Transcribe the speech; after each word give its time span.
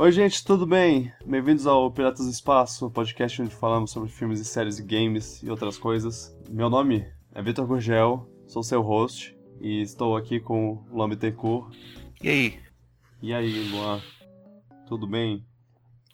Oi, 0.00 0.10
gente, 0.12 0.42
tudo 0.42 0.66
bem? 0.66 1.12
Bem-vindos 1.26 1.66
ao 1.66 1.90
Piratas 1.90 2.24
do 2.24 2.32
Espaço, 2.32 2.90
podcast 2.90 3.42
onde 3.42 3.54
falamos 3.54 3.90
sobre 3.90 4.08
filmes 4.08 4.40
e 4.40 4.46
séries 4.46 4.78
e 4.78 4.82
games 4.82 5.42
e 5.42 5.50
outras 5.50 5.76
coisas. 5.76 6.34
Meu 6.48 6.70
nome 6.70 7.06
é 7.34 7.42
Vitor 7.42 7.66
Gurgel, 7.66 8.26
sou 8.46 8.62
seu 8.62 8.80
host 8.80 9.36
e 9.60 9.82
estou 9.82 10.16
aqui 10.16 10.40
com 10.40 10.72
o 10.72 10.86
Luan 10.90 11.10
Bittencourt. 11.10 11.76
E 12.22 12.30
aí? 12.30 12.60
E 13.20 13.34
aí, 13.34 13.68
Luan? 13.70 14.00
Tudo 14.88 15.06
bem? 15.06 15.44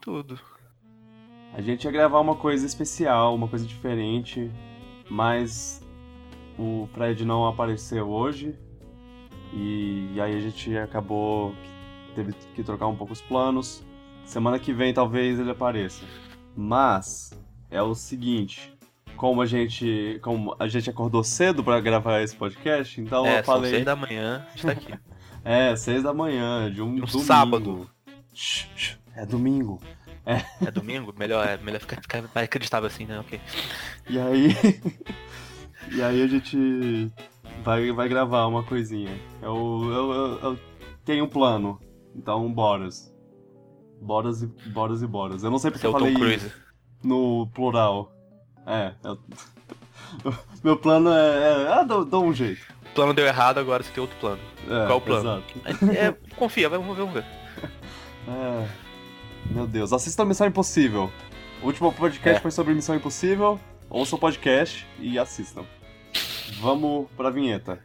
Tudo. 0.01 0.37
A 1.55 1.61
gente 1.61 1.85
ia 1.85 1.93
gravar 1.93 2.19
uma 2.19 2.35
coisa 2.35 2.67
especial, 2.67 3.37
uma 3.37 3.47
coisa 3.47 3.65
diferente, 3.65 4.51
mas 5.09 5.81
o 6.59 6.89
Fred 6.93 7.25
não 7.25 7.47
apareceu 7.47 8.09
hoje 8.09 8.59
e 9.53 10.21
aí 10.21 10.37
a 10.37 10.41
gente 10.41 10.77
acabou 10.77 11.55
teve 12.17 12.33
que 12.55 12.63
trocar 12.63 12.87
um 12.87 12.97
pouco 12.97 13.13
os 13.13 13.21
planos. 13.21 13.85
Semana 14.25 14.59
que 14.59 14.73
vem 14.73 14.93
talvez 14.93 15.39
ele 15.39 15.51
apareça. 15.51 16.05
Mas 16.57 17.39
é 17.71 17.83
o 17.83 17.95
seguinte, 17.95 18.75
como 19.17 19.43
a 19.43 19.47
gente, 19.47 20.19
como 20.23 20.57
a 20.59 20.67
gente 20.67 20.89
acordou 20.89 21.23
cedo 21.23 21.63
para 21.63 21.79
gravar 21.81 22.23
esse 22.23 22.35
podcast, 22.35 23.01
então 23.01 23.27
é, 23.27 23.41
eu 23.41 23.45
falei. 23.45 23.71
São 23.71 23.77
seis 23.77 23.85
da 23.85 23.95
manhã, 23.95 24.47
está 24.55 24.73
aqui. 24.73 24.95
é, 25.45 25.77
seis 25.77 26.03
da 26.03 26.15
manhã 26.15 26.73
de 26.73 26.81
um 26.81 26.87
no 26.87 27.07
domingo. 27.07 27.19
sábado. 27.21 27.91
É 29.15 29.27
domingo. 29.27 29.81
É. 30.25 30.43
É 30.67 30.71
domingo? 30.71 31.15
Melhor, 31.17 31.47
é, 31.47 31.57
melhor 31.59 31.81
ficar, 31.81 32.01
ficar 32.01 32.23
mais 32.35 32.45
acreditável 32.47 32.89
assim, 32.89 33.05
né? 33.05 33.21
Ok. 33.21 33.41
E 34.09 34.19
aí. 34.19 34.49
e 35.95 36.03
aí 36.03 36.23
a 36.23 36.27
gente 36.27 37.13
vai, 37.63 37.93
vai 37.93 38.09
gravar 38.09 38.47
uma 38.47 38.63
coisinha. 38.63 39.11
Eu, 39.41 39.81
eu, 39.85 40.13
eu, 40.13 40.41
eu 40.41 40.59
tenho 41.05 41.25
um 41.25 41.29
plano. 41.29 41.79
Então, 42.17 42.51
boras. 42.53 43.15
Boras 44.01 44.43
e 44.43 44.47
boras 44.47 45.03
e 45.03 45.07
boras. 45.07 45.43
Eu 45.45 45.51
não 45.51 45.59
sei 45.59 45.71
porque 45.71 45.87
eu 45.87 45.93
falei 45.93 46.15
Cruise. 46.15 46.53
no 47.03 47.47
plural. 47.55 48.13
É, 48.67 48.95
eu... 49.05 49.19
meu 50.65 50.77
plano 50.77 51.11
é. 51.11 51.65
é 51.65 51.73
ah, 51.73 51.83
dou, 51.83 52.05
dou 52.05 52.25
um 52.25 52.33
jeito. 52.33 52.61
O 52.91 52.95
plano 52.95 53.13
deu 53.15 53.27
errado, 53.27 53.59
agora 53.59 53.83
você 53.83 53.93
tem 53.93 54.01
outro 54.01 54.17
plano. 54.19 54.41
É, 54.69 54.87
Qual 54.87 54.99
o 54.99 55.01
plano? 55.01 55.43
Exato. 55.67 55.91
É, 55.93 56.13
confia, 56.37 56.69
vamos 56.69 56.87
ver, 56.89 57.05
vamos 57.05 57.15
ver. 57.15 57.25
É. 58.29 58.69
Meu 59.51 59.67
Deus, 59.67 59.93
assista 59.93 60.25
Missão 60.25 60.47
Impossível. 60.47 61.11
O 61.63 61.67
último 61.67 61.93
podcast 61.93 62.39
É. 62.39 62.41
foi 62.41 62.51
sobre 62.51 62.75
Missão 62.75 62.95
Impossível. 62.97 63.61
Ouça 63.89 64.17
o 64.17 64.19
podcast 64.19 64.87
e 64.99 65.19
assistam. 65.19 65.65
Vamos 66.61 67.07
pra 67.17 67.31
vinheta. 67.31 67.81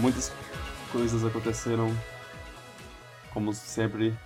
Muitas 0.00 0.32
coisas 0.90 1.22
aconteceram, 1.24 1.94
como 3.34 3.52
sempre, 3.52 4.16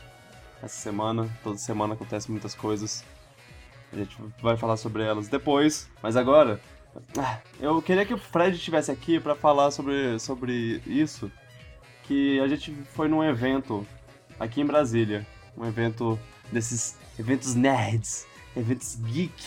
essa 0.62 0.80
semana. 0.80 1.28
Toda 1.42 1.58
semana 1.58 1.94
acontecem 1.94 2.30
muitas 2.30 2.54
coisas. 2.54 3.04
A 3.92 3.96
gente 3.96 4.16
vai 4.40 4.56
falar 4.56 4.76
sobre 4.76 5.02
elas 5.02 5.26
depois, 5.26 5.90
mas 6.00 6.16
agora. 6.16 6.60
ah, 7.18 7.40
Eu 7.58 7.82
queria 7.82 8.06
que 8.06 8.14
o 8.14 8.18
Fred 8.18 8.56
estivesse 8.56 8.92
aqui 8.92 9.18
pra 9.18 9.34
falar 9.34 9.72
sobre, 9.72 10.16
sobre 10.20 10.80
isso. 10.86 11.30
Que 12.04 12.38
a 12.38 12.46
gente 12.46 12.72
foi 12.92 13.08
num 13.08 13.24
evento 13.24 13.84
aqui 14.38 14.60
em 14.60 14.66
Brasília. 14.66 15.26
Um 15.56 15.64
evento 15.64 16.18
desses 16.52 16.96
eventos 17.18 17.56
nerds, 17.56 18.26
eventos 18.56 18.96
geek, 19.06 19.44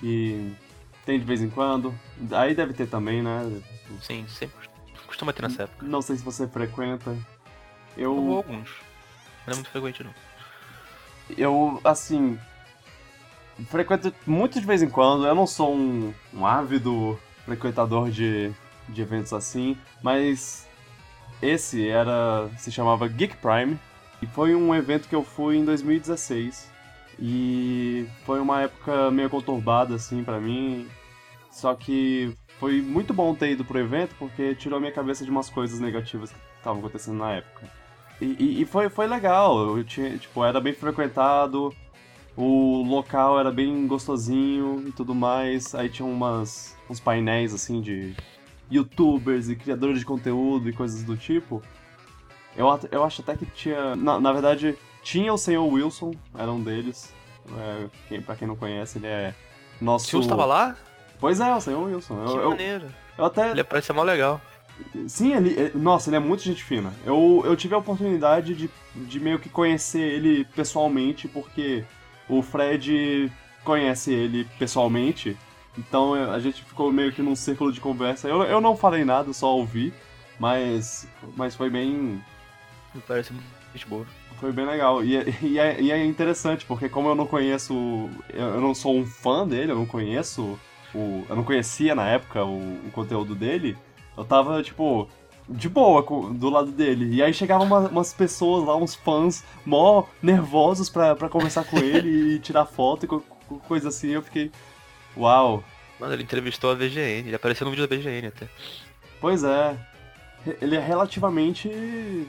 que 0.00 0.52
tem 1.06 1.18
de 1.20 1.24
vez 1.24 1.42
em 1.42 1.50
quando. 1.50 1.94
Aí 2.32 2.56
deve 2.56 2.72
ter 2.72 2.88
também, 2.88 3.22
né? 3.22 3.60
Sim, 4.00 4.26
sempre 4.28 4.68
costuma 5.08 5.32
ter 5.32 5.42
nessa 5.42 5.64
época. 5.64 5.84
Não 5.84 6.00
sei 6.00 6.16
se 6.16 6.22
você 6.22 6.46
frequenta. 6.46 7.16
Eu 7.96 8.14
vou 8.14 8.30
Eu, 8.30 8.36
alguns. 8.36 8.70
Não 9.46 9.52
é 9.52 9.54
muito 9.54 9.70
frequente, 9.70 10.04
não. 10.04 10.14
eu 11.36 11.80
assim, 11.82 12.38
frequento 13.68 14.14
muito 14.26 14.60
de 14.60 14.66
vez 14.66 14.82
em 14.82 14.88
quando. 14.88 15.26
Eu 15.26 15.34
não 15.34 15.46
sou 15.46 15.74
um, 15.74 16.14
um 16.32 16.46
ávido 16.46 17.18
frequentador 17.44 18.10
de, 18.10 18.52
de 18.88 19.02
eventos 19.02 19.32
assim, 19.32 19.76
mas 20.02 20.68
esse 21.42 21.88
era, 21.88 22.48
se 22.58 22.70
chamava 22.70 23.08
Geek 23.08 23.36
Prime 23.38 23.78
e 24.20 24.26
foi 24.26 24.54
um 24.54 24.74
evento 24.74 25.08
que 25.08 25.14
eu 25.14 25.24
fui 25.24 25.56
em 25.56 25.64
2016 25.64 26.70
e 27.20 28.06
foi 28.24 28.40
uma 28.40 28.62
época 28.62 29.10
meio 29.10 29.30
conturbada 29.30 29.94
assim 29.94 30.22
pra 30.22 30.38
mim. 30.38 30.86
Só 31.50 31.74
que 31.74 32.36
foi 32.58 32.80
muito 32.82 33.12
bom 33.14 33.34
ter 33.34 33.52
ido 33.52 33.64
pro 33.64 33.78
evento 33.78 34.14
porque 34.18 34.54
tirou 34.54 34.80
minha 34.80 34.92
cabeça 34.92 35.24
de 35.24 35.30
umas 35.30 35.48
coisas 35.48 35.78
negativas 35.80 36.30
que 36.30 36.38
estavam 36.58 36.80
acontecendo 36.80 37.18
na 37.18 37.32
época. 37.32 37.66
E, 38.20 38.24
e- 38.38 38.62
e 38.62 38.64
foi, 38.64 38.88
foi 38.88 39.06
legal, 39.06 39.76
eu 39.76 39.84
tinha, 39.84 40.16
tipo, 40.18 40.44
era 40.44 40.60
bem 40.60 40.72
frequentado, 40.72 41.72
o 42.36 42.82
local 42.82 43.38
era 43.38 43.50
bem 43.50 43.86
gostosinho 43.86 44.84
e 44.88 44.92
tudo 44.92 45.14
mais. 45.14 45.74
Aí 45.74 45.88
tinha 45.88 46.06
umas, 46.06 46.76
uns 46.90 46.98
painéis 47.00 47.54
assim 47.54 47.80
de 47.80 48.14
youtubers 48.70 49.48
e 49.48 49.56
criadores 49.56 49.98
de 50.00 50.04
conteúdo 50.04 50.68
e 50.68 50.72
coisas 50.72 51.02
do 51.04 51.16
tipo. 51.16 51.62
Eu, 52.56 52.66
eu 52.90 53.04
acho 53.04 53.22
até 53.22 53.36
que 53.36 53.46
tinha. 53.46 53.94
Na, 53.96 54.18
na 54.20 54.32
verdade, 54.32 54.76
tinha 55.02 55.32
o 55.32 55.38
senhor 55.38 55.64
Wilson, 55.64 56.12
era 56.36 56.50
um 56.52 56.60
deles. 56.62 57.12
É, 57.56 57.86
quem, 58.08 58.20
pra 58.20 58.34
quem 58.36 58.46
não 58.48 58.56
conhece, 58.56 58.98
ele 58.98 59.06
é 59.06 59.32
nosso. 59.80 60.06
Se 60.06 60.16
você 60.16 60.28
tava 60.28 60.44
lá, 60.44 60.76
Pois 61.20 61.40
é, 61.40 61.54
o 61.54 61.60
senhor 61.60 61.82
Wilson. 61.88 62.24
que 62.26 62.32
Eu, 62.36 62.50
maneiro. 62.50 62.86
eu 63.16 63.24
até. 63.24 63.50
Ele 63.50 63.64
parece 63.64 63.88
ser 63.88 63.92
mó 63.92 64.02
legal. 64.02 64.40
Sim, 65.08 65.34
ele, 65.34 65.72
nossa, 65.74 66.08
ele 66.08 66.16
é 66.16 66.20
muito 66.20 66.42
gente 66.44 66.62
fina. 66.62 66.92
Eu, 67.04 67.42
eu 67.44 67.56
tive 67.56 67.74
a 67.74 67.78
oportunidade 67.78 68.54
de, 68.54 68.70
de 68.94 69.18
meio 69.18 69.38
que 69.40 69.48
conhecer 69.48 70.00
ele 70.00 70.44
pessoalmente, 70.54 71.26
porque 71.26 71.84
o 72.28 72.40
Fred 72.42 73.30
conhece 73.64 74.12
ele 74.12 74.44
pessoalmente. 74.58 75.36
Então 75.76 76.14
a 76.14 76.38
gente 76.38 76.62
ficou 76.62 76.92
meio 76.92 77.12
que 77.12 77.22
num 77.22 77.34
círculo 77.34 77.72
de 77.72 77.80
conversa. 77.80 78.28
Eu, 78.28 78.42
eu 78.44 78.60
não 78.60 78.76
falei 78.76 79.04
nada, 79.04 79.32
só 79.32 79.56
ouvi, 79.56 79.92
mas, 80.38 81.08
mas 81.36 81.56
foi 81.56 81.68
bem. 81.70 82.22
Parece 83.06 83.32
muito 83.32 83.88
boa. 83.88 84.06
Foi 84.38 84.52
bem 84.52 84.64
legal. 84.64 85.02
E, 85.04 85.16
é- 85.16 85.34
e, 85.42 85.58
é, 85.58 85.80
e 85.80 85.90
é 85.90 86.04
interessante, 86.04 86.64
porque 86.64 86.88
como 86.88 87.08
eu 87.08 87.14
não 87.16 87.26
conheço. 87.26 88.08
Eu 88.32 88.60
não 88.60 88.74
sou 88.74 88.96
um 88.96 89.04
fã 89.04 89.46
dele, 89.46 89.72
eu 89.72 89.76
não 89.76 89.86
conheço. 89.86 90.56
O, 90.94 91.24
eu 91.28 91.36
não 91.36 91.44
conhecia 91.44 91.94
na 91.94 92.06
época 92.08 92.44
o, 92.44 92.58
o 92.86 92.90
conteúdo 92.92 93.34
dele. 93.34 93.76
Eu 94.16 94.24
tava, 94.24 94.62
tipo, 94.62 95.08
de 95.48 95.68
boa 95.68 96.02
do 96.32 96.48
lado 96.50 96.70
dele. 96.72 97.14
E 97.14 97.22
aí 97.22 97.32
chegavam 97.32 97.66
uma- 97.66 97.88
umas 97.88 98.12
pessoas 98.14 98.64
lá, 98.66 98.76
uns 98.76 98.94
fãs, 98.94 99.44
mó 99.64 100.04
nervosos 100.22 100.88
pra, 100.88 101.14
pra 101.14 101.28
conversar 101.28 101.64
com 101.64 101.76
ele 101.80 102.34
e 102.34 102.38
tirar 102.38 102.64
foto 102.66 103.04
e 103.04 103.06
co- 103.08 103.22
co- 103.48 103.58
coisa 103.68 103.88
assim. 103.88 104.08
Eu 104.08 104.22
fiquei. 104.22 104.50
Uau! 105.16 105.62
Mano, 106.00 106.12
ele 106.14 106.22
entrevistou 106.22 106.70
a 106.70 106.74
VGN. 106.74 107.26
Ele 107.28 107.34
apareceu 107.36 107.64
no 107.64 107.70
vídeo 107.70 107.86
da 107.86 107.96
VGN 107.96 108.28
até. 108.28 108.48
Pois 109.20 109.42
é. 109.44 109.76
Ele 110.62 110.76
é 110.76 110.80
relativamente 110.80 112.26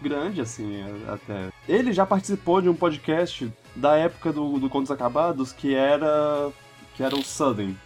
grande, 0.00 0.40
assim, 0.40 0.82
até. 1.08 1.48
Ele 1.68 1.92
já 1.92 2.06
participou 2.06 2.62
de 2.62 2.68
um 2.68 2.74
podcast 2.74 3.50
da 3.74 3.96
época 3.96 4.32
do, 4.32 4.58
do 4.58 4.68
Contos 4.70 4.90
Acabados 4.90 5.52
que 5.52 5.74
era. 5.74 6.50
que 6.94 7.02
era 7.02 7.14
o 7.16 7.22
Sudden. 7.24 7.76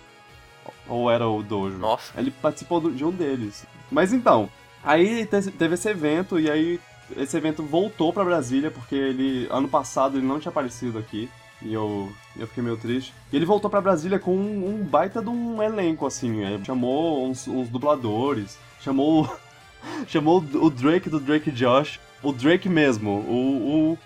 Ou 0.89 1.11
era 1.11 1.29
o 1.29 1.43
Dojo. 1.43 1.79
Nossa. 1.79 2.13
Ele 2.19 2.31
participou 2.31 2.81
de 2.91 3.05
um 3.05 3.11
deles. 3.11 3.65
Mas 3.91 4.13
então, 4.13 4.49
aí 4.83 5.27
te- 5.27 5.51
teve 5.51 5.75
esse 5.75 5.89
evento 5.89 6.39
e 6.39 6.51
aí 6.51 6.81
esse 7.17 7.37
evento 7.37 7.63
voltou 7.63 8.13
pra 8.13 8.25
Brasília 8.25 8.71
porque 8.71 8.95
ele 8.95 9.47
ano 9.51 9.69
passado 9.69 10.17
ele 10.17 10.27
não 10.27 10.39
tinha 10.39 10.51
aparecido 10.51 10.99
aqui 10.99 11.29
e 11.61 11.73
eu, 11.73 12.11
eu 12.37 12.47
fiquei 12.47 12.63
meio 12.63 12.77
triste. 12.77 13.13
E 13.33 13.37
ele 13.37 13.45
voltou 13.47 13.71
pra 13.71 13.81
Brasília 13.81 14.19
com 14.19 14.35
um, 14.35 14.69
um 14.75 14.85
baita 14.85 15.23
de 15.23 15.29
um 15.29 15.63
elenco 15.63 16.07
assim, 16.07 16.43
é, 16.45 16.59
chamou 16.65 17.29
uns, 17.29 17.47
uns 17.47 17.69
dubladores, 17.69 18.59
chamou 18.81 19.29
chamou 20.09 20.39
o 20.39 20.71
Drake 20.71 21.09
do 21.11 21.21
Drake 21.21 21.51
Josh, 21.51 22.01
o 22.23 22.33
Drake 22.33 22.69
mesmo, 22.69 23.11
o, 23.11 23.93
o, 23.93 23.99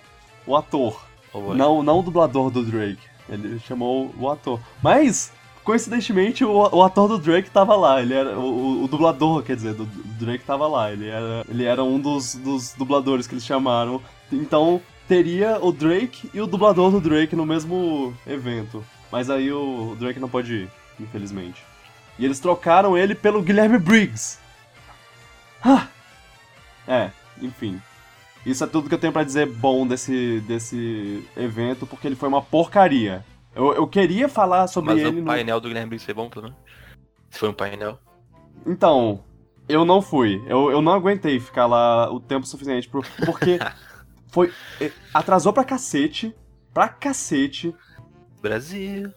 o 0.50 0.56
ator. 0.56 1.04
Oh. 1.32 1.54
Não, 1.54 1.82
não 1.82 2.00
o 2.00 2.02
dublador 2.02 2.50
do 2.50 2.62
Drake. 2.62 2.98
Ele 3.28 3.58
chamou 3.58 4.14
o 4.18 4.30
ator. 4.30 4.60
Mas, 4.82 5.32
coincidentemente, 5.66 6.44
o, 6.44 6.50
o 6.52 6.82
ator 6.82 7.08
do 7.08 7.18
Drake 7.18 7.50
tava 7.50 7.74
lá. 7.76 8.00
Ele 8.00 8.14
era. 8.14 8.38
O, 8.38 8.44
o- 8.80 8.84
o 8.84 8.88
dublador, 8.88 9.42
quer 9.42 9.56
dizer, 9.56 9.74
do, 9.74 9.84
do 9.84 10.24
Drake 10.24 10.44
tava 10.44 10.66
lá. 10.66 10.90
Ele 10.92 11.08
era, 11.08 11.44
ele 11.48 11.64
era 11.64 11.84
um 11.84 11.98
dos, 12.00 12.34
dos 12.36 12.72
dubladores 12.72 13.26
que 13.26 13.34
eles 13.34 13.44
chamaram. 13.44 14.00
Então, 14.32 14.80
teria 15.06 15.58
o 15.60 15.70
Drake 15.72 16.30
e 16.32 16.40
o 16.40 16.46
dublador 16.46 16.90
do 16.90 17.00
Drake 17.00 17.36
no 17.36 17.44
mesmo 17.44 18.14
evento. 18.26 18.82
Mas 19.12 19.28
aí 19.28 19.52
o 19.52 19.94
Drake 19.98 20.18
não 20.20 20.28
pode 20.28 20.54
ir, 20.54 20.70
infelizmente. 20.98 21.62
E 22.18 22.24
eles 22.24 22.40
trocaram 22.40 22.96
ele 22.96 23.14
pelo 23.14 23.42
Guilherme 23.42 23.78
Briggs. 23.78 24.38
Ah! 25.62 25.86
É, 26.88 27.10
enfim. 27.42 27.80
Isso 28.44 28.62
é 28.62 28.66
tudo 28.66 28.88
que 28.88 28.94
eu 28.94 28.98
tenho 28.98 29.12
pra 29.12 29.24
dizer 29.24 29.46
bom 29.46 29.86
desse, 29.86 30.40
desse 30.46 31.24
evento, 31.36 31.86
porque 31.86 32.06
ele 32.06 32.14
foi 32.16 32.28
uma 32.28 32.40
porcaria. 32.40 33.24
Eu, 33.56 33.72
eu 33.74 33.86
queria 33.88 34.28
falar 34.28 34.66
sobre 34.68 34.92
Mas 34.94 35.02
ele 35.02 35.18
o 35.18 35.20
no- 35.20 35.26
painel 35.26 35.58
do 35.60 35.68
Guilherme 35.68 35.88
Briggs 35.88 36.04
foi 36.04 36.14
bom, 36.14 36.28
pelo 36.28 36.44
menos. 36.44 36.58
Se 37.30 37.38
foi 37.38 37.48
um 37.48 37.54
painel. 37.54 37.98
Então, 38.66 39.24
eu 39.68 39.84
não 39.84 40.00
fui. 40.02 40.42
Eu, 40.46 40.70
eu 40.70 40.82
não 40.82 40.92
aguentei 40.92 41.40
ficar 41.40 41.66
lá 41.66 42.10
o 42.12 42.20
tempo 42.20 42.46
suficiente, 42.46 42.88
pro- 42.88 43.02
porque 43.24 43.58
foi. 44.30 44.52
eh, 44.80 44.92
Atrasou 45.14 45.52
pra 45.52 45.64
cacete. 45.64 46.34
Pra 46.74 46.88
cacete. 46.88 47.74
Brasil. 48.42 49.10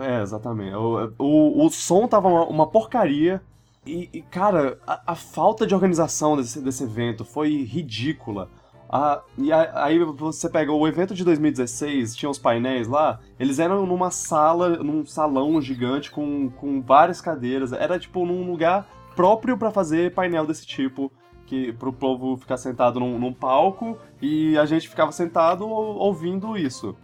É, 0.00 0.22
exatamente. 0.22 0.74
O, 0.74 1.12
o, 1.18 1.66
o 1.66 1.70
som 1.70 2.08
tava 2.08 2.28
uma, 2.28 2.44
uma 2.46 2.66
porcaria. 2.66 3.42
E, 3.84 4.08
e, 4.12 4.22
cara, 4.22 4.78
a, 4.86 5.12
a 5.12 5.14
falta 5.14 5.66
de 5.66 5.74
organização 5.74 6.36
desse, 6.36 6.60
desse 6.60 6.84
evento 6.84 7.24
foi 7.24 7.62
ridícula. 7.64 8.48
Ah, 8.94 9.22
e 9.38 9.50
aí 9.50 9.98
você 10.04 10.50
pega 10.50 10.70
o 10.70 10.86
evento 10.86 11.14
de 11.14 11.24
2016, 11.24 12.14
tinha 12.14 12.28
os 12.28 12.38
painéis 12.38 12.86
lá, 12.86 13.20
eles 13.40 13.58
eram 13.58 13.86
numa 13.86 14.10
sala, 14.10 14.68
num 14.82 15.06
salão 15.06 15.58
gigante 15.62 16.10
com, 16.10 16.50
com 16.50 16.82
várias 16.82 17.18
cadeiras. 17.18 17.72
Era 17.72 17.98
tipo 17.98 18.26
num 18.26 18.44
lugar 18.50 18.86
próprio 19.16 19.56
pra 19.56 19.70
fazer 19.70 20.12
painel 20.14 20.46
desse 20.46 20.66
tipo, 20.66 21.10
que 21.46 21.72
pro 21.72 21.90
povo 21.90 22.36
ficar 22.36 22.58
sentado 22.58 23.00
num, 23.00 23.18
num 23.18 23.32
palco 23.32 23.96
e 24.20 24.58
a 24.58 24.66
gente 24.66 24.86
ficava 24.90 25.10
sentado 25.10 25.66
ou- 25.66 25.96
ouvindo 25.96 26.54
isso. 26.54 26.94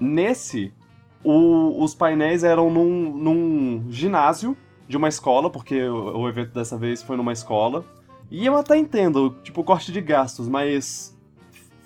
Nesse, 0.00 0.72
o- 1.22 1.82
os 1.82 1.94
painéis 1.94 2.42
eram 2.42 2.70
num, 2.70 3.16
num 3.16 3.84
ginásio 3.88 4.56
de 4.88 4.96
uma 4.96 5.08
escola, 5.08 5.48
porque 5.48 5.80
o, 5.88 6.18
o 6.22 6.28
evento 6.28 6.52
dessa 6.52 6.76
vez 6.76 7.02
foi 7.02 7.16
numa 7.16 7.32
escola. 7.32 7.84
E 8.30 8.46
eu 8.46 8.56
até 8.56 8.76
entendo, 8.76 9.36
tipo, 9.42 9.62
corte 9.64 9.92
de 9.92 10.00
gastos, 10.00 10.48
mas 10.48 11.09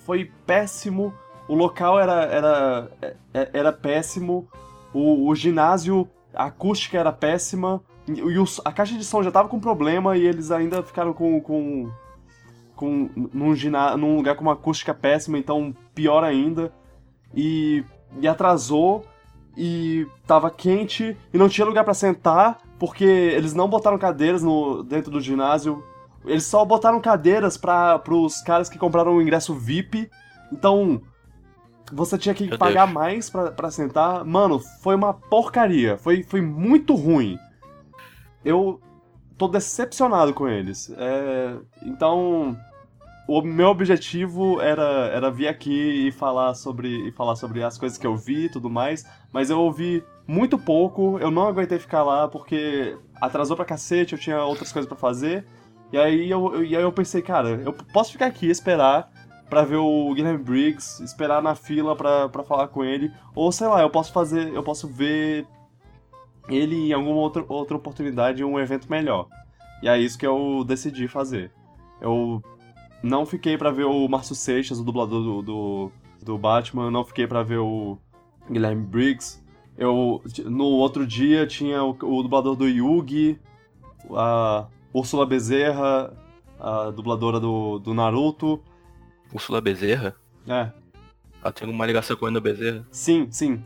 foi 0.04 0.30
péssimo. 0.46 1.12
O 1.48 1.54
local 1.54 1.98
era, 1.98 2.22
era, 2.24 2.90
é- 3.32 3.50
era 3.52 3.72
péssimo. 3.72 4.48
O, 4.92 5.28
o 5.28 5.34
ginásio, 5.34 6.08
a 6.32 6.46
acústica 6.46 6.98
era 6.98 7.12
péssima. 7.12 7.82
E, 8.08 8.20
a 8.64 8.72
caixa 8.72 8.96
de 8.96 9.04
som 9.04 9.22
já 9.22 9.30
tava 9.30 9.48
com 9.48 9.58
problema 9.58 10.16
e 10.16 10.26
eles 10.26 10.50
ainda 10.50 10.82
ficaram 10.82 11.12
com. 11.12 11.40
com, 11.40 11.90
com 12.76 13.10
num, 13.32 13.54
giná, 13.54 13.96
num 13.96 14.16
lugar 14.16 14.36
com 14.36 14.42
uma 14.42 14.52
acústica 14.52 14.94
péssima, 14.94 15.38
então 15.38 15.74
pior 15.94 16.22
ainda. 16.22 16.72
E, 17.34 17.84
e 18.20 18.28
atrasou. 18.28 19.04
E 19.56 20.04
tava 20.26 20.50
quente 20.50 21.16
e 21.32 21.38
não 21.38 21.48
tinha 21.48 21.64
lugar 21.64 21.84
pra 21.84 21.94
sentar, 21.94 22.58
porque 22.76 23.04
eles 23.04 23.54
não 23.54 23.68
botaram 23.68 23.96
cadeiras 23.96 24.42
no, 24.42 24.82
dentro 24.82 25.12
do 25.12 25.20
ginásio. 25.20 25.84
Eles 26.24 26.44
só 26.44 26.64
botaram 26.64 27.00
cadeiras 27.00 27.56
para 27.56 27.98
pros 27.98 28.40
caras 28.42 28.68
que 28.68 28.78
compraram 28.78 29.16
o 29.16 29.22
ingresso 29.22 29.54
VIP. 29.54 30.10
Então, 30.52 31.02
você 31.92 32.16
tinha 32.16 32.34
que 32.34 32.46
Meu 32.46 32.58
pagar 32.58 32.86
Deus. 32.86 32.94
mais 32.94 33.30
pra 33.30 33.70
sentar. 33.70 34.24
Mano, 34.24 34.58
foi 34.82 34.94
uma 34.94 35.12
porcaria. 35.12 35.96
Foi, 35.98 36.22
foi 36.22 36.40
muito 36.40 36.94
ruim. 36.94 37.38
Eu 38.44 38.80
tô 39.36 39.48
decepcionado 39.48 40.32
com 40.32 40.48
eles. 40.48 40.90
É, 40.96 41.56
então, 41.82 42.56
o 43.26 43.40
meu 43.42 43.68
objetivo 43.68 44.60
era, 44.60 45.08
era 45.12 45.30
vir 45.30 45.48
aqui 45.48 46.08
e 46.08 46.12
falar 46.12 46.54
sobre 46.54 47.08
e 47.08 47.12
falar 47.12 47.36
sobre 47.36 47.62
as 47.62 47.78
coisas 47.78 47.96
que 47.98 48.06
eu 48.06 48.16
vi 48.16 48.44
e 48.44 48.48
tudo 48.48 48.68
mais, 48.68 49.04
mas 49.32 49.50
eu 49.50 49.58
ouvi 49.58 50.04
muito 50.26 50.58
pouco, 50.58 51.18
eu 51.18 51.30
não 51.30 51.48
aguentei 51.48 51.78
ficar 51.78 52.02
lá 52.02 52.28
porque 52.28 52.96
atrasou 53.20 53.56
pra 53.56 53.64
cacete, 53.64 54.12
eu 54.14 54.18
tinha 54.18 54.42
outras 54.42 54.72
coisas 54.72 54.88
pra 54.88 54.96
fazer. 54.96 55.46
E 55.94 55.96
aí 55.96 56.28
eu, 56.28 56.52
eu- 56.52 56.64
e 56.64 56.76
aí 56.76 56.82
eu 56.82 56.90
pensei, 56.90 57.22
cara, 57.22 57.50
eu 57.50 57.72
posso 57.72 58.10
ficar 58.10 58.26
aqui 58.26 58.46
esperar 58.50 59.08
pra 59.48 59.62
ver 59.62 59.76
o 59.76 60.12
Guilherme 60.12 60.42
Briggs, 60.42 61.00
esperar 61.04 61.40
na 61.40 61.54
fila 61.54 61.94
pra 61.94 62.42
falar 62.42 62.66
com 62.66 62.82
ele, 62.82 63.12
ou 63.32 63.52
sei 63.52 63.68
lá, 63.68 63.80
eu 63.80 63.88
posso 63.88 64.12
fazer, 64.12 64.52
eu 64.52 64.60
posso 64.60 64.88
ver 64.88 65.46
ele 66.48 66.88
em 66.88 66.92
alguma 66.92 67.14
outra, 67.20 67.44
outra 67.48 67.76
oportunidade 67.76 68.42
em 68.42 68.44
um 68.44 68.58
evento 68.58 68.90
melhor. 68.90 69.28
E 69.84 69.88
é 69.88 69.96
isso 69.96 70.18
que 70.18 70.26
eu 70.26 70.64
decidi 70.66 71.06
fazer. 71.06 71.52
Eu 72.00 72.42
não 73.00 73.24
fiquei 73.24 73.56
pra 73.56 73.70
ver 73.70 73.84
o 73.84 74.08
Márcio 74.08 74.34
Seixas, 74.34 74.80
o 74.80 74.84
dublador 74.84 75.22
do, 75.22 75.42
do, 75.42 75.92
do 76.24 76.36
Batman, 76.36 76.90
não 76.90 77.04
fiquei 77.04 77.28
pra 77.28 77.44
ver 77.44 77.58
o 77.58 77.96
Guilherme 78.50 78.82
Briggs. 78.82 79.40
Eu, 79.78 80.20
no 80.44 80.64
outro 80.64 81.06
dia 81.06 81.46
tinha 81.46 81.84
o, 81.84 81.90
o 81.90 82.20
dublador 82.24 82.56
do 82.56 82.66
Yugi, 82.66 83.38
a 84.10 84.66
Úrsula 84.94 85.26
Bezerra, 85.26 86.12
a 86.58 86.90
dubladora 86.90 87.38
do, 87.40 87.78
do 87.80 87.92
Naruto. 87.92 88.60
Úrsula 89.32 89.60
Bezerra? 89.60 90.14
É, 90.48 90.70
Ela 91.42 91.52
tem 91.52 91.68
uma 91.68 91.84
ligação 91.84 92.16
com 92.16 92.24
a 92.26 92.28
Ana 92.28 92.40
Bezerra? 92.40 92.86
sim, 92.90 93.26
sim. 93.30 93.62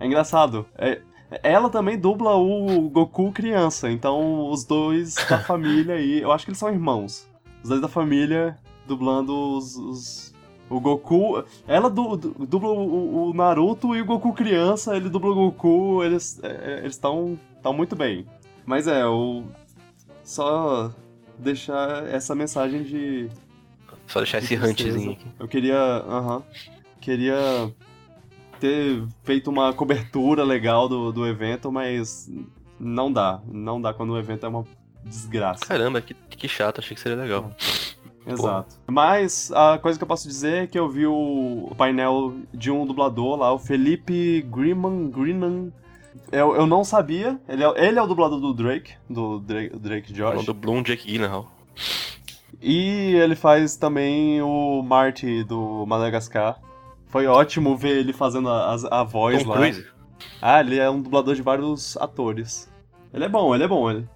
É 0.00 0.06
engraçado. 0.06 0.66
É, 0.76 1.00
ela 1.42 1.68
também 1.70 1.98
dubla 1.98 2.34
o 2.36 2.88
Goku 2.90 3.32
criança, 3.32 3.90
então 3.90 4.50
os 4.50 4.64
dois 4.64 5.14
da 5.28 5.38
família 5.38 5.94
aí, 5.94 6.20
eu 6.22 6.32
acho 6.32 6.44
que 6.44 6.50
eles 6.50 6.58
são 6.58 6.70
irmãos. 6.70 7.28
Os 7.62 7.68
dois 7.68 7.80
da 7.80 7.88
família 7.88 8.56
dublando 8.86 9.32
os, 9.56 9.76
os- 9.76 10.34
o 10.70 10.80
Goku. 10.80 11.42
Ela 11.66 11.88
du- 11.90 12.16
du- 12.16 12.46
dubla 12.46 12.70
o, 12.70 13.30
o 13.30 13.34
Naruto 13.34 13.94
e 13.96 14.00
o 14.02 14.04
Goku 14.06 14.32
criança, 14.32 14.96
ele 14.96 15.08
dubla 15.08 15.30
o 15.30 15.34
Goku, 15.34 16.02
eles 16.04 16.38
é, 16.42 16.78
eles 16.80 16.92
estão 16.94 17.38
tão 17.62 17.72
muito 17.72 17.94
bem. 17.96 18.26
Mas 18.64 18.86
é, 18.86 19.02
eu 19.02 19.44
só 20.26 20.92
deixar 21.38 22.06
essa 22.08 22.34
mensagem 22.34 22.82
de 22.82 23.28
Só 24.06 24.18
deixar 24.20 24.38
esse 24.38 24.48
que 24.48 24.56
tristeza. 24.58 24.96
huntzinho 24.96 25.12
aqui. 25.12 25.26
eu 25.38 25.48
queria. 25.48 25.78
Aham. 25.78 26.42
queria 27.00 27.72
ter 28.58 29.04
feito 29.22 29.48
uma 29.50 29.72
cobertura 29.72 30.42
legal 30.44 30.88
do, 30.88 31.12
do 31.12 31.26
evento, 31.26 31.70
mas 31.70 32.30
não 32.80 33.12
dá. 33.12 33.40
Não 33.46 33.80
dá 33.80 33.94
quando 33.94 34.10
o 34.14 34.18
evento 34.18 34.44
é 34.44 34.48
uma 34.48 34.64
desgraça. 35.04 35.64
Caramba, 35.64 36.00
que, 36.00 36.14
que 36.14 36.48
chato, 36.48 36.80
achei 36.80 36.94
que 36.94 37.00
seria 37.00 37.16
legal. 37.18 37.52
Exato. 38.26 38.74
Mas 38.88 39.52
a 39.52 39.78
coisa 39.78 39.96
que 39.96 40.02
eu 40.02 40.08
posso 40.08 40.26
dizer 40.26 40.64
é 40.64 40.66
que 40.66 40.76
eu 40.76 40.88
vi 40.88 41.06
o 41.06 41.70
painel 41.78 42.34
de 42.52 42.72
um 42.72 42.84
dublador 42.84 43.36
lá, 43.38 43.52
o 43.52 43.58
Felipe 43.58 44.42
Greenman. 44.50 45.10
Greenman. 45.10 45.72
Eu, 46.32 46.54
eu 46.56 46.66
não 46.66 46.82
sabia. 46.84 47.38
Ele 47.48 47.62
é, 47.64 47.86
ele 47.88 47.98
é 47.98 48.02
o 48.02 48.06
dublador 48.06 48.40
do 48.40 48.52
Drake, 48.54 48.94
do 49.08 49.38
Drake, 49.40 49.76
Drake 49.78 50.14
Falando 50.14 50.36
Josh. 50.36 50.46
do 50.46 50.54
Bloom 50.54 50.82
Jake 50.82 51.06
Gyllenhaal. 51.10 51.50
E 52.60 53.14
ele 53.16 53.36
faz 53.36 53.76
também 53.76 54.40
o 54.42 54.82
Marty 54.82 55.44
do 55.44 55.84
Madagascar. 55.86 56.58
Foi 57.06 57.26
ótimo 57.26 57.76
ver 57.76 57.98
ele 57.98 58.12
fazendo 58.12 58.48
a, 58.48 58.74
a, 58.74 59.00
a 59.00 59.04
voz 59.04 59.42
Tom 59.42 59.50
lá. 59.50 59.56
Cruise. 59.56 59.86
Ah, 60.40 60.60
ele 60.60 60.78
é 60.78 60.88
um 60.90 61.00
dublador 61.00 61.34
de 61.34 61.42
vários 61.42 61.96
atores. 61.98 62.70
Ele 63.12 63.24
é 63.24 63.28
bom, 63.28 63.54
ele 63.54 63.64
é 63.64 63.68
bom. 63.68 63.90
Ele... 63.90 64.08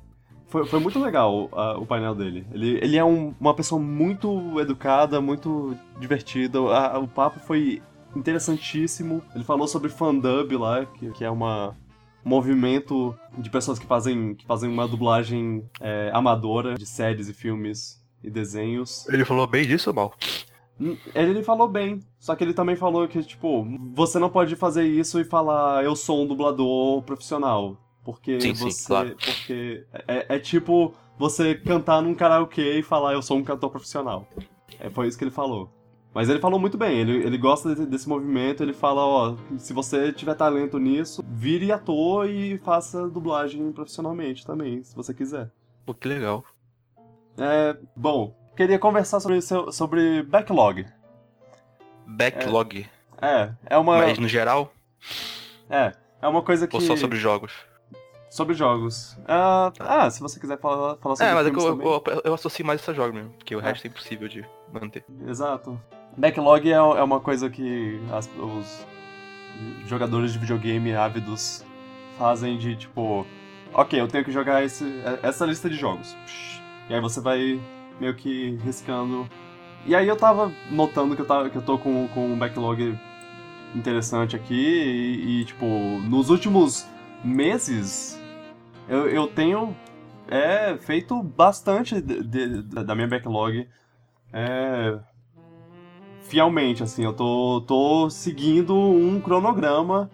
Foi, 0.48 0.66
foi 0.66 0.80
muito 0.80 0.98
legal 0.98 1.48
a- 1.52 1.78
o 1.78 1.86
painel 1.86 2.14
dele. 2.14 2.44
Ele, 2.52 2.78
ele 2.82 2.96
é 2.96 3.04
um- 3.04 3.32
uma 3.38 3.54
pessoa 3.54 3.80
muito 3.80 4.58
educada, 4.60 5.20
muito 5.20 5.76
divertida. 6.00 6.60
O 6.60 7.06
papo 7.06 7.38
foi 7.38 7.80
interessantíssimo. 8.16 9.22
Ele 9.34 9.44
falou 9.44 9.68
sobre 9.68 9.88
fandub 9.90 10.56
lá, 10.56 10.84
que, 10.86 11.10
que 11.12 11.24
é 11.24 11.30
uma 11.30 11.68
um 11.68 11.89
movimento 12.24 13.14
de 13.38 13.50
pessoas 13.50 13.78
que 13.78 13.86
fazem, 13.86 14.34
que 14.34 14.44
fazem 14.46 14.70
uma 14.70 14.86
dublagem 14.86 15.64
é, 15.80 16.10
amadora 16.12 16.74
de 16.74 16.86
séries 16.86 17.28
e 17.28 17.34
filmes 17.34 18.00
e 18.22 18.30
desenhos. 18.30 19.08
Ele 19.08 19.24
falou 19.24 19.46
bem 19.46 19.66
disso 19.66 19.90
ou 19.90 19.96
mal? 19.96 20.14
Hum, 20.80 20.96
Ele 21.14 21.42
falou 21.42 21.68
bem, 21.68 22.00
só 22.18 22.34
que 22.34 22.42
ele 22.42 22.54
também 22.54 22.74
falou 22.74 23.06
que, 23.06 23.22
tipo, 23.22 23.66
você 23.94 24.18
não 24.18 24.30
pode 24.30 24.56
fazer 24.56 24.86
isso 24.86 25.20
e 25.20 25.24
falar 25.24 25.84
eu 25.84 25.94
sou 25.94 26.22
um 26.22 26.26
dublador 26.26 27.02
profissional. 27.02 27.76
Porque 28.02 28.40
Sim, 28.40 28.54
sim, 28.54 28.70
você. 28.70 28.86
claro. 28.86 29.14
Porque 29.16 29.84
é, 30.08 30.36
é 30.36 30.38
tipo 30.38 30.94
você 31.18 31.54
cantar 31.54 32.00
num 32.00 32.14
karaokê 32.14 32.78
e 32.78 32.82
falar 32.82 33.12
eu 33.12 33.20
sou 33.20 33.36
um 33.36 33.44
cantor 33.44 33.70
profissional. 33.70 34.26
É, 34.78 34.88
foi 34.88 35.06
isso 35.06 35.18
que 35.18 35.24
ele 35.24 35.30
falou. 35.30 35.70
Mas 36.12 36.28
ele 36.28 36.40
falou 36.40 36.58
muito 36.58 36.76
bem, 36.76 36.98
ele, 36.98 37.18
ele 37.24 37.38
gosta 37.38 37.68
desse, 37.68 37.86
desse 37.86 38.08
movimento, 38.08 38.62
ele 38.64 38.72
fala, 38.72 39.00
ó, 39.06 39.36
se 39.58 39.72
você 39.72 40.12
tiver 40.12 40.34
talento 40.34 40.76
nisso, 40.78 41.24
vire 41.28 41.70
ator 41.70 42.28
e 42.28 42.58
faça 42.58 43.08
dublagem 43.08 43.70
profissionalmente 43.70 44.44
também, 44.44 44.82
se 44.82 44.94
você 44.96 45.14
quiser. 45.14 45.50
Pô, 45.86 45.94
que 45.94 46.08
legal. 46.08 46.44
É, 47.38 47.76
bom, 47.94 48.34
queria 48.56 48.78
conversar 48.78 49.20
sobre, 49.20 49.40
seu- 49.40 49.70
sobre 49.70 50.22
backlog. 50.24 50.84
Backlog. 52.06 52.88
É, 53.22 53.52
é 53.66 53.78
uma. 53.78 53.98
Mas 53.98 54.18
no 54.18 54.26
geral, 54.28 54.72
É, 55.68 55.92
é 56.20 56.26
uma 56.28 56.42
coisa 56.42 56.66
que. 56.66 56.74
ou 56.74 56.80
só 56.82 56.96
sobre 56.96 57.18
jogos? 57.18 57.52
sobre 58.28 58.54
jogos. 58.54 59.18
Ah, 59.26 59.72
ah, 59.80 60.08
se 60.10 60.20
você 60.20 60.38
quiser 60.38 60.56
falar, 60.58 60.96
falar 60.98 61.16
sobre 61.16 61.30
É, 61.32 61.34
mas 61.34 61.46
é 61.48 61.50
que 61.50 61.58
eu, 61.58 61.82
eu, 61.82 62.02
eu 62.24 62.34
associo 62.34 62.64
mais 62.64 62.80
esse 62.80 62.94
jogo 62.94 63.12
mesmo, 63.12 63.30
porque 63.30 63.56
o 63.56 63.60
É. 63.60 63.62
resto 63.64 63.84
é 63.86 63.88
impossível 63.90 64.28
de 64.28 64.44
manter. 64.72 65.04
Exato. 65.26 65.80
Backlog 66.16 66.68
é, 66.68 66.74
é 66.74 67.02
uma 67.02 67.20
coisa 67.20 67.48
que 67.48 68.00
as- 68.12 68.28
os 68.38 68.86
jogadores 69.86 70.32
de 70.32 70.38
videogame 70.38 70.94
ávidos 70.94 71.64
fazem 72.18 72.58
de 72.58 72.76
tipo. 72.76 73.26
ok, 73.72 74.00
eu 74.00 74.08
tenho 74.08 74.24
que 74.24 74.32
jogar 74.32 74.64
esse, 74.64 74.84
essa 75.22 75.46
lista 75.46 75.68
de 75.70 75.76
jogos. 75.76 76.16
E 76.88 76.94
aí 76.94 77.00
você 77.00 77.20
vai 77.20 77.60
meio 78.00 78.14
que 78.14 78.56
riscando. 78.64 79.28
E 79.86 79.94
aí 79.94 80.06
eu 80.08 80.16
tava 80.16 80.52
notando 80.70 81.14
que 81.16 81.22
eu, 81.22 81.26
tava, 81.26 81.48
que 81.48 81.56
eu 81.56 81.62
tô 81.62 81.78
com, 81.78 82.06
com 82.08 82.26
um 82.26 82.38
backlog 82.38 82.98
interessante 83.74 84.36
aqui 84.36 84.54
e, 84.54 85.40
e 85.40 85.44
tipo, 85.44 85.64
nos 85.66 86.28
últimos 86.28 86.86
meses 87.24 88.20
eu, 88.88 89.08
eu 89.08 89.26
tenho 89.28 89.74
é, 90.28 90.76
feito 90.78 91.22
bastante 91.22 92.00
de, 92.00 92.22
de, 92.24 92.62
da 92.62 92.94
minha 92.94 93.06
backlog 93.08 93.66
é, 94.32 94.98
fielmente, 96.30 96.80
assim, 96.82 97.04
eu 97.04 97.12
tô, 97.12 97.60
tô 97.66 98.08
seguindo 98.08 98.72
um 98.76 99.20
cronograma, 99.20 100.08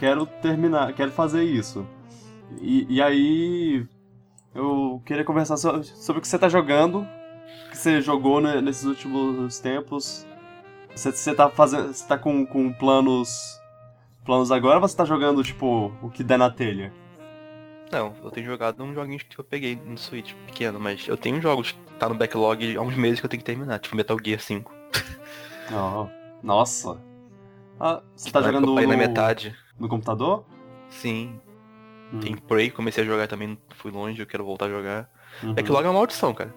quero 0.00 0.26
terminar, 0.26 0.92
quero 0.94 1.12
fazer 1.12 1.44
isso. 1.44 1.86
E, 2.60 2.84
e 2.88 3.00
aí 3.00 3.86
eu 4.52 5.00
queria 5.06 5.24
conversar 5.24 5.56
sobre, 5.56 6.18
o 6.18 6.20
que 6.20 6.26
você 6.26 6.38
tá 6.38 6.48
jogando, 6.48 7.06
que 7.70 7.78
você 7.78 8.00
jogou 8.02 8.40
né, 8.40 8.60
nesses 8.60 8.84
últimos 8.84 9.60
tempos. 9.60 10.26
Você, 10.94 11.12
você 11.12 11.34
tá 11.34 11.48
fazendo. 11.48 11.92
Você 11.92 12.06
tá 12.06 12.18
com, 12.18 12.44
com 12.44 12.72
planos. 12.72 13.60
Planos 14.24 14.50
agora 14.50 14.76
ou 14.76 14.80
você 14.80 14.96
tá 14.96 15.04
jogando, 15.04 15.44
tipo, 15.44 15.92
o 16.02 16.10
que 16.10 16.24
der 16.24 16.38
na 16.38 16.50
telha? 16.50 16.92
Não, 17.92 18.14
eu 18.24 18.30
tenho 18.30 18.46
jogado 18.46 18.82
um 18.82 18.94
joguinho 18.94 19.18
que 19.18 19.38
eu 19.38 19.44
peguei 19.44 19.76
no 19.76 19.98
Switch 19.98 20.32
pequeno, 20.46 20.80
mas 20.80 21.06
eu 21.06 21.16
tenho 21.16 21.40
jogos 21.40 21.72
que 21.72 21.78
tá 21.98 22.08
no 22.08 22.14
backlog 22.14 22.76
há 22.76 22.80
uns 22.80 22.96
meses 22.96 23.20
que 23.20 23.26
eu 23.26 23.30
tenho 23.30 23.40
que 23.40 23.44
terminar, 23.44 23.78
tipo 23.78 23.94
Metal 23.94 24.16
Gear 24.24 24.40
5. 24.40 24.72
Oh, 25.72 26.08
nossa. 26.42 27.00
Ah, 27.80 28.02
você 28.14 28.30
tá 28.30 28.42
jogando 28.42 28.66
no... 28.66 28.74
na 28.74 28.96
metade. 28.96 29.54
No 29.78 29.88
computador? 29.88 30.44
Sim. 30.90 31.40
Hum. 32.12 32.20
Tem 32.20 32.36
Prey, 32.36 32.70
comecei 32.70 33.02
a 33.02 33.06
jogar 33.06 33.26
também, 33.26 33.58
fui 33.76 33.90
longe, 33.90 34.20
eu 34.20 34.26
quero 34.26 34.44
voltar 34.44 34.66
a 34.66 34.70
jogar. 34.70 35.10
Uhum. 35.42 35.54
Backlog 35.54 35.84
é 35.84 35.88
uma 35.88 35.98
maldição, 35.98 36.32
cara. 36.32 36.54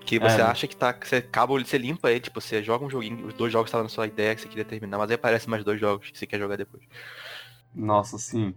Que 0.00 0.18
você 0.18 0.40
é. 0.40 0.42
acha 0.42 0.66
que 0.66 0.76
tá. 0.76 0.92
Que 0.92 1.08
você 1.08 1.16
acaba, 1.16 1.58
você 1.58 1.78
limpa 1.78 2.08
aí, 2.08 2.20
tipo, 2.20 2.40
você 2.40 2.62
joga 2.62 2.84
um 2.84 2.90
joguinho, 2.90 3.26
os 3.26 3.34
dois 3.34 3.52
jogos 3.52 3.68
estavam 3.68 3.84
na 3.84 3.88
sua 3.88 4.06
ideia 4.06 4.34
que 4.34 4.42
você 4.42 4.48
queria 4.48 4.64
terminar, 4.64 4.98
mas 4.98 5.10
aí 5.10 5.14
aparecem 5.14 5.48
mais 5.48 5.64
dois 5.64 5.80
jogos 5.80 6.10
que 6.10 6.18
você 6.18 6.26
quer 6.26 6.38
jogar 6.38 6.56
depois. 6.56 6.82
Nossa, 7.74 8.18
sim. 8.18 8.54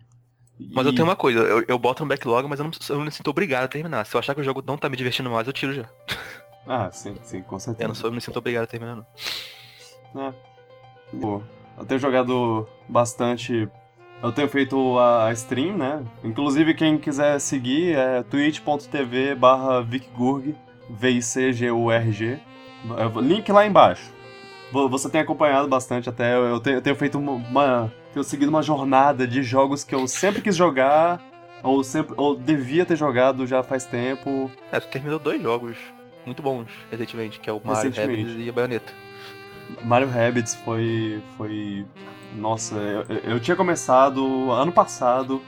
E... 0.60 0.74
Mas 0.74 0.86
eu 0.86 0.94
tenho 0.94 1.08
uma 1.08 1.16
coisa, 1.16 1.40
eu, 1.40 1.64
eu 1.68 1.80
boto 1.80 2.04
no 2.04 2.10
backlog, 2.10 2.48
mas 2.50 2.60
eu 2.60 2.66
não, 2.66 2.72
eu 2.90 2.98
não 2.98 3.06
me 3.06 3.12
sinto 3.12 3.30
obrigado 3.30 3.66
a 3.66 3.68
terminar. 3.68 4.06
Se 4.06 4.16
eu 4.16 4.20
achar 4.20 4.34
que 4.34 4.42
o 4.42 4.44
jogo 4.44 4.64
não 4.66 4.78
tá 4.78 4.90
me 4.90 4.98
divertindo 4.98 5.30
mais, 5.30 5.48
eu 5.48 5.54
tiro 5.54 5.74
já. 5.74 5.86
Ah, 6.66 6.92
sim, 6.92 7.16
sim, 7.24 7.42
com 7.44 7.58
certeza. 7.58 7.84
Eu 7.84 7.88
não, 7.88 7.96
sou, 7.96 8.08
eu 8.08 8.12
não 8.12 8.16
me 8.16 8.22
sinto 8.22 8.38
obrigado 8.38 8.64
a 8.64 8.68
terminar, 8.68 8.96
não. 8.96 9.06
É. 10.16 10.34
Pô, 11.20 11.42
eu 11.78 11.86
tenho 11.86 12.00
jogado 12.00 12.68
bastante. 12.88 13.70
Eu 14.22 14.32
tenho 14.32 14.48
feito 14.48 14.98
a 14.98 15.32
stream, 15.34 15.78
né? 15.78 16.04
Inclusive, 16.24 16.74
quem 16.74 16.98
quiser 16.98 17.40
seguir 17.40 17.96
é 17.96 18.24
twitch.tv 18.24 19.36
barra 19.36 19.82
vicgurg, 19.82 20.56
V-I-C-G-U-R-G. 20.90 22.40
Link 23.22 23.52
lá 23.52 23.66
embaixo. 23.66 24.12
Você 24.72 25.10
tem 25.10 25.22
acompanhado 25.22 25.68
bastante 25.68 26.10
até. 26.10 26.36
Eu 26.36 26.60
tenho, 26.60 26.78
eu 26.78 26.82
tenho 26.82 26.96
feito 26.96 27.18
uma, 27.18 27.32
uma 27.34 27.94
tenho 28.14 28.24
seguido 28.24 28.50
uma 28.50 28.64
jornada 28.64 29.28
de 29.28 29.44
jogos 29.44 29.84
que 29.84 29.94
eu 29.94 30.08
sempre 30.08 30.42
quis 30.42 30.56
jogar, 30.56 31.22
ou 31.62 31.84
sempre 31.84 32.16
ou 32.18 32.36
devia 32.36 32.86
ter 32.86 32.96
jogado 32.96 33.46
já 33.46 33.62
faz 33.62 33.86
tempo. 33.86 34.52
É, 34.72 34.80
tu 34.80 34.88
terminou 34.88 35.20
dois 35.20 35.42
jogos 35.42 35.78
muito 36.26 36.42
bons 36.42 36.68
recentemente, 36.92 37.40
que 37.40 37.50
é 37.50 37.54
o 37.54 37.62
Mario 37.64 37.94
Rabbids 37.94 38.36
e 38.38 38.50
a 38.50 38.52
Bayonetta. 38.52 38.92
Mario 39.84 40.10
Rabbids 40.10 40.56
foi. 40.56 41.22
foi. 41.38 41.86
Nossa, 42.36 42.76
eu, 42.76 43.34
eu 43.34 43.40
tinha 43.40 43.56
começado 43.56 44.52
ano 44.52 44.72
passado. 44.72 45.42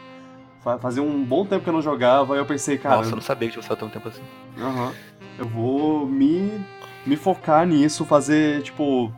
Fazia 0.82 1.02
um 1.02 1.24
bom 1.24 1.46
tempo 1.46 1.64
que 1.64 1.70
eu 1.70 1.74
não 1.74 1.82
jogava, 1.82 2.36
e 2.36 2.38
eu 2.38 2.46
pensei, 2.46 2.78
cara. 2.78 2.98
Nossa, 2.98 3.12
eu 3.12 3.16
não 3.16 3.22
sabia 3.22 3.50
que 3.50 3.58
tinha 3.58 3.76
tanto 3.76 3.94
tempo 3.94 4.10
assim. 4.10 4.22
Aham. 4.58 4.88
Uhum. 4.88 4.94
Eu 5.38 5.46
vou 5.48 6.06
me, 6.06 6.60
me 7.06 7.16
focar 7.16 7.66
nisso, 7.66 8.04
fazer, 8.04 8.62
tipo, 8.62 9.10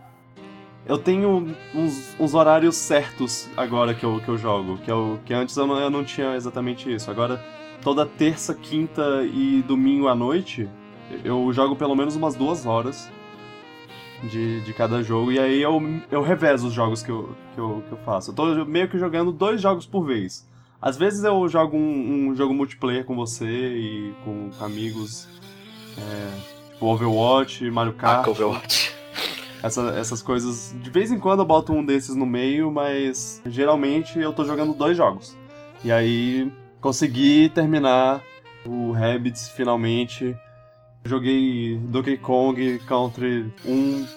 eu 0.86 1.00
tenho 1.00 1.55
uns, 1.74 2.15
uns, 2.20 2.34
horários 2.36 2.75
certos 2.75 3.50
agora 3.58 3.96
que 3.96 4.03
eu, 4.03 4.20
que 4.20 4.29
eu 4.29 4.38
jogo, 4.38 4.77
que, 4.77 4.91
eu, 4.91 5.20
que 5.25 5.34
antes 5.34 5.58
eu 5.58 5.65
não, 5.65 5.79
eu 5.79 5.89
não 5.89 6.03
tinha 6.03 6.36
exatamente 6.36 6.93
isso. 6.93 7.10
Agora, 7.10 7.43
toda 7.81 8.05
terça, 8.05 8.53
quinta 8.53 9.24
e 9.24 9.63
domingo 9.67 10.08
à 10.08 10.15
noite, 10.15 10.70
eu 11.24 11.51
jogo 11.53 11.75
pelo 11.75 11.96
menos 11.96 12.15
umas 12.15 12.36
duas 12.36 12.65
horas 12.67 13.10
de, 14.23 14.61
de 14.61 14.73
cada 14.73 15.01
jogo, 15.01 15.31
e 15.31 15.39
aí 15.39 15.61
eu, 15.61 15.81
eu 16.11 16.21
revezo 16.21 16.67
os 16.67 16.73
jogos 16.73 17.01
que 17.01 17.09
eu, 17.09 17.35
que, 17.53 17.59
eu, 17.59 17.83
que 17.87 17.91
eu 17.91 17.97
faço. 17.99 18.31
Eu 18.31 18.35
tô 18.35 18.65
meio 18.65 18.89
que 18.89 18.97
jogando 18.97 19.31
dois 19.31 19.61
jogos 19.61 19.85
por 19.85 20.05
vez. 20.05 20.47
Às 20.81 20.97
vezes 20.97 21.23
eu 21.23 21.47
jogo 21.47 21.77
um, 21.77 22.29
um 22.29 22.35
jogo 22.35 22.53
multiplayer 22.53 23.05
com 23.05 23.15
você 23.15 23.45
e 23.45 24.13
com 24.25 24.49
amigos, 24.59 25.27
é, 25.97 26.71
tipo 26.73 26.85
Overwatch, 26.85 27.69
Mario 27.69 27.93
Kart. 27.93 28.25
Ah, 28.27 28.29
Overwatch 28.29 29.01
essa, 29.63 29.89
essas 29.91 30.21
coisas. 30.21 30.75
De 30.81 30.89
vez 30.89 31.11
em 31.11 31.19
quando 31.19 31.39
eu 31.39 31.45
boto 31.45 31.73
um 31.73 31.85
desses 31.85 32.15
no 32.15 32.25
meio, 32.25 32.71
mas 32.71 33.41
geralmente 33.45 34.19
eu 34.19 34.33
tô 34.33 34.43
jogando 34.43 34.73
dois 34.73 34.97
jogos. 34.97 35.37
E 35.83 35.91
aí 35.91 36.51
consegui 36.79 37.49
terminar 37.49 38.21
o 38.65 38.91
Rabbids 38.91 39.49
finalmente. 39.49 40.35
Joguei 41.03 41.77
Donkey 41.77 42.17
Kong 42.17 42.79
Country 42.88 43.51
1, 43.65 44.08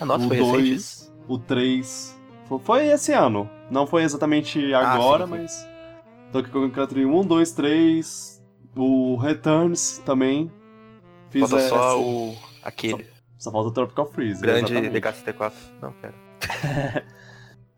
ah, 0.00 0.04
nossa, 0.04 0.24
o 0.24 0.28
2, 0.28 1.12
o 1.28 1.38
3. 1.38 2.20
Foi 2.64 2.86
esse 2.86 3.12
ano. 3.12 3.48
Não 3.70 3.86
foi 3.86 4.02
exatamente 4.02 4.72
agora, 4.72 5.24
ah, 5.24 5.26
sim, 5.26 5.32
mas. 5.32 5.68
Donkey 6.32 6.50
Kong 6.50 6.70
Country 6.70 7.04
1, 7.04 7.26
2, 7.26 7.52
3. 7.52 8.42
O 8.76 9.16
Returns 9.16 9.98
também. 10.04 10.50
Fiz 11.28 11.48
Falta 11.48 11.68
só 11.68 12.00
o. 12.00 12.36
aquele. 12.62 13.06
Só 13.38 13.50
falta 13.50 13.68
o 13.68 13.72
Tropical 13.72 14.06
Freeze. 14.06 14.40
Grande 14.40 14.74
DK74. 14.74 15.52
Não, 15.80 15.92
pera. 15.92 16.14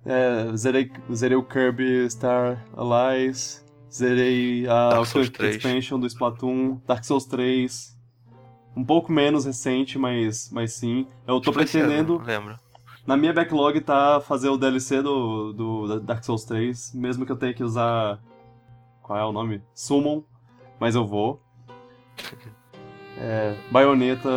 é, 0.04 0.56
zerei, 0.56 0.90
zerei 1.12 1.36
o 1.36 1.42
Kirby 1.42 2.10
Star 2.10 2.64
Allies. 2.76 3.64
Zerei 3.92 4.66
a 4.68 5.00
Expansion 5.02 6.00
do 6.00 6.06
Splatoon. 6.06 6.80
Dark 6.86 7.04
Souls 7.04 7.26
3. 7.26 7.91
Um 8.74 8.84
pouco 8.84 9.12
menos 9.12 9.44
recente, 9.44 9.98
mas, 9.98 10.50
mas 10.50 10.72
sim. 10.72 11.06
Eu 11.26 11.40
tô 11.40 11.52
pretendendo. 11.52 12.16
Ano, 12.16 12.24
lembro. 12.24 12.60
Na 13.06 13.16
minha 13.16 13.32
backlog 13.32 13.80
tá 13.80 14.20
fazer 14.20 14.48
o 14.48 14.56
DLC 14.56 15.02
do, 15.02 15.52
do 15.52 16.00
Dark 16.00 16.22
Souls 16.24 16.44
3, 16.44 16.94
mesmo 16.94 17.26
que 17.26 17.32
eu 17.32 17.36
tenha 17.36 17.52
que 17.52 17.64
usar. 17.64 18.20
Qual 19.02 19.18
é 19.18 19.24
o 19.24 19.32
nome? 19.32 19.60
Summon, 19.74 20.22
mas 20.78 20.94
eu 20.94 21.06
vou. 21.06 21.42
É, 23.18 23.54
baioneta, 23.70 24.28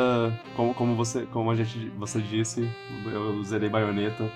como, 0.55 0.73
como, 0.73 0.95
você, 0.95 1.25
como 1.27 1.49
a 1.49 1.55
gente, 1.55 1.89
você 1.97 2.19
disse, 2.19 2.69
eu 3.05 3.43
zerei 3.43 3.69
baioneta. 3.69 4.29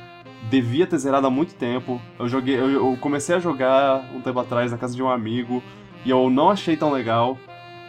Devia 0.50 0.88
ter 0.88 0.98
zerado 0.98 1.28
há 1.28 1.30
muito 1.30 1.56
tempo. 1.56 2.02
Eu 2.18 2.28
joguei, 2.30 2.56
eu, 2.56 2.70
eu, 2.70 2.98
comecei 3.02 3.36
a 3.36 3.40
jogar 3.40 4.10
um 4.14 4.22
tempo 4.22 4.40
atrás 4.40 4.72
na 4.72 4.78
casa 4.78 4.96
de 4.96 5.04
um 5.04 5.10
amigo 5.10 5.62
e 6.06 6.10
eu 6.10 6.30
não 6.30 6.50
achei 6.50 6.78
tão 6.78 6.92
legal. 6.92 7.38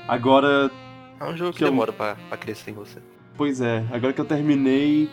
Agora. 0.08 0.70
É 1.20 1.24
um 1.24 1.36
jogo 1.36 1.52
que, 1.52 1.58
que 1.58 1.64
demora 1.64 1.90
eu... 1.90 1.94
pra, 1.94 2.16
pra 2.28 2.38
crescer 2.38 2.70
em 2.70 2.74
você. 2.74 2.98
Pois 3.36 3.60
é, 3.60 3.84
agora 3.92 4.12
que 4.12 4.20
eu 4.20 4.24
terminei, 4.24 5.08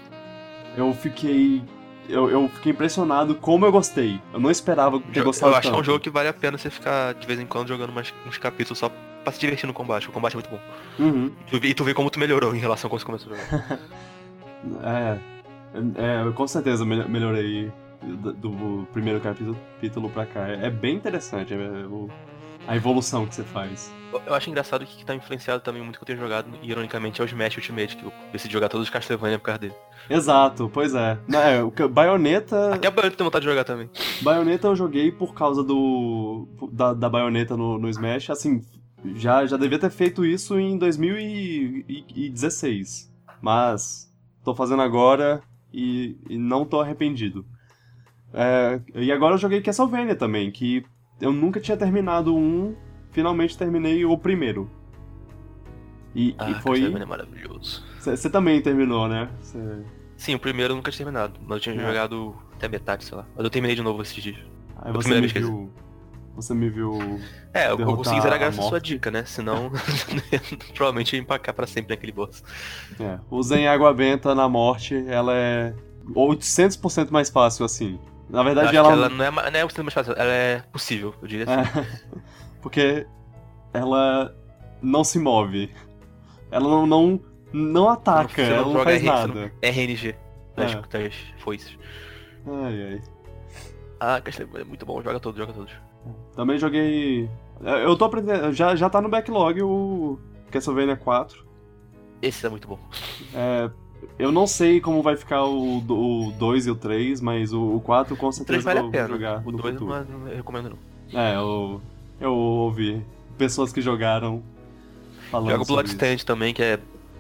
eu 0.76 0.94
fiquei. 0.94 1.62
Eu, 2.10 2.30
eu 2.30 2.48
fiquei 2.48 2.72
impressionado 2.72 3.36
como 3.36 3.66
eu 3.66 3.72
gostei. 3.72 4.22
Eu 4.34 4.40
não 4.40 4.50
esperava 4.50 4.98
ter 5.00 5.24
gostado 5.24 5.52
Eu 5.52 5.58
acho 5.58 5.64
tanto. 5.64 5.74
que 5.74 5.78
é 5.78 5.82
um 5.82 5.84
jogo 5.84 6.00
que 6.00 6.10
vale 6.10 6.30
a 6.30 6.34
pena 6.34 6.58
você 6.58 6.70
ficar 6.70 7.14
de 7.14 7.28
vez 7.28 7.38
em 7.38 7.46
quando 7.46 7.68
jogando 7.68 7.92
mais, 7.92 8.14
uns 8.26 8.38
capítulos 8.38 8.80
só 8.80 8.90
pra 9.24 9.34
se 9.34 9.40
divertir 9.42 9.68
no 9.68 9.74
combate. 9.74 10.08
O 10.08 10.12
combate 10.14 10.34
é 10.34 10.36
muito 10.36 10.50
bom. 10.50 10.60
Uhum. 11.00 11.32
E, 11.46 11.60
tu, 11.60 11.66
e 11.66 11.74
tu 11.74 11.84
vê 11.84 11.94
como 11.94 12.10
tu 12.10 12.18
melhorou 12.18 12.56
em 12.56 12.60
relação 12.60 12.88
a 12.88 12.92
quando 12.92 13.02
você 13.02 13.06
começou 13.06 13.34
a 13.34 13.36
jogar. 13.36 13.80
é, 15.98 16.28
é, 16.28 16.32
com 16.32 16.48
certeza 16.48 16.86
melhorei 16.86 17.70
do, 18.02 18.34
do 18.34 18.88
primeiro 18.94 19.20
capítulo, 19.20 20.10
pra 20.10 20.26
cá. 20.26 20.48
É, 20.48 20.68
é 20.68 20.70
bem 20.70 20.96
interessante 20.96 21.54
é, 21.54 21.58
o, 21.58 22.10
a 22.68 22.76
evolução 22.76 23.26
que 23.26 23.34
você 23.34 23.44
faz. 23.44 23.92
Eu 24.26 24.34
acho 24.34 24.50
engraçado 24.50 24.86
que, 24.86 24.98
que 24.98 25.06
tá 25.06 25.16
influenciado 25.16 25.62
também 25.62 25.82
muito 25.82 25.98
que 25.98 26.04
eu 26.04 26.06
tenho 26.06 26.20
jogado, 26.20 26.50
ironicamente, 26.62 27.22
é 27.22 27.24
o 27.24 27.28
Smash 27.28 27.56
Ultimate, 27.58 27.96
que 27.96 28.04
eu 28.04 28.12
decidi 28.32 28.54
jogar 28.54 28.70
todos 28.70 28.86
os 28.88 28.92
Castlevania 28.92 29.40
por 29.40 29.46
causa 29.46 29.60
dele. 29.60 29.74
Exato, 30.10 30.70
pois 30.74 30.96
é. 30.96 31.18
É 31.32 31.64
o 31.64 31.72
Bayonetta. 31.90 32.76
Até 32.76 32.88
a 32.88 32.92
Bayonetta 32.92 33.18
tem 33.18 33.26
vontade 33.26 33.44
de 33.44 33.50
jogar 33.50 33.64
também. 33.64 33.90
Bayonetta 34.22 34.68
eu 34.68 34.76
joguei 34.76 35.12
por 35.12 35.34
causa 35.34 35.64
do. 35.64 36.48
da, 36.72 36.94
da 36.94 37.10
Bayonetta 37.10 37.58
no, 37.58 37.78
no 37.78 37.90
Smash. 37.90 38.30
Assim, 38.30 38.62
já, 39.16 39.46
já 39.46 39.58
devia 39.58 39.80
ter 39.80 39.90
feito 39.90 40.26
isso 40.26 40.58
em 40.60 40.78
2016. 40.78 43.12
Mas 43.42 44.10
tô 44.44 44.56
fazendo 44.56 44.82
agora 44.82 45.42
e, 45.74 46.18
e 46.30 46.38
não 46.38 46.66
tô 46.66 46.80
arrependido. 46.80 47.46
É, 48.34 48.80
e 48.96 49.12
agora 49.12 49.36
eu 49.36 49.38
joguei 49.38 49.62
Castlevania 49.62 50.16
também, 50.16 50.50
que 50.52 50.86
eu 51.20 51.32
nunca 51.32 51.60
tinha 51.60 51.78
terminado 51.78 52.36
um, 52.36 52.76
finalmente 53.12 53.58
terminei 53.58 54.06
o 54.06 54.18
primeiro. 54.18 54.70
E, 56.16 56.36
ah, 56.38 56.50
e 56.50 56.54
foi. 56.56 56.84
É 56.84 57.06
maravilhoso. 57.06 57.84
Você 58.00 58.30
também 58.30 58.62
terminou, 58.62 59.08
né? 59.08 59.30
Cê... 59.42 59.60
Sim, 60.16 60.36
o 60.36 60.40
primeiro 60.40 60.74
eu 60.74 60.76
nunca 60.78 60.92
tinha 60.92 61.06
terminado, 61.06 61.40
mas 61.42 61.58
eu 61.58 61.60
tinha 61.60 61.76
é. 61.76 61.86
jogado 61.86 62.36
até 62.56 62.68
metade, 62.68 63.06
sei 63.06 63.18
lá. 63.18 63.26
Mas 63.36 63.44
eu 63.44 63.50
terminei 63.50 63.76
de 63.76 63.84
novo 63.84 64.02
esses 64.02 64.22
dias. 64.22 64.38
Aí 64.78 64.92
você 64.92 65.20
me 65.20 65.28
viu 65.28 65.72
você 66.38 66.54
me 66.54 66.70
viu. 66.70 67.20
É, 67.52 67.72
eu 67.72 67.96
consegui 67.96 68.22
zerar 68.22 68.38
graças 68.38 68.64
à 68.64 68.70
sua 68.70 68.80
dica, 68.80 69.10
né? 69.10 69.26
Senão, 69.26 69.72
provavelmente 70.76 71.16
ia 71.16 71.20
empacar 71.20 71.54
pra 71.54 71.66
sempre 71.66 71.96
naquele 71.96 72.12
boss. 72.12 72.44
É, 73.00 73.20
usem 73.30 73.68
água 73.68 73.92
benta 73.92 74.36
na 74.36 74.48
morte, 74.48 75.04
ela 75.08 75.34
é 75.34 75.74
800% 76.14 77.10
mais 77.10 77.30
fácil 77.30 77.66
assim. 77.66 78.00
Na 78.30 78.44
verdade, 78.44 78.76
ela. 78.76 78.92
ela 78.92 79.10
não 79.10 79.24
é, 79.24 79.32
não 79.32 79.60
é 79.60 79.64
o 79.66 79.70
sistema 79.70 79.86
mais 79.86 79.94
fácil, 79.94 80.14
ela 80.14 80.32
é 80.32 80.60
possível, 80.72 81.16
eu 81.22 81.28
diria 81.28 81.46
assim. 81.46 81.80
É, 81.80 82.02
porque 82.62 83.08
ela 83.74 84.36
não 84.82 85.04
se 85.04 85.18
move. 85.20 85.72
Ela 86.52 86.68
não, 86.68 86.86
não, 86.88 87.22
não 87.54 87.90
ataca, 87.90 88.42
não 88.42 88.54
ela 88.54 88.66
não 88.66 88.72
joga 88.74 88.84
faz 88.84 88.96
R, 88.98 89.06
você 89.06 89.28
nada. 89.28 89.52
RNG 89.62 90.16
das, 90.56 90.72
É. 90.74 90.82
das 91.00 91.16
foices. 91.40 91.78
Ai, 92.46 92.84
ai. 92.94 93.02
Ah, 94.00 94.22
Castlevania 94.22 94.62
é 94.62 94.66
muito 94.66 94.86
bom, 94.86 95.02
joga 95.02 95.20
todos, 95.20 95.40
joga 95.40 95.54
todos. 95.54 95.74
Também 96.36 96.58
joguei. 96.58 97.30
Eu 97.62 97.96
tô 97.98 98.06
aprendendo. 98.06 98.54
Já, 98.54 98.76
já 98.76 98.90
tá 98.90 99.02
no 99.02 99.10
backlog 99.10 99.62
o 99.62 100.20
Castlevania 100.52 100.96
4. 100.96 101.46
Esse 102.22 102.46
é 102.46 102.50
muito 102.50 102.68
bom. 102.68 102.80
É, 103.34 103.70
eu 104.20 104.32
não 104.32 104.48
sei 104.48 104.80
como 104.82 105.02
vai 105.02 105.16
ficar 105.16 105.44
o 105.46 105.82
2 106.38 106.68
e 106.68 106.72
o 106.72 106.76
3, 106.76 107.22
mas 107.22 107.54
o, 107.54 107.76
o 107.76 107.82
4 107.82 108.16
com 108.16 108.28
O 108.28 108.30
3 108.32 108.36
certeza 108.38 108.62
vale 108.66 108.80
a 108.80 108.82
vou 108.84 108.92
pena. 108.92 109.08
jogar 109.08 109.42
o 109.46 109.52
no 109.52 109.58
2 109.58 109.74
futuro. 109.76 109.94
não, 110.10 110.20
não 110.20 110.36
recomendo 110.36 110.70
não. 111.12 111.20
É, 111.20 111.36
eu, 111.36 111.82
eu 112.20 112.34
ouvi 112.34 113.02
pessoas 113.38 113.72
que 113.72 113.82
jogaram 113.82 114.42
falando 115.32 115.52
Joga 115.52 115.64
o. 115.64 115.66
Bloodstained 115.66 116.26
também, 116.26 116.54
que 116.54 116.62
é 116.64 116.80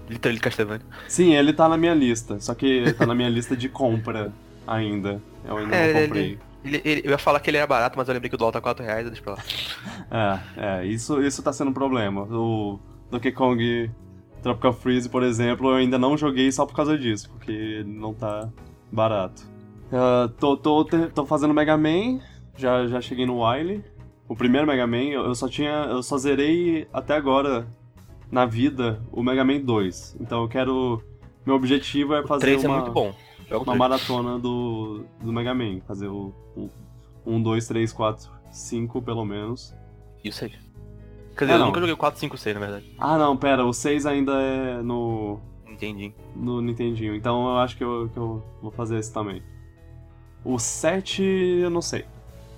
literalmente 0.10 0.44
Castlevania. 0.44 0.86
Sim, 1.08 1.34
ele 1.36 1.54
tá 1.54 1.68
na 1.70 1.78
minha 1.78 1.94
lista, 1.94 2.40
só 2.40 2.54
que 2.56 2.94
tá 2.98 3.06
na 3.06 3.14
minha 3.16 3.30
lista 3.30 3.56
de 3.56 3.70
compra 3.70 4.32
ainda. 4.66 5.22
Eu 5.46 5.58
ainda 5.58 5.76
É, 5.76 5.94
não 5.94 6.02
comprei. 6.02 6.40
Ele- 6.66 6.82
ele- 6.84 7.02
eu 7.06 7.12
ia 7.12 7.18
falar 7.18 7.40
que 7.40 7.50
ele 7.50 7.58
era 7.58 7.68
barato, 7.68 7.98
mas 7.98 8.08
eu 8.08 8.14
lembrei 8.14 8.30
que 8.30 8.36
o 8.36 8.38
dólar 8.38 8.52
tá 8.54 8.60
4 8.62 8.84
reais, 8.84 9.06
eu 9.06 9.12
deixo 9.12 9.24
pra 9.24 9.34
lá. 9.36 10.40
É, 10.58 10.82
é, 10.82 10.86
isso, 10.86 11.22
isso 11.22 11.42
tá 11.44 11.54
sendo 11.54 11.70
um 11.70 11.74
problema. 11.74 12.24
O 12.24 12.80
Donkey 13.12 13.32
Kong 13.32 13.90
Tropical 14.48 14.74
Freeze, 14.74 15.10
por 15.10 15.24
exemplo, 15.24 15.70
eu 15.72 15.76
ainda 15.76 15.98
não 15.98 16.18
joguei 16.18 16.52
só 16.52 16.66
por 16.66 16.76
causa 16.76 16.98
disso, 16.98 17.30
porque 17.32 17.52
ele 17.52 17.92
não 17.92 18.14
tá 18.14 18.50
barato. 18.92 19.44
Ah, 19.92 20.30
tô, 20.40 20.56
tô, 20.56 20.86
tô 20.86 21.26
fazendo 21.26 21.54
Mega 21.54 21.78
Man, 21.78 22.20
já, 22.56 22.88
já 22.88 23.02
cheguei 23.02 23.26
no 23.26 23.46
Wily. 23.46 23.84
O 24.28 24.36
primeiro 24.36 24.68
Mega 24.68 24.86
Man, 24.86 25.10
eu 25.10 25.34
só 25.36 25.48
tinha. 25.48 25.86
Eu 25.90 26.04
só 26.04 26.18
zerei 26.18 26.88
até 26.92 27.16
agora 27.16 27.68
na 28.30 28.46
vida 28.46 29.02
o 29.12 29.24
Mega 29.24 29.44
Man 29.44 29.60
2. 29.60 30.18
Então 30.20 30.42
eu 30.42 30.48
quero. 30.48 31.02
Meu 31.46 31.56
objetivo 31.56 32.14
é 32.14 32.22
O 32.22 32.28
fazer 32.28 32.46
3 32.46 32.66
uma, 32.66 32.74
é 32.74 32.78
muito 32.80 32.92
bom. 32.92 33.14
Joga 33.50 33.60
o 33.60 33.64
uma 33.64 33.74
3. 33.74 33.78
maratona 33.78 34.38
do, 34.38 35.06
do 35.22 35.32
Mega 35.32 35.54
Man. 35.54 35.80
Fazer 35.88 36.08
o 36.08 36.34
1, 37.26 37.42
2, 37.42 37.68
3, 37.68 37.94
4, 37.94 38.30
5 38.52 39.02
pelo 39.02 39.24
menos. 39.26 39.74
Isso 40.24 40.44
aí. 40.44 40.52
Quer 41.38 41.46
dizer, 41.46 41.58
É, 41.58 41.62
eu 41.62 41.66
nunca 41.66 41.80
joguei 41.80 41.94
o 41.94 41.98
4, 41.98 42.20
5, 42.20 42.38
6, 42.38 42.56
na 42.56 42.60
verdade. 42.60 42.96
Ah 42.98 43.18
não, 43.18 43.38
pera, 43.38 43.64
o 43.66 43.72
6 43.74 44.06
ainda 44.06 44.34
é 44.42 44.82
no, 44.82 45.40
Entendi. 45.68 46.14
no 46.36 46.62
Nintendinho, 46.62 47.16
então 47.16 47.48
eu 47.50 47.58
acho 47.58 47.78
que 47.78 47.84
eu, 47.84 48.10
que 48.12 48.18
eu 48.18 48.44
vou 48.62 48.72
fazer 48.72 48.98
esse 48.98 49.14
também. 49.14 49.44
O 50.44 50.58
7 50.58 51.22
eu 51.24 51.70
não 51.70 51.82
sei. 51.82 52.06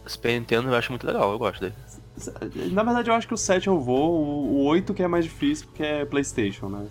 Super 0.05 0.39
Nintendo 0.39 0.69
eu 0.69 0.75
acho 0.75 0.91
muito 0.91 1.05
legal, 1.05 1.31
eu 1.31 1.37
gosto 1.37 1.59
dele. 1.61 1.75
Na 2.71 2.83
verdade 2.83 3.09
eu 3.09 3.13
acho 3.13 3.27
que 3.27 3.33
o 3.33 3.37
7 3.37 3.67
eu 3.67 3.79
vou, 3.79 4.11
o, 4.23 4.55
o 4.61 4.63
8 4.65 4.93
que 4.93 5.03
é 5.03 5.07
mais 5.07 5.25
difícil 5.25 5.67
porque 5.67 5.83
é 5.83 6.05
Playstation, 6.05 6.69
né? 6.69 6.87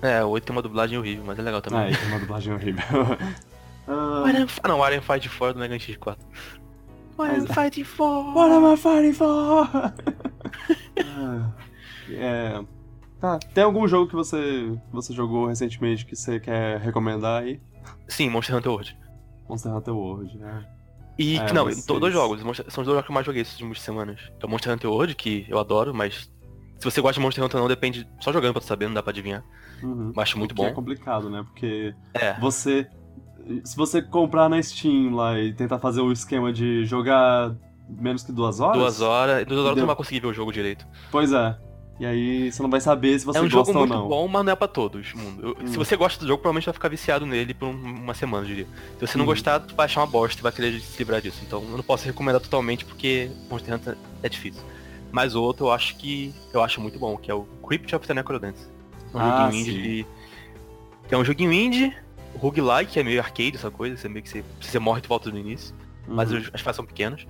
É, 0.00 0.24
o 0.24 0.28
8 0.30 0.44
tem 0.44 0.56
uma 0.56 0.62
dublagem 0.62 0.98
horrível, 0.98 1.24
mas 1.26 1.38
é 1.38 1.42
legal 1.42 1.60
também. 1.60 1.92
é, 1.92 1.96
tem 1.96 2.08
uma 2.08 2.18
dublagem 2.18 2.52
horrível. 2.52 2.82
Ah, 3.84 4.68
não, 4.68 4.88
Iron 4.88 5.02
Fight 5.02 5.28
4 5.28 5.54
do 5.54 5.60
Mega 5.60 5.76
Man 7.18 7.28
X4. 7.28 7.46
Mas- 7.48 7.54
Fight 7.54 7.84
4! 7.84 8.34
What 8.34 8.52
am 8.52 8.72
I 8.72 8.76
fighting 8.76 9.12
for? 9.12 9.68
Ah, 10.98 11.52
é. 12.10 12.64
Tá, 13.20 13.38
tem 13.54 13.62
algum 13.62 13.86
jogo 13.86 14.08
que 14.08 14.14
você, 14.16 14.76
você 14.92 15.12
jogou 15.12 15.46
recentemente 15.46 16.04
que 16.04 16.16
você 16.16 16.40
quer 16.40 16.80
recomendar 16.80 17.42
aí? 17.42 17.60
Sim, 18.08 18.28
Monster 18.30 18.56
Hunter 18.56 18.72
World. 18.72 18.98
Monster 19.48 19.72
Hunter 19.76 19.94
World, 19.94 20.38
né? 20.38 20.66
E, 21.18 21.36
É, 21.38 21.52
não, 21.52 21.64
vocês- 21.66 21.86
dois 21.86 22.12
jogos. 22.12 22.40
São 22.40 22.50
os 22.50 22.56
dois 22.74 22.86
jogos 22.86 23.04
que 23.04 23.10
eu 23.10 23.14
mais 23.14 23.24
joguei 23.26 23.42
essas 23.42 23.54
últimas 23.54 23.80
semanas. 23.80 24.20
É 24.40 24.46
o 24.46 24.48
Monster 24.48 24.72
Hunter 24.72 24.90
World, 24.90 25.14
que 25.14 25.46
eu 25.48 25.58
adoro, 25.58 25.94
mas 25.94 26.30
se 26.78 26.84
você 26.84 27.00
gosta 27.00 27.14
de 27.14 27.20
Monster 27.20 27.44
Hunter 27.44 27.56
ou 27.58 27.62
não, 27.62 27.68
depende. 27.68 28.08
Só 28.20 28.32
jogando 28.32 28.52
pra 28.54 28.60
tu 28.62 28.66
saber, 28.66 28.86
não 28.86 28.94
dá 28.94 29.02
pra 29.02 29.10
adivinhar. 29.10 29.44
Uhum. 29.82 30.12
Mas 30.16 30.22
acho 30.30 30.38
muito 30.38 30.52
O 30.52 30.54
que 30.56 30.62
É 30.62 30.68
bom. 30.68 30.74
complicado, 30.74 31.30
né? 31.30 31.44
Porque 31.44 31.94
É. 32.14 32.32
você. 32.40 32.88
Se 33.64 33.76
você 33.76 34.00
comprar 34.02 34.48
na 34.48 34.62
Steam 34.62 35.14
lá 35.14 35.38
e 35.38 35.52
tentar 35.52 35.78
fazer 35.78 36.00
o 36.00 36.12
esquema 36.12 36.52
de 36.52 36.84
jogar 36.84 37.54
menos 37.88 38.22
que 38.22 38.32
duas 38.32 38.60
horas. 38.60 38.78
Duas 38.78 39.00
horas. 39.00 39.46
Duas 39.46 39.60
horas 39.60 39.74
Deu. 39.74 39.82
não 39.82 39.86
vai 39.86 39.96
conseguir 39.96 40.20
ver 40.20 40.28
o 40.28 40.32
jogo 40.34 40.52
direito. 40.52 40.86
Pois 41.10 41.32
é. 41.32 41.56
E 42.00 42.06
aí 42.06 42.50
você 42.50 42.62
não 42.62 42.70
vai 42.70 42.80
saber 42.80 43.18
se 43.18 43.24
você 43.26 43.38
é 43.38 43.40
um 43.42 43.44
gosta 43.44 43.56
jogo 43.58 43.70
ou 43.78 43.86
muito 43.86 43.94
não. 44.00 44.08
bom, 44.08 44.26
mas 44.26 44.44
não 44.44 44.52
é 44.52 44.56
pra 44.56 44.66
todos. 44.66 45.12
Mundo. 45.12 45.56
Eu- 45.60 45.66
Se 45.68 45.76
Hum. 45.76 45.84
você 45.84 45.96
gosta 45.96 46.18
do 46.20 46.26
jogo, 46.26 46.40
provavelmente 46.40 46.64
vai 46.64 46.72
ficar 46.74 46.88
viciado 46.88 47.26
nele 47.26 47.52
por 47.54 47.66
um- 47.68 47.72
uma 47.72 48.14
semana, 48.14 48.44
eu 48.44 48.48
diria. 48.48 48.66
Se 48.98 49.06
você 49.06 49.18
não 49.18 49.24
Hum. 49.24 49.28
gostar, 49.28 49.60
tu 49.60 49.74
vai 49.74 49.84
achar 49.86 50.00
uma 50.00 50.06
bosta 50.06 50.40
e 50.40 50.42
vai 50.42 50.50
querer 50.50 50.80
se 50.80 50.98
livrar 50.98 51.20
disso. 51.20 51.40
Então 51.46 51.62
eu 51.62 51.76
não 51.76 51.84
posso 51.84 52.04
recomendar 52.06 52.40
totalmente 52.40 52.84
porque 52.84 53.30
Monster 53.50 53.74
Hunter 53.74 53.96
é 54.22 54.28
difícil. 54.28 54.62
Mas 55.12 55.34
o 55.34 55.42
outro 55.42 55.66
eu 55.66 55.72
acho 55.72 55.94
que 55.96 56.34
eu 56.54 56.62
acho 56.62 56.80
muito 56.80 56.98
bom, 56.98 57.16
que 57.18 57.30
é 57.30 57.34
o 57.34 57.42
Crypt 57.66 57.94
of 57.94 58.06
the 58.06 58.14
Necrodance. 58.14 58.66
É 59.12 59.16
um 59.16 59.20
Ah, 59.20 59.42
joguinho 59.44 59.60
indie 59.60 59.72
sim. 59.72 59.82
de... 59.82 60.06
que 61.08 61.14
é 61.14 61.18
um 61.18 61.24
joguinho 61.24 61.52
indie, 61.52 61.94
roguelike, 62.38 62.98
é 62.98 63.02
meio 63.02 63.20
arcade, 63.20 63.56
essa 63.56 63.70
coisa, 63.70 63.96
você 63.96 64.08
meio 64.08 64.22
que 64.22 64.28
você, 64.28 64.44
você 64.60 64.78
morre 64.78 64.98
e 64.98 65.02
tu 65.02 65.08
volta 65.08 65.30
no 65.30 65.38
início, 65.38 65.74
mas 66.06 66.30
Uhum. 66.32 66.38
os- 66.38 66.50
as 66.52 66.60
fases 66.60 66.76
são 66.76 66.84
pequenas. 66.86 67.26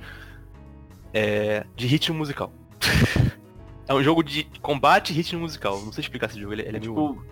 É, 1.12 1.66
de 1.76 1.86
ritmo 1.86 2.16
musical. 2.16 2.50
é 3.86 3.94
um 3.94 4.02
jogo 4.02 4.22
de 4.22 4.44
combate 4.60 5.10
e 5.10 5.12
ritmo 5.12 5.40
musical. 5.40 5.80
Não 5.84 5.92
sei 5.92 6.02
explicar 6.02 6.26
esse 6.28 6.40
jogo, 6.40 6.52
ele, 6.54 6.62
ele 6.62 6.76
é 6.76 6.80
meio 6.80 6.82
Tipo, 6.92 7.24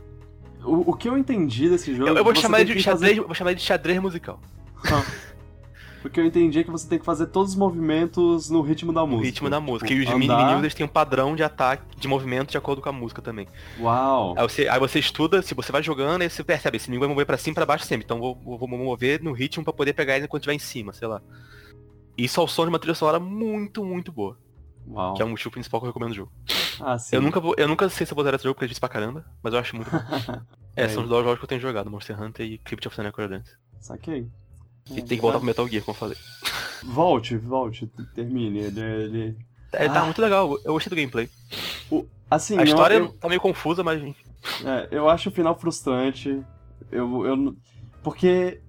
o, 0.65 0.91
o 0.91 0.95
que 0.95 1.09
eu 1.09 1.17
entendi 1.17 1.69
desse 1.71 1.93
jogo. 1.95 2.09
Eu, 2.11 2.15
eu 2.15 2.21
é 2.21 2.23
vou 2.25 2.35
você 2.35 2.43
chamar 2.43 2.65
de 2.65 2.79
xadrez, 2.81 2.85
fazer- 2.85 3.19
eu 3.19 3.27
vou 3.27 3.35
chamar 3.35 3.51
ele 3.53 3.61
de 3.61 3.65
xadrez 3.67 3.99
musical. 4.01 4.39
O 4.85 5.30
que 6.09 6.19
eu 6.21 6.25
entendi 6.25 6.65
que 6.65 6.71
você 6.71 6.89
tem 6.89 6.99
que 6.99 7.05
fazer 7.05 7.27
todos 7.27 7.51
os 7.51 7.57
movimentos 7.59 8.49
no 8.49 8.63
ritmo 8.63 8.93
da 8.93 9.03
O 9.03 9.07
música. 9.07 9.27
ritmo 9.27 9.51
da 9.51 9.61
música. 9.61 9.87
Tipo, 9.89 10.01
e 10.01 10.05
os 10.05 10.11
mini 10.15 10.25
andar- 10.27 10.39
inimigos 10.41 10.63
eles 10.63 10.75
têm 10.75 10.87
um 10.87 10.89
padrão 10.89 11.37
de 11.37 11.43
ataque, 11.43 11.83
de 11.99 12.09
movimento 12.09 12.51
de 12.53 12.57
acordo 12.57 12.81
com 12.81 12.89
a 12.89 12.93
música 12.93 13.21
também. 13.21 13.47
Uau! 13.79 14.35
Aí 14.39 14.43
você, 14.49 14.69
aí 14.69 14.79
você 14.81 14.99
estuda, 14.99 15.43
se 15.43 15.53
você 15.55 15.71
vai 15.71 15.83
jogando, 15.83 16.23
aí 16.23 16.31
você 16.31 16.43
percebe, 16.43 16.77
esse 16.79 16.87
inimigo 16.89 17.01
vai 17.05 17.09
mover 17.11 17.27
pra 17.27 17.37
cima 17.37 17.53
e 17.53 17.55
pra 17.57 17.67
baixo 17.67 17.85
sempre. 17.85 18.05
Então 18.05 18.19
vou, 18.19 18.35
vou, 18.37 18.67
mover 18.69 19.23
no 19.23 19.33
ritmo 19.33 19.63
pra 19.63 19.73
poder 19.73 19.93
pegar 19.93 20.17
ele 20.17 20.25
enquanto 20.25 20.43
estiver 20.43 20.55
em 20.55 20.59
cima, 20.59 20.93
sei 20.95 21.07
lá. 21.09 21.21
Isso 22.17 22.41
ao 22.41 22.49
som 22.49 22.63
de 22.63 22.69
uma 22.71 22.79
trilha 22.79 22.95
sonora 22.95 23.19
muito, 23.21 23.85
muito 23.85 24.11
boa. 24.13 24.39
Uau. 24.89 25.15
Que 25.15 25.23
é 25.23 25.25
o 25.25 25.29
motivo 25.29 25.51
principal 25.51 25.81
que 25.81 25.87
eu 25.87 25.91
recomendo 25.91 26.13
o 26.13 26.15
jogo. 26.15 26.33
Ah, 26.81 26.99
sim. 26.99 27.15
Eu 27.17 27.21
nunca 27.23 27.39
vou. 27.39 27.55
Eu 27.59 27.69
nunca 27.69 27.89
sei 27.91 28.07
se 28.07 28.13
eu 28.13 28.17
vou 28.17 28.25
zerar 28.25 28.37
esse 28.37 28.45
jogo 28.45 28.55
porque 28.55 28.65
é 28.65 28.69
difícil 28.69 28.81
pra 28.81 28.89
caramba, 28.89 29.25
mas 29.43 29.53
eu 29.53 29.61
acho 29.61 29.77
muito 29.77 29.89
bom. 29.93 29.99
é, 30.75 30.85
É. 30.85 30.89
são 30.89 31.03
os 31.03 31.09
dois 31.09 31.23
jogos 31.25 31.39
que 31.39 31.45
eu 31.45 31.49
tenho 31.49 31.61
jogado, 31.61 31.91
Monster 31.91 32.21
Hunter 32.21 32.47
e 32.47 32.59
Crypt 32.59 32.89
of 32.89 32.97
the 32.97 33.03
Necrodance. 33.03 33.53
Saquei. 33.79 34.27
E 34.91 35.03
tem 35.03 35.17
que 35.19 35.21
voltar 35.21 35.39
pro 35.39 35.47
Metal 35.47 35.67
Gear, 35.69 35.85
como 35.85 35.95
eu 35.95 35.99
falei. 35.99 36.17
Volte, 36.85 37.37
volte, 37.37 37.87
termine. 38.15 38.59
Ele, 38.61 38.81
ele... 38.81 39.37
É, 39.73 39.89
tá 39.89 40.01
Ah. 40.01 40.05
muito 40.05 40.21
legal, 40.23 40.57
eu 40.65 40.73
gostei 40.73 40.89
do 40.91 40.97
gameplay. 40.97 41.29
O- 41.91 42.07
Assim, 42.31 42.57
A 42.59 42.63
história 42.63 42.95
eu, 42.95 43.09
tá 43.13 43.29
meio 43.29 43.41
confusa, 43.41 43.83
mas 43.83 44.01
é, 44.65 44.89
eu 44.93 45.09
acho 45.11 45.29
o 45.29 45.33
final 45.33 45.59
frustrante. 45.59 46.41
Eu, 46.91 47.27
eu, 47.27 47.57
porque 48.03 48.61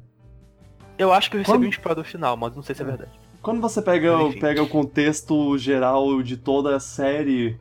Eu 0.98 1.14
acho 1.14 1.30
que 1.30 1.38
eu 1.38 1.40
recebi 1.40 1.58
Quando- 1.58 1.66
um 1.68 1.70
spoiler 1.70 2.04
do 2.04 2.10
final, 2.10 2.36
mas 2.36 2.56
não 2.56 2.64
sei 2.64 2.76
se 2.76 2.82
é 2.82 2.86
verdade. 2.86 3.12
quando 3.42 3.62
você 3.62 3.82
pega, 3.82 4.18
Mas 4.18 4.36
pega 4.36 4.62
o 4.64 4.68
contexto 4.68 5.58
geral 5.58 6.22
de 6.22 6.38
toda 6.38 6.76
a 6.76 6.80
série, 6.80 7.58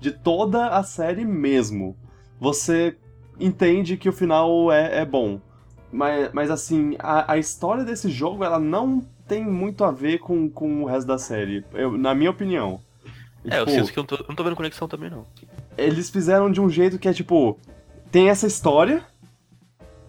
de 0.00 0.10
toda 0.12 0.68
a 0.68 0.82
série 0.82 1.24
mesmo, 1.24 1.96
você 2.38 2.96
entende 3.40 3.96
que 3.96 4.08
o 4.08 4.12
final 4.12 4.70
é, 4.70 4.98
é 5.00 5.04
bom. 5.06 5.40
Mas, 5.94 6.30
mas 6.32 6.50
assim, 6.50 6.96
a, 6.98 7.32
a 7.34 7.38
história 7.38 7.84
desse 7.84 8.10
jogo, 8.10 8.42
ela 8.44 8.58
não 8.58 9.00
tem 9.28 9.44
muito 9.44 9.84
a 9.84 9.92
ver 9.92 10.18
com, 10.18 10.50
com 10.50 10.82
o 10.82 10.86
resto 10.86 11.06
da 11.06 11.18
série, 11.18 11.64
eu- 11.72 11.96
na 11.96 12.14
minha 12.14 12.30
opinião. 12.30 12.80
É, 13.44 13.60
eu 13.60 13.66
Tipo, 13.66 13.70
sinto 13.78 13.92
que 13.92 13.98
eu 13.98 14.02
não 14.02 14.06
tô, 14.08 14.14
eu 14.16 14.24
não 14.28 14.34
tô 14.34 14.42
vendo 14.42 14.56
conexão 14.56 14.88
também, 14.88 15.08
não. 15.08 15.24
eles 15.78 16.10
fizeram 16.10 16.50
de 16.50 16.60
um 16.60 16.68
jeito 16.68 16.98
que 16.98 17.06
é 17.08 17.12
tipo, 17.12 17.58
tem 18.10 18.28
essa 18.28 18.46
história, 18.46 19.04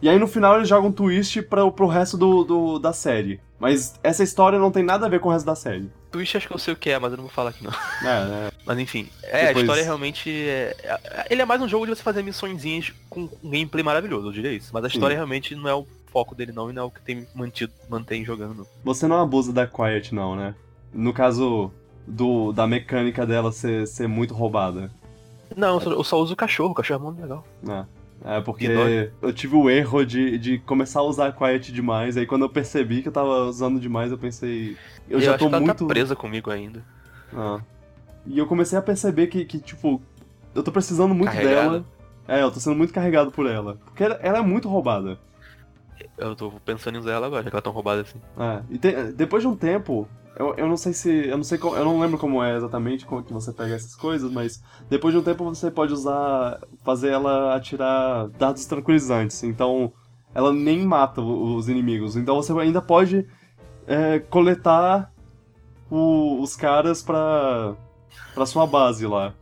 e 0.02 0.10
aí 0.10 0.18
no 0.18 0.28
final 0.28 0.56
eles 0.58 0.68
jogam 0.68 0.90
um 0.90 0.92
twist 0.92 1.42
pra, 1.44 1.70
pro 1.70 1.86
resto 1.88 2.18
do, 2.18 2.44
do- 2.44 2.80
da 2.80 2.92
série. 2.92 3.40
Mas 3.60 3.98
essa 4.04 4.24
história 4.24 4.58
não 4.60 4.72
tem 4.72 4.84
nada 4.84 5.06
a 5.06 5.10
ver 5.10 5.20
com 5.20 5.30
o 5.30 5.32
resto 5.32 5.46
da 5.46 5.56
série. 5.56 5.90
Twitch 6.12 6.36
acho 6.36 6.48
que 6.48 6.54
eu 6.54 6.58
sei 6.60 6.74
o 6.74 6.78
que 6.78 6.90
é, 6.90 6.98
mas 7.00 7.12
eu 7.12 7.18
não 7.18 7.24
vou 7.26 7.32
falar 7.32 7.52
aqui 7.52 7.64
não. 7.64 7.72
É, 8.04 8.48
é. 8.48 8.52
Mas 8.66 8.80
enfim, 8.80 9.08
é, 9.24 9.48
Depois- 9.48 9.58
a 9.58 9.60
história 9.62 9.84
realmente 9.84 10.30
é, 10.32 10.76
é- 10.84 11.28
Ele 11.30 11.42
é 11.42 11.46
mais 11.46 11.62
um 11.62 11.68
jogo 11.68 11.86
de 11.86 11.96
você 11.96 12.02
fazer 12.02 12.24
missõezinhas 12.24 12.92
com 13.10 13.22
um 13.44 13.50
gameplay 13.50 13.84
maravilhoso, 13.84 14.28
eu 14.28 14.32
diria 14.32 14.52
isso. 14.52 14.72
Mas 14.74 14.84
a 14.86 14.90
Sim. 14.90 14.96
história 14.96 15.16
realmente 15.16 15.54
não 15.56 15.70
é 15.70 15.74
o 15.76 15.86
foco 16.12 16.34
dele 16.34 16.52
não, 16.52 16.70
e 16.70 16.74
não 16.74 16.84
é 16.84 16.86
o 16.86 16.90
que 16.92 17.02
tem 17.02 17.28
mantido, 17.36 17.72
mantém 17.90 18.24
jogando. 18.26 18.66
Você 18.84 19.08
não 19.08 19.22
abusa 19.22 19.54
da 19.54 19.68
Quiet, 19.68 20.14
não, 20.16 20.36
né? 20.36 20.56
No 20.94 21.14
caso 21.14 21.72
do, 22.08 22.52
da 22.54 22.66
mecânica 22.66 23.26
dela 23.26 23.52
ser, 23.52 23.86
ser 23.86 24.08
muito 24.08 24.34
roubada. 24.34 24.90
Não, 25.56 25.76
eu 25.76 25.82
só, 25.82 25.92
eu 25.92 26.04
só 26.04 26.20
uso 26.22 26.34
o 26.34 26.38
cachorro, 26.38 26.72
o 26.72 26.76
cachorro 26.76 27.02
é 27.02 27.04
muito 27.04 27.22
legal. 27.22 27.46
né? 27.62 27.86
É 28.24 28.42
porque 28.42 29.12
eu 29.22 29.32
tive 29.34 29.56
o 29.56 29.70
erro 29.70 30.04
de, 30.06 30.38
de 30.40 30.58
começar 30.60 31.02
a 31.02 31.04
usar 31.04 31.28
a 31.28 31.32
Quiet 31.32 31.72
demais, 31.72 32.18
aí 32.18 32.26
quando 32.26 32.44
eu 32.44 32.50
percebi 32.50 33.02
que 33.04 33.10
eu 33.10 33.12
tava 33.12 33.44
usando 33.46 33.80
demais, 33.80 34.10
eu 34.12 34.18
pensei. 34.18 34.76
Eu, 35.08 35.20
já 35.22 35.32
acho 35.36 35.40
tô 35.40 35.46
ela 35.48 35.60
muito. 35.60 35.76
tá 35.84 35.86
presa 35.86 36.16
comigo 36.16 36.50
ainda. 36.50 36.82
Ah. 37.34 37.60
E 38.26 38.38
eu 38.38 38.48
comecei 38.48 38.78
a 38.78 38.82
perceber 38.82 39.28
que, 39.28 39.46
que 39.46 39.60
tipo, 39.60 40.02
eu 40.54 40.64
tô 40.64 40.72
precisando 40.72 41.14
muito 41.14 41.32
Carregada. 41.32 41.56
dela. 41.62 41.86
É, 42.28 42.42
eu 42.42 42.52
tô 42.52 42.60
sendo 42.60 42.76
muito 42.76 42.92
carregado 42.94 43.32
por 43.32 43.46
ela. 43.46 43.76
Porque 43.86 44.04
ela, 44.04 44.16
ela 44.16 44.38
é 44.40 44.42
muito 44.42 44.68
roubada. 44.68 45.20
Eu 46.18 46.36
tô 46.36 46.52
pensando 46.66 46.96
em 46.96 47.00
usar 47.00 47.12
ela 47.14 47.28
agora, 47.28 47.44
já 47.44 47.50
que 47.50 47.56
ela 47.56 47.60
é 47.60 47.64
tão 47.64 47.72
roubada 47.74 48.02
assim. 48.02 48.20
É. 48.38 48.62
E 48.70 48.78
te- 48.78 49.12
depois 49.14 49.44
de 49.44 49.48
um 49.48 49.56
tempo, 49.56 50.08
eu, 50.38 50.54
eu 50.56 50.68
não 50.68 50.76
sei 50.76 50.92
se. 50.94 51.10
Eu 51.28 51.38
não 51.38 51.44
sei 51.44 51.58
como, 51.58 51.76
Eu 51.76 51.86
não 51.86 52.00
lembro 52.00 52.18
como 52.18 52.44
é 52.44 52.56
exatamente 52.58 53.06
como 53.06 53.22
que 53.24 53.32
você 53.32 53.54
pega 53.54 53.76
essas 53.76 53.96
coisas, 53.96 54.32
mas 54.32 54.62
depois 54.90 55.14
de 55.14 55.20
um 55.20 55.24
tempo 55.24 55.44
você 55.46 55.70
pode 55.70 55.94
usar. 55.94 56.60
fazer 56.84 57.10
ela 57.10 57.56
atirar 57.56 58.28
dados 58.30 58.66
tranquilizantes. 58.66 59.44
Então 59.44 59.94
ela 60.34 60.52
nem 60.52 60.84
mata 60.86 61.22
os 61.22 61.70
inimigos. 61.70 62.16
Então 62.16 62.36
você 62.36 62.52
ainda 62.54 62.82
pode 62.82 63.26
é, 63.88 64.20
coletar 64.20 65.12
o- 65.92 66.42
os 66.42 66.56
caras 66.56 67.04
pra. 67.04 67.76
Pra 68.34 68.46
sua 68.46 68.66
base 68.66 69.06
lá. 69.06 69.34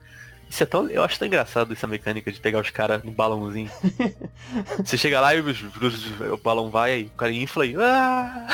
Isso 0.49 0.61
é 0.61 0.65
tão. 0.67 0.87
Eu 0.87 1.03
acho 1.03 1.17
tão 1.17 1.27
engraçado 1.27 1.73
essa 1.73 1.87
mecânica 1.87 2.31
de 2.31 2.39
pegar 2.39 2.59
os 2.59 2.69
caras 2.69 3.03
no 3.03 3.11
balãozinho. 3.11 3.71
Você 4.85 4.97
chega 4.97 5.19
lá 5.19 5.33
e 5.33 5.41
o, 5.41 5.45
o 6.33 6.37
balão 6.37 6.69
vai, 6.69 6.91
aí 6.91 7.03
o 7.05 7.09
cara 7.17 7.31
infla 7.31 7.65
e. 7.65 7.75
Ah! 7.75 8.47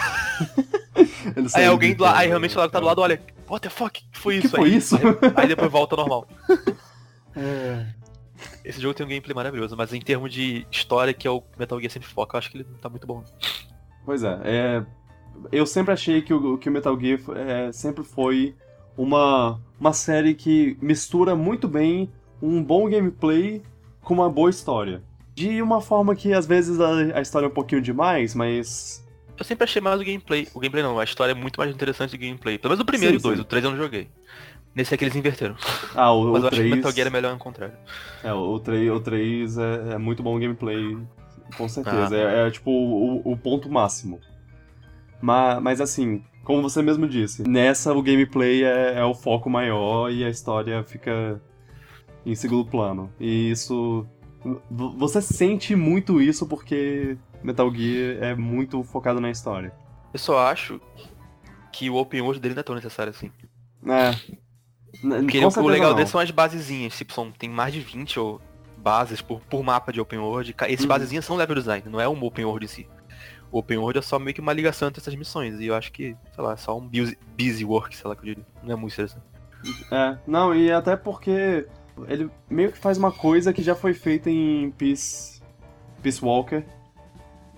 Aí 1.56 1.66
alguém 1.66 1.94
do 1.94 2.04
lado. 2.04 2.18
Aí 2.18 2.28
realmente 2.28 2.58
lá 2.58 2.68
que 2.68 2.72
tá 2.72 2.80
do 2.80 2.86
lado 2.86 3.02
olha. 3.02 3.22
What 3.50 3.64
the 3.64 3.70
fuck? 3.70 4.02
Que 4.12 4.18
foi 4.18 4.40
Que 4.40 4.48
isso? 4.48 4.56
foi 4.56 4.70
aí, 4.70 4.76
isso? 4.78 4.96
Aí, 4.96 5.04
aí 5.36 5.48
depois 5.48 5.72
volta 5.72 5.96
ao 5.96 6.00
normal. 6.00 6.28
É. 7.36 7.86
Esse 8.66 8.82
jogo 8.82 8.94
tem 8.94 9.06
um 9.06 9.10
gameplay 9.10 9.36
maravilhoso, 9.36 9.78
mas 9.78 9.94
em 9.94 10.02
termos 10.02 10.34
de 10.34 10.66
história, 10.72 11.14
que 11.14 11.28
é 11.28 11.32
o 11.32 11.44
Metal 11.58 11.80
Gear 11.80 11.92
sempre 11.92 12.10
foca, 12.10 12.36
eu 12.36 12.40
acho 12.40 12.50
que 12.50 12.58
ele 12.58 12.68
não 12.70 12.78
tá 12.78 12.90
muito 12.90 13.06
bom. 13.06 13.24
Pois 14.04 14.24
é, 14.24 14.40
é, 14.44 14.86
eu 15.52 15.66
sempre 15.66 15.94
achei 15.94 16.22
que 16.22 16.34
o, 16.34 16.58
que 16.58 16.68
o 16.68 16.72
Metal 16.72 17.00
Gear 17.00 17.20
é, 17.36 17.72
sempre 17.72 18.04
foi 18.04 18.56
uma, 19.00 19.58
uma 19.80 19.94
série 19.94 20.34
que 20.34 20.78
mistura 20.82 21.34
muito 21.34 21.70
bem 21.70 22.12
um 22.42 22.62
bom 22.62 22.90
gameplay 22.90 23.62
com 24.02 24.14
uma 24.14 24.30
boa 24.30 24.50
história. 24.50 25.02
De 25.34 25.62
uma 25.62 25.80
forma 25.80 26.14
que 26.16 26.34
às 26.34 26.46
vezes 26.46 26.82
a, 26.82 27.18
a 27.18 27.22
história 27.22 27.46
é 27.46 27.50
um 27.50 27.54
pouquinho 27.54 27.82
demais, 27.82 28.36
mas. 28.36 29.08
Eu 29.38 29.46
sempre 29.46 29.64
achei 29.64 29.82
mais 29.82 30.02
o 30.02 30.04
gameplay. 30.04 30.50
O 30.54 30.60
gameplay 30.60 30.84
não, 30.84 31.00
a 31.00 31.06
história 31.06 31.32
é 31.32 31.36
muito 31.36 31.58
mais 31.58 31.74
interessante 31.74 32.12
do 32.12 32.20
que 32.20 32.26
o 32.26 32.28
gameplay. 32.28 32.58
Pelo 32.58 32.72
menos 32.72 32.82
o 32.82 32.86
primeiro 32.86 33.14
Sim, 33.14 33.16
e 33.16 33.20
o 33.20 33.24
dois, 33.24 33.38
sim. 33.38 33.42
o 33.42 33.46
3 33.46 33.64
eu 33.64 33.72
não 33.72 33.78
joguei. 33.78 34.10
Nesse 34.76 34.94
aqui 34.94 35.06
eles 35.06 35.16
inverteram. 35.16 35.56
Ah, 35.96 36.12
o, 36.12 36.26
Mas 36.34 36.44
o 36.44 36.46
eu 36.46 36.48
acho 36.50 36.58
que 36.58 36.62
3. 36.64 36.74
o 36.74 36.76
Metal 36.76 36.92
Gear 36.92 37.08
é 37.08 37.10
melhor 37.10 37.32
ao 37.32 37.40
contrário. 37.40 37.76
É, 38.22 38.34
o 38.34 38.60
3, 38.60 38.92
o 38.92 39.00
3 39.00 39.58
é, 39.58 39.94
é 39.94 39.98
muito 39.98 40.22
bom 40.22 40.38
gameplay, 40.38 40.98
com 41.56 41.70
certeza. 41.70 42.10
Ah. 42.14 42.18
É, 42.18 42.48
é, 42.48 42.52
tipo 42.52 42.70
o, 42.70 43.32
o 43.32 43.38
ponto 43.38 43.72
máximo. 43.72 44.20
Mas, 45.22 45.62
mas 45.62 45.82
assim, 45.82 46.22
como 46.50 46.64
você 46.64 46.82
mesmo 46.82 47.08
disse, 47.08 47.48
nessa 47.48 47.94
o 47.94 48.02
gameplay 48.02 48.64
é, 48.64 48.96
é 48.98 49.06
o 49.06 49.14
foco 49.14 49.48
maior 49.52 50.12
e 50.12 50.26
a 50.26 50.30
história 50.30 50.84
fica 50.84 51.40
em 52.26 52.34
segundo 52.34 52.68
plano. 52.68 53.14
E 53.20 53.52
isso. 53.52 54.04
Você 54.72 55.22
sente 55.22 55.76
muito 55.76 56.20
isso 56.20 56.48
porque 56.48 57.16
Metal 57.44 57.72
Gear 57.72 58.24
é 58.24 58.34
muito 58.34 58.82
focado 58.84 59.22
na 59.22 59.30
história. 59.30 59.72
Eu 60.12 60.18
só 60.18 60.40
acho 60.40 60.82
que 61.72 61.88
o 61.88 61.98
open 61.98 62.22
world 62.22 62.40
dele 62.40 62.56
não 62.56 62.62
é 62.62 62.64
tão 62.64 62.74
necessário 62.74 63.12
assim. 63.12 63.32
É. 63.86 64.16
Porque 65.02 65.46
o 65.46 65.68
legal 65.68 65.92
não. 65.92 65.98
dele 65.98 66.10
são 66.10 66.20
as 66.20 66.32
basezinhas, 66.32 66.98
tipo, 66.98 67.14
são, 67.14 67.32
tem 67.32 67.48
mais 67.48 67.72
de 67.72 67.80
20 67.80 68.20
ou 68.20 68.42
bases 68.76 69.22
por, 69.22 69.40
por 69.42 69.62
mapa 69.64 69.94
de 69.94 70.02
open 70.02 70.18
world. 70.18 70.56
Esses 70.68 70.82
Uhum. 70.82 70.88
basezinhas 70.88 71.26
são 71.26 71.36
level 71.36 71.56
design, 71.58 71.84
não 71.88 72.02
é 72.02 72.10
um 72.10 72.24
open 72.24 72.46
world 72.46 72.66
em 72.66 72.68
si. 72.68 72.88
O 73.52 73.60
open 73.60 73.78
world 73.80 73.98
é 74.00 74.02
só 74.02 74.20
meio 74.20 74.34
que 74.34 74.42
uma 74.42 74.54
ligação 74.54 74.88
entre 74.88 75.02
essas 75.02 75.16
missões. 75.16 75.60
E 75.60 75.66
eu 75.68 75.76
acho 75.76 75.92
que, 75.92 76.16
sei 76.36 76.44
lá, 76.44 76.54
é 76.54 76.58
só 76.58 76.78
um 76.78 76.88
busy, 76.88 77.18
busy 77.38 77.66
work, 77.66 77.96
sei 77.96 78.08
lá 78.08 78.16
que 78.16 78.22
eu 78.22 78.26
diria. 78.26 78.46
Não 78.64 78.74
é 78.74 78.76
muito 78.76 78.94
interessante. 78.94 79.24
É, 79.92 80.18
não, 80.28 80.56
e 80.56 80.72
até 80.72 80.96
porque 80.96 81.66
ele 82.08 82.30
meio 82.50 82.72
que 82.72 82.78
faz 82.78 82.98
uma 82.98 83.12
coisa 83.12 83.52
que 83.52 83.62
já 83.62 83.76
foi 83.76 83.94
feita 83.94 84.30
em 84.30 84.72
Peace, 84.72 85.42
Peace 86.02 86.24
Walker, 86.24 86.64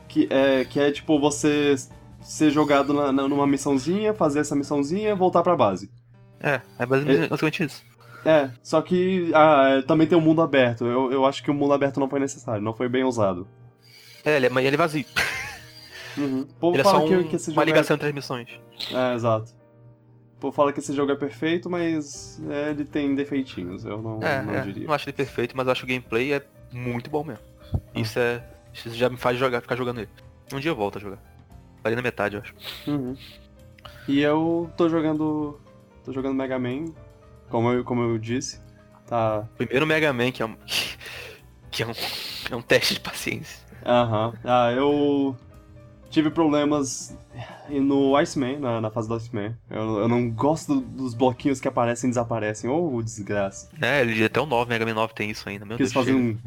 que 0.07 0.27
é, 0.31 0.65
que 0.65 0.79
é 0.79 0.91
tipo 0.91 1.19
você 1.19 1.75
ser 2.21 2.49
jogado 2.51 2.93
na- 2.93 3.11
na- 3.11 3.27
numa 3.27 3.45
missãozinha, 3.45 4.13
fazer 4.13 4.39
essa 4.39 4.55
missãozinha, 4.55 5.15
voltar 5.15 5.43
pra 5.43 5.55
base. 5.55 5.91
É, 6.39 6.61
é 6.79 6.85
basicamente 6.85 7.29
basicamente 7.29 7.63
isso. 7.65 7.83
É, 8.25 8.49
só 8.63 8.81
que 8.81 9.31
ah, 9.33 9.77
é, 9.77 9.81
também 9.81 10.07
tem 10.07 10.17
o 10.17 10.21
mundo 10.21 10.41
aberto. 10.41 10.85
Eu, 10.85 11.11
eu 11.11 11.25
acho 11.25 11.43
que 11.43 11.51
o 11.51 11.53
mundo 11.53 11.73
aberto 11.73 11.99
não 11.99 12.09
foi 12.09 12.19
necessário, 12.19 12.61
não 12.63 12.73
foi 12.73 12.87
bem 12.89 13.03
usado. 13.03 13.47
É, 14.23 14.37
ele 14.37 14.45
é, 14.47 14.49
mas 14.49 14.65
ele 14.65 14.75
é 14.75 14.77
vazio. 14.77 15.05
Uhum. 16.17 16.47
Ele 16.73 16.81
é 16.81 16.83
fala 16.83 16.99
só 16.99 17.07
que, 17.07 17.15
um- 17.15 17.23
que 17.27 17.35
esse 17.35 17.49
uma 17.51 17.55
jogo 17.55 17.65
ligação 17.65 17.95
entre 17.95 18.07
as 18.07 18.13
missões. 18.13 18.49
é... 18.91 19.11
é, 19.11 19.15
exato. 19.15 19.51
O 20.37 20.41
povo 20.41 20.55
fala 20.55 20.73
que 20.73 20.79
esse 20.79 20.93
jogo 20.93 21.11
é 21.11 21.15
perfeito, 21.15 21.69
mas 21.69 22.41
é, 22.49 22.71
ele 22.71 22.83
tem 22.83 23.13
defeitinhos, 23.13 23.85
eu 23.85 24.01
não, 24.01 24.21
É, 24.23 24.41
não 24.41 24.55
é, 24.55 24.61
diria. 24.61 24.87
não 24.87 24.93
acho 24.93 25.07
ele 25.07 25.15
perfeito, 25.15 25.55
mas 25.55 25.67
acho 25.67 25.85
que 25.85 25.91
o 25.91 25.95
gameplay 25.95 26.33
é 26.33 26.43
muito 26.71 27.09
bom 27.09 27.23
mesmo. 27.23 27.43
Isso 27.93 28.17
é. 28.19 28.43
Isso 28.73 28.89
já 28.91 29.07
me 29.09 29.17
faz 29.17 29.37
jogar, 29.37 29.61
ficar 29.61 29.75
jogando 29.75 29.99
ele. 29.99 30.09
Um 30.53 30.59
dia 30.59 30.71
eu 30.71 30.75
volto 30.75 30.97
a 30.97 31.01
jogar. 31.01 31.19
Parei 31.83 31.95
na 31.95 32.01
metade, 32.01 32.35
eu 32.35 32.41
acho. 32.41 32.53
Uhum. 32.87 33.15
E 34.07 34.19
eu 34.21 34.69
tô 34.75 34.89
jogando. 34.89 35.59
tô 36.03 36.11
jogando 36.11 36.33
Mega 36.35 36.57
Man, 36.57 36.85
como 37.49 37.71
eu, 37.71 37.83
como 37.83 38.01
eu 38.01 38.17
disse. 38.17 38.59
Tá. 39.05 39.47
Primeiro 39.57 39.85
Mega 39.85 40.11
Man, 40.11 40.31
que 40.31 40.41
é 40.41 40.45
um. 40.45 40.55
que 41.69 41.83
é 41.83 41.87
um, 41.87 41.91
é 42.51 42.55
um 42.55 42.61
teste 42.61 42.95
de 42.95 42.99
paciência. 42.99 43.59
Aham. 43.85 44.33
Ah, 44.43 44.71
eu 44.71 45.35
tive 46.11 46.29
problemas 46.29 47.17
no 47.69 48.15
Iceman, 48.17 48.59
na, 48.59 48.79
na 48.81 48.91
fase 48.91 49.07
do 49.07 49.15
Iceman. 49.15 49.57
Eu, 49.69 49.99
eu 49.99 50.07
não 50.07 50.29
gosto 50.29 50.79
dos 50.81 51.13
bloquinhos 51.15 51.59
que 51.59 51.67
aparecem 51.67 52.09
e 52.09 52.11
desaparecem. 52.11 52.69
Ô, 52.69 53.01
desgraça. 53.01 53.69
É, 53.81 54.01
ele 54.01 54.23
até 54.23 54.39
o 54.39 54.45
9, 54.45 54.69
Mega 54.69 54.85
Man 54.85 54.93
9 54.93 55.13
tem 55.13 55.29
isso 55.31 55.47
ainda. 55.49 55.65
Meu 55.65 55.77
Que 55.77 55.83
Deus 55.83 55.95
eles 55.95 56.05
fazem 56.05 56.15
um. 56.15 56.37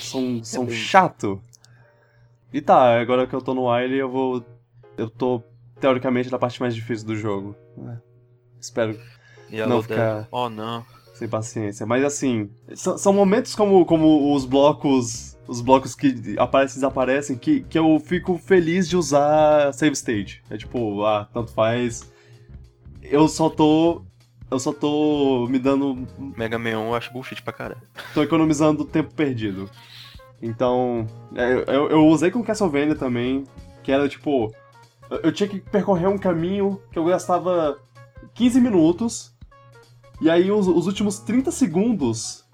Som, 0.00 0.42
som 0.44 0.68
chato. 0.70 1.40
E 2.52 2.60
tá, 2.60 3.00
agora 3.00 3.26
que 3.26 3.34
eu 3.34 3.40
tô 3.40 3.54
no 3.54 3.70
Wily, 3.70 3.96
eu 3.98 4.10
vou. 4.10 4.44
Eu 4.96 5.08
tô, 5.08 5.42
teoricamente, 5.80 6.30
na 6.30 6.38
parte 6.38 6.60
mais 6.60 6.74
difícil 6.74 7.06
do 7.06 7.16
jogo. 7.16 7.56
É. 7.88 7.96
Espero 8.60 8.98
E 9.50 9.58
não 9.64 9.76
outra- 9.76 9.94
ficar- 9.96 10.28
Oh 10.30 10.48
não. 10.50 10.84
sem 11.14 11.26
paciência. 11.28 11.86
Mas 11.86 12.04
assim, 12.04 12.50
são, 12.74 12.98
são 12.98 13.12
momentos 13.12 13.54
como, 13.54 13.84
como 13.86 14.34
os 14.34 14.44
blocos. 14.44 15.31
Os 15.46 15.60
blocos 15.60 15.94
que 15.94 16.36
aparecem 16.38 16.74
e 16.76 16.80
desaparecem, 16.80 17.36
que, 17.36 17.60
que 17.62 17.78
eu 17.78 17.98
fico 17.98 18.38
feliz 18.38 18.88
de 18.88 18.96
usar 18.96 19.72
save 19.74 19.92
state. 19.92 20.42
É 20.48 20.56
tipo, 20.56 21.04
ah, 21.04 21.28
tanto 21.32 21.52
faz. 21.52 22.10
Eu 23.02 23.26
só 23.28 23.50
tô. 23.50 24.02
Eu 24.50 24.58
só 24.58 24.72
tô 24.72 25.46
me 25.48 25.58
dando 25.58 26.06
Mega 26.36 26.58
Man 26.58 26.78
1 26.78 26.86
eu 26.88 26.94
acho 26.94 27.12
bullshit 27.12 27.42
pra 27.42 27.52
caralho. 27.52 27.80
tô 28.14 28.22
economizando 28.22 28.84
tempo 28.84 29.12
perdido. 29.14 29.68
Então, 30.40 31.06
é, 31.34 31.52
eu, 31.74 31.90
eu 31.90 32.06
usei 32.06 32.30
com 32.30 32.42
Castlevania 32.42 32.94
também, 32.94 33.44
que 33.82 33.90
era 33.90 34.08
tipo. 34.08 34.52
eu- 35.10 35.20
Eu 35.24 35.32
tinha 35.32 35.48
que 35.48 35.58
percorrer 35.60 36.08
um 36.08 36.18
caminho 36.18 36.80
que 36.90 36.98
eu 36.98 37.04
gastava 37.04 37.78
15 38.34 38.60
minutos, 38.60 39.34
e 40.20 40.28
aí 40.30 40.50
os, 40.52 40.66
os 40.68 40.86
últimos 40.86 41.18
30 41.20 41.50
segundos 41.50 42.44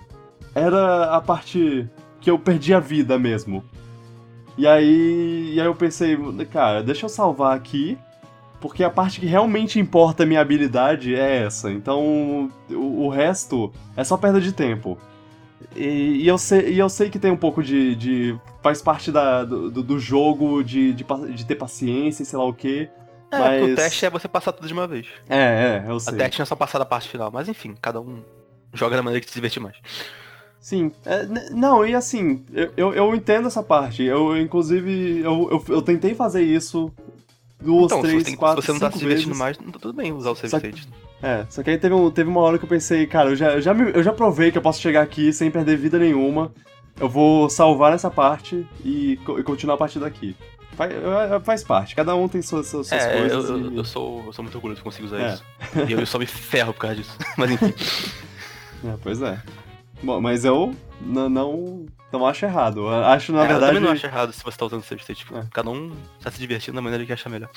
era 0.54 1.14
a 1.16 1.20
parte 1.20 1.88
que 2.20 2.30
eu 2.30 2.38
perdi 2.38 2.72
a 2.74 2.80
vida 2.80 3.18
mesmo. 3.18 3.64
E 4.56 4.66
aí, 4.66 5.52
e 5.54 5.60
aí 5.60 5.66
eu 5.66 5.74
pensei, 5.74 6.16
cara, 6.50 6.82
deixa 6.82 7.06
eu 7.06 7.08
salvar 7.08 7.56
aqui, 7.56 7.96
porque 8.60 8.82
a 8.82 8.90
parte 8.90 9.20
que 9.20 9.26
realmente 9.26 9.78
importa 9.78 10.24
a 10.24 10.26
minha 10.26 10.40
habilidade 10.40 11.14
é 11.14 11.44
essa. 11.44 11.70
Então, 11.70 12.50
o, 12.70 13.04
o 13.06 13.08
resto 13.08 13.72
é 13.96 14.02
só 14.02 14.16
perda 14.16 14.40
de 14.40 14.52
tempo. 14.52 14.98
E, 15.76 16.22
e 16.22 16.26
eu, 16.26 16.38
sei, 16.38 16.72
e 16.72 16.78
eu 16.78 16.88
sei 16.88 17.08
que 17.10 17.18
tem 17.18 17.30
um 17.30 17.36
pouco 17.36 17.62
de. 17.62 17.94
de- 17.94 18.38
faz 18.62 18.82
parte 18.82 19.10
da, 19.12 19.44
do, 19.44 19.70
do- 19.70 19.98
jogo 19.98 20.62
de, 20.64 20.92
de, 20.92 21.04
de 21.34 21.46
ter 21.46 21.54
paciência 21.54 22.22
e 22.22 22.26
sei 22.26 22.38
lá 22.38 22.44
o 22.44 22.52
quê. 22.52 22.88
É, 23.30 23.38
Mas- 23.38 23.72
o 23.72 23.74
teste 23.76 24.06
é 24.06 24.10
você 24.10 24.26
passar 24.26 24.52
tudo 24.52 24.66
de 24.66 24.72
uma 24.72 24.86
vez. 24.88 25.06
É, 25.28 25.82
é, 25.86 25.90
eu 25.90 25.96
A 25.96 26.00
sei. 26.00 26.14
teste 26.16 26.38
não 26.40 26.42
é 26.44 26.46
só 26.46 26.56
passar 26.56 26.78
da 26.78 26.84
parte 26.84 27.08
final, 27.08 27.30
mas 27.32 27.48
enfim, 27.48 27.74
cada 27.80 28.00
um 28.00 28.22
joga 28.72 28.96
da 28.96 29.02
maneira 29.02 29.20
que 29.24 29.28
se 29.30 29.34
divertir 29.36 29.60
mais. 29.62 29.76
Sim. 30.68 30.92
É, 31.06 31.24
não, 31.50 31.86
e 31.86 31.94
assim, 31.94 32.44
eu, 32.76 32.92
eu, 32.92 33.14
entendo 33.14 33.48
essa 33.48 33.62
parte. 33.62 34.02
Eu, 34.02 34.36
inclusive, 34.36 35.20
eu, 35.20 35.48
eu, 35.50 35.64
eu 35.76 35.80
tentei 35.80 36.14
fazer 36.14 36.42
isso 36.42 36.92
duas, 37.58 37.86
então, 37.86 38.02
três, 38.02 38.22
se, 38.22 38.30
você 38.32 38.36
quatro, 38.36 38.60
se 38.60 38.66
você 38.66 38.72
não 38.74 38.78
tá 38.80 38.90
se 38.92 38.98
divertindo 38.98 39.28
vezes. 39.28 39.38
mais, 39.40 39.56
tá 39.56 39.78
tudo 39.80 39.94
bem 39.94 40.12
usar 40.12 40.30
o 40.30 40.34
save 40.36 40.50
Só- 40.50 40.58
state. 40.58 40.86
É, 41.22 41.46
só 41.48 41.62
que 41.62 41.70
aí 41.70 41.78
teve, 41.78 41.94
um, 41.94 42.10
teve 42.10 42.28
uma 42.28 42.42
hora 42.42 42.58
que 42.58 42.64
eu 42.66 42.68
pensei, 42.68 43.06
cara, 43.06 43.30
eu 43.30 43.36
já, 43.36 43.52
eu, 43.54 43.62
já 43.62 43.72
me- 43.72 43.92
eu 43.94 44.02
já 44.02 44.12
provei 44.12 44.52
que 44.52 44.58
eu 44.58 44.62
posso 44.62 44.78
chegar 44.78 45.00
aqui 45.00 45.32
sem 45.32 45.50
perder 45.50 45.78
vida 45.78 45.98
nenhuma. 45.98 46.52
Eu 47.00 47.08
vou 47.08 47.48
salvar 47.48 47.94
essa 47.94 48.10
parte 48.10 48.66
e, 48.84 49.16
co- 49.24 49.38
e 49.38 49.42
continuar 49.42 49.76
a 49.76 49.78
partir 49.78 49.98
daqui. 50.00 50.36
Faz, 50.76 50.92
faz 51.44 51.64
parte, 51.64 51.96
cada 51.96 52.14
um 52.14 52.28
tem 52.28 52.42
suas, 52.42 52.66
suas, 52.66 52.92
É, 52.92 53.14
eu, 53.14 53.18
coisas. 53.30 53.48
eu, 53.50 53.72
e- 53.72 53.76
eu 53.78 53.84
sou, 53.84 54.22
eu 54.26 54.32
sou 54.34 54.42
muito 54.44 54.54
orgulhoso 54.56 54.80
de 54.80 54.84
conseguir 54.84 55.06
usar 55.06 55.18
É. 55.18 55.32
isso. 55.32 55.44
E 55.88 55.92
eu, 55.92 56.00
eu 56.00 56.06
só 56.06 56.18
me 56.18 56.26
ferro 56.26 56.74
por 56.74 56.80
causa 56.80 56.96
disso. 56.96 57.16
Mas 57.38 57.50
enfim. 57.52 57.72
É, 58.86 58.94
pois 59.02 59.22
é. 59.22 59.40
Bom, 60.02 60.20
mas 60.20 60.44
eu 60.44 60.74
n- 61.00 61.28
não, 61.28 61.86
não 62.12 62.26
acho 62.26 62.44
errado. 62.44 62.80
Eu 62.80 62.88
Acho, 63.04 63.32
na 63.32 63.40
É, 63.40 63.44
Eu 63.44 63.48
verdade. 63.48 63.66
também 63.72 63.82
não 63.82 63.90
acho 63.92 64.06
errado 64.06 64.32
se 64.32 64.42
você 64.44 64.56
tá 64.56 64.66
usando 64.66 64.80
o 64.80 64.84
save 64.84 65.00
state. 65.00 65.20
Tipo, 65.24 65.36
É. 65.38 65.44
Cada 65.52 65.70
um 65.70 65.92
tá 66.22 66.30
se 66.30 66.38
divertindo 66.38 66.76
da 66.76 66.82
maneira 66.82 67.04
que 67.04 67.12
acha 67.12 67.28
melhor. 67.28 67.50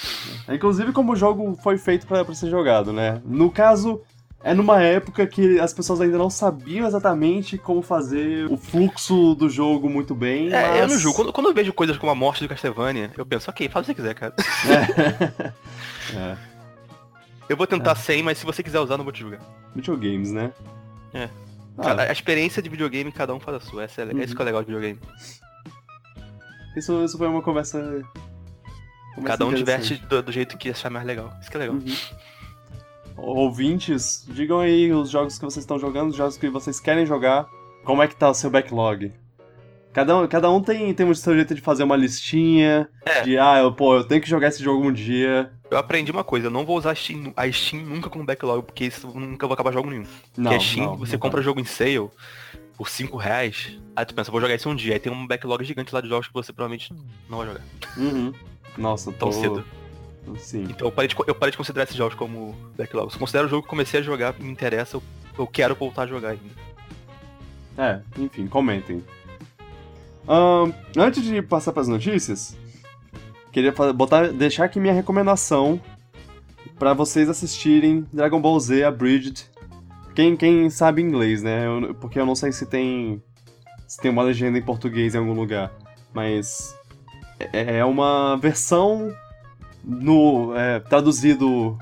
Inclusive 0.49 0.91
como 0.91 1.13
o 1.13 1.15
jogo 1.15 1.57
foi 1.61 1.77
feito 1.77 2.07
pra, 2.07 2.25
pra 2.25 2.33
ser 2.35 2.49
jogado, 2.49 2.91
né? 2.91 3.21
No 3.25 3.51
caso, 3.51 4.01
é 4.43 4.53
numa 4.55 4.81
época 4.81 5.27
que 5.27 5.59
as 5.59 5.71
pessoas 5.73 6.01
ainda 6.01 6.17
não 6.17 6.29
sabiam 6.31 6.87
exatamente 6.87 7.57
como 7.59 7.81
fazer 7.83 8.51
o 8.51 8.57
fluxo 8.57 9.35
do 9.35 9.47
jogo 9.47 9.87
muito 9.87 10.15
bem. 10.15 10.47
É, 10.51 10.67
mas... 10.69 10.79
eu 10.81 10.87
não 10.87 10.97
julgo. 10.97 11.15
Quando, 11.17 11.33
quando 11.33 11.47
eu 11.49 11.53
vejo 11.53 11.71
coisas 11.73 11.95
como 11.97 12.11
a 12.11 12.15
morte 12.15 12.41
do 12.43 12.49
Castlevania, 12.49 13.11
eu 13.15 13.25
penso, 13.25 13.49
ok, 13.51 13.69
faz 13.69 13.87
o 13.87 13.93
que 13.93 14.01
você 14.01 14.01
quiser, 14.01 14.15
cara. 14.15 14.33
é. 16.15 16.37
Eu 17.49 17.57
vou 17.57 17.67
tentar 17.67 17.95
sem, 17.95 18.23
mas 18.23 18.37
se 18.37 18.45
você 18.45 18.63
quiser 18.63 18.79
usar, 18.79 18.97
não 18.97 19.03
vou 19.03 19.11
te 19.13 19.19
julgar. 19.19 19.39
Videogames, 19.75 20.31
né? 20.31 20.51
É. 21.13 21.27
Ah, 21.77 21.83
Cara, 21.83 22.03
a 22.03 22.11
experiência 22.11 22.61
de 22.61 22.69
videogame, 22.69 23.11
cada 23.11 23.33
um 23.33 23.39
faz 23.39 23.57
a 23.57 23.59
sua. 23.59 23.83
Essa 23.83 24.01
é, 24.01 24.23
isso 24.23 24.35
que 24.35 24.41
é 24.41 24.45
legal 24.45 24.61
de 24.61 24.67
videogame. 24.67 24.99
isso, 26.75 27.03
isso 27.03 27.17
foi 27.17 27.27
uma 27.27 27.41
conversa. 27.41 27.79
conversa 29.15 29.37
Cada 29.37 29.45
um 29.45 29.53
diverte 29.53 29.95
do, 29.95 30.21
do 30.21 30.31
jeito 30.31 30.57
que 30.57 30.69
achar 30.69 30.89
mais 30.89 31.05
legal. 31.05 31.33
Isso 31.41 31.49
que 31.49 31.57
é 31.57 31.59
legal. 31.59 31.75
Uhum. 31.75 31.85
Ouvintes, 33.17 34.25
digam 34.29 34.59
aí 34.59 34.91
os 34.91 35.09
jogos 35.09 35.37
que 35.37 35.45
vocês 35.45 35.63
estão 35.63 35.77
jogando, 35.77 36.09
os 36.09 36.15
jogos 36.15 36.37
que 36.37 36.49
vocês 36.49 36.79
querem 36.79 37.05
jogar. 37.05 37.47
Como 37.83 38.01
é 38.01 38.07
que 38.07 38.15
tá 38.15 38.29
o 38.29 38.33
seu 38.33 38.49
backlog? 38.49 39.11
Cada 39.93 40.17
um, 40.17 40.27
cada 40.27 40.49
um 40.49 40.61
tem, 40.61 40.93
tem 40.93 41.09
o 41.09 41.13
seu 41.13 41.35
jeito 41.35 41.53
de 41.53 41.61
fazer 41.61 41.83
uma 41.83 41.97
listinha, 41.97 42.87
É. 43.05 43.21
de 43.21 43.37
ah, 43.37 43.59
eu, 43.59 43.73
pô, 43.73 43.95
eu 43.95 44.03
tenho 44.05 44.21
que 44.21 44.29
jogar 44.29 44.47
esse 44.47 44.63
jogo 44.63 44.87
um 44.87 44.91
dia. 44.93 45.51
Eu 45.71 45.77
aprendi 45.77 46.11
uma 46.11 46.23
coisa, 46.23 46.47
eu 46.47 46.51
não 46.51 46.65
vou 46.65 46.77
usar 46.77 46.91
a 46.91 46.95
Steam, 46.95 47.31
a 47.33 47.49
Steam 47.49 47.81
nunca 47.83 48.09
como 48.09 48.25
backlog, 48.25 48.61
porque 48.61 48.83
isso 48.83 49.07
nunca 49.07 49.47
vou 49.47 49.53
acabar 49.53 49.71
jogo 49.71 49.89
nenhum. 49.89 50.05
Não, 50.35 50.51
porque 50.51 50.55
a 50.55 50.59
Steam, 50.59 50.85
não, 50.85 50.97
você 50.97 51.13
não 51.13 51.19
compra 51.21 51.39
tá. 51.39 51.45
jogo 51.45 51.61
em 51.61 51.63
sale 51.63 52.09
por 52.75 52.89
5 52.89 53.15
reais, 53.15 53.79
aí 53.95 54.05
tu 54.05 54.13
pensa, 54.13 54.29
vou 54.29 54.41
jogar 54.41 54.53
isso 54.53 54.69
um 54.69 54.75
dia, 54.75 54.95
aí 54.95 54.99
tem 54.99 55.09
um 55.09 55.25
backlog 55.25 55.63
gigante 55.63 55.95
lá 55.95 56.01
de 56.01 56.09
jogos 56.09 56.27
que 56.27 56.33
você 56.33 56.51
provavelmente 56.51 56.93
não 57.29 57.37
vai 57.37 57.47
jogar 57.47 57.61
Uhum. 57.95 58.33
Nossa, 58.77 59.13
tão 59.13 59.29
tô... 59.29 59.31
cedo. 59.31 59.65
Sim. 60.37 60.63
Então 60.63 60.87
eu 60.87 60.91
parei, 60.91 61.07
de, 61.07 61.15
eu 61.25 61.35
parei 61.35 61.51
de 61.51 61.57
considerar 61.57 61.85
esses 61.85 61.95
jogos 61.95 62.15
como 62.15 62.53
backlog. 62.77 63.09
Se 63.09 63.15
eu 63.15 63.19
considero 63.19 63.47
o 63.47 63.49
jogo 63.49 63.63
que 63.63 63.69
comecei 63.69 64.01
a 64.01 64.03
jogar, 64.03 64.37
me 64.37 64.51
interessa, 64.51 64.97
eu, 64.97 65.03
eu 65.39 65.47
quero 65.47 65.73
voltar 65.73 66.03
a 66.03 66.07
jogar 66.07 66.29
ainda. 66.31 66.53
É, 67.77 68.01
enfim, 68.17 68.45
comentem. 68.45 69.01
Ahn, 70.27 70.73
antes 70.97 71.23
de 71.23 71.41
passar 71.41 71.71
para 71.71 71.81
as 71.81 71.87
notícias, 71.87 72.57
queria 73.51 73.71
botar, 73.93 74.27
deixar 74.29 74.65
aqui 74.65 74.79
minha 74.79 74.93
recomendação 74.93 75.79
para 76.77 76.93
vocês 76.93 77.29
assistirem 77.29 78.05
Dragon 78.11 78.41
Ball 78.41 78.59
Z 78.59 78.83
Abridged. 78.83 79.45
Quem, 80.15 80.35
quem 80.35 80.69
sabe 80.69 81.01
inglês, 81.01 81.41
né? 81.43 81.65
Eu- 81.67 81.93
porque 81.95 82.19
eu 82.19 82.25
não 82.25 82.35
sei 82.35 82.51
se 82.51 82.65
tem 82.65 83.21
se 83.87 83.99
tem 83.99 84.09
uma 84.09 84.23
legenda 84.23 84.57
em 84.57 84.61
português 84.61 85.13
em 85.13 85.17
algum 85.17 85.33
lugar, 85.33 85.69
mas 86.13 86.73
é, 87.51 87.79
é 87.79 87.85
uma 87.85 88.37
versão 88.37 89.13
no 89.83 90.55
é, 90.55 90.79
traduzido 90.79 91.77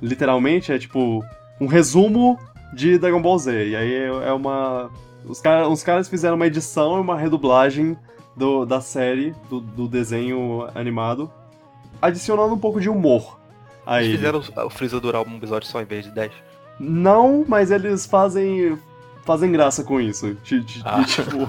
literalmente 0.00 0.72
é 0.72 0.78
tipo 0.78 1.22
um 1.60 1.66
resumo 1.66 2.38
de 2.72 2.98
Dragon 2.98 3.20
Ball 3.20 3.38
Z. 3.38 3.68
E 3.68 3.76
aí 3.76 3.92
é 3.94 4.06
é 4.28 4.32
uma. 4.32 4.90
Os, 5.26 5.40
cara, 5.40 5.68
os 5.68 5.82
caras 5.82 6.08
fizeram 6.08 6.36
uma 6.36 6.46
edição 6.46 6.96
e 6.98 7.00
uma 7.00 7.18
redublagem 7.18 7.96
do, 8.36 8.64
da 8.64 8.80
série, 8.80 9.34
do, 9.48 9.60
do 9.60 9.88
desenho 9.88 10.68
animado, 10.74 11.30
adicionando 12.00 12.54
um 12.54 12.58
pouco 12.58 12.80
de 12.80 12.88
humor. 12.88 13.38
Aí. 13.86 14.06
Eles 14.06 14.16
fizeram 14.16 14.42
o, 14.66 14.70
Freeza 14.70 15.00
durar 15.00 15.26
um 15.26 15.36
episódio 15.36 15.68
só 15.68 15.80
em 15.80 15.84
vez 15.84 16.04
de 16.04 16.10
10. 16.10 16.32
Não, 16.80 17.44
mas 17.46 17.70
eles 17.70 18.06
fazem. 18.06 18.78
fazem 19.24 19.52
graça 19.52 19.84
com 19.84 20.00
isso. 20.00 20.34
De, 20.42 20.60
de- 20.60 20.78
de, 20.78 20.82
Ah. 20.84 21.04
tipo. 21.04 21.48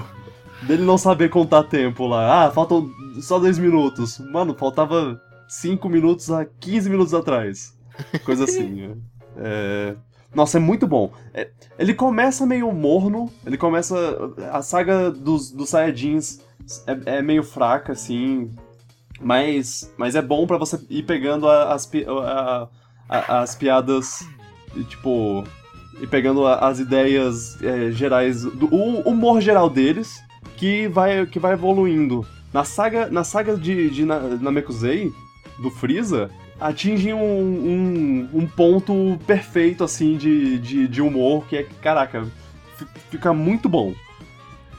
Dele 0.62 0.82
não 0.84 0.96
saber 0.96 1.28
contar 1.28 1.64
tempo 1.64 2.06
lá. 2.06 2.46
Ah, 2.46 2.50
faltam 2.50 2.90
só 3.20 3.38
dois 3.38 3.58
minutos. 3.58 4.18
Mano, 4.18 4.54
faltava 4.54 5.20
cinco 5.48 5.88
minutos 5.88 6.30
a 6.30 6.44
15 6.46 6.88
minutos 6.88 7.12
atrás. 7.12 7.76
Coisa 8.24 8.44
assim. 8.44 8.96
é. 9.36 9.94
Nossa, 10.36 10.58
é 10.58 10.60
muito 10.60 10.86
bom. 10.86 11.10
É, 11.32 11.48
ele 11.78 11.94
começa 11.94 12.44
meio 12.44 12.70
morno, 12.70 13.32
ele 13.46 13.56
começa. 13.56 13.96
A 14.52 14.60
saga 14.60 15.10
dos, 15.10 15.50
dos 15.50 15.70
Saiyajins 15.70 16.40
é, 16.86 17.16
é 17.16 17.22
meio 17.22 17.42
fraca, 17.42 17.92
assim. 17.92 18.54
Mas, 19.18 19.90
mas 19.96 20.14
é 20.14 20.20
bom 20.20 20.46
pra 20.46 20.58
você 20.58 20.78
ir 20.90 21.04
pegando 21.04 21.48
as, 21.48 21.86
pi- 21.86 22.04
a- 22.06 22.68
a- 23.08 23.38
as 23.40 23.54
piadas, 23.54 24.28
tipo. 24.88 25.42
E 26.02 26.06
pegando 26.06 26.46
as 26.46 26.78
ideias 26.80 27.56
é, 27.62 27.90
gerais, 27.90 28.42
do, 28.42 28.66
o 28.66 29.00
humor 29.08 29.40
geral 29.40 29.70
deles, 29.70 30.22
que 30.58 30.86
vai, 30.88 31.24
que 31.24 31.38
vai 31.38 31.54
evoluindo. 31.54 32.26
Na 32.52 32.62
saga, 32.64 33.08
na 33.08 33.24
saga 33.24 33.56
de, 33.56 33.88
de 33.88 34.04
Na- 34.04 34.20
Namekusei, 34.20 35.10
do 35.58 35.70
Freeza, 35.70 36.30
atinge 36.60 37.12
um, 37.12 37.18
um, 37.20 38.28
um 38.32 38.46
ponto 38.46 39.18
perfeito, 39.26 39.84
assim, 39.84 40.16
de, 40.16 40.58
de, 40.58 40.88
de 40.88 41.02
humor, 41.02 41.46
que 41.46 41.56
é, 41.56 41.62
caraca, 41.82 42.26
fi- 42.76 42.86
fica 43.10 43.32
muito 43.32 43.68
bom. 43.68 43.94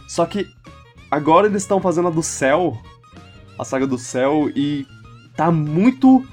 Só 0.07 0.25
que 0.25 0.47
agora 1.11 1.47
eles 1.47 1.61
estão 1.63 1.79
fazendo 1.81 2.07
a 2.07 2.11
do 2.11 2.23
Céu, 2.23 2.77
a 3.59 3.63
saga 3.63 3.85
do 3.85 3.97
Céu, 3.97 4.49
e 4.55 4.85
tá 5.35 5.51
muito 5.51 6.25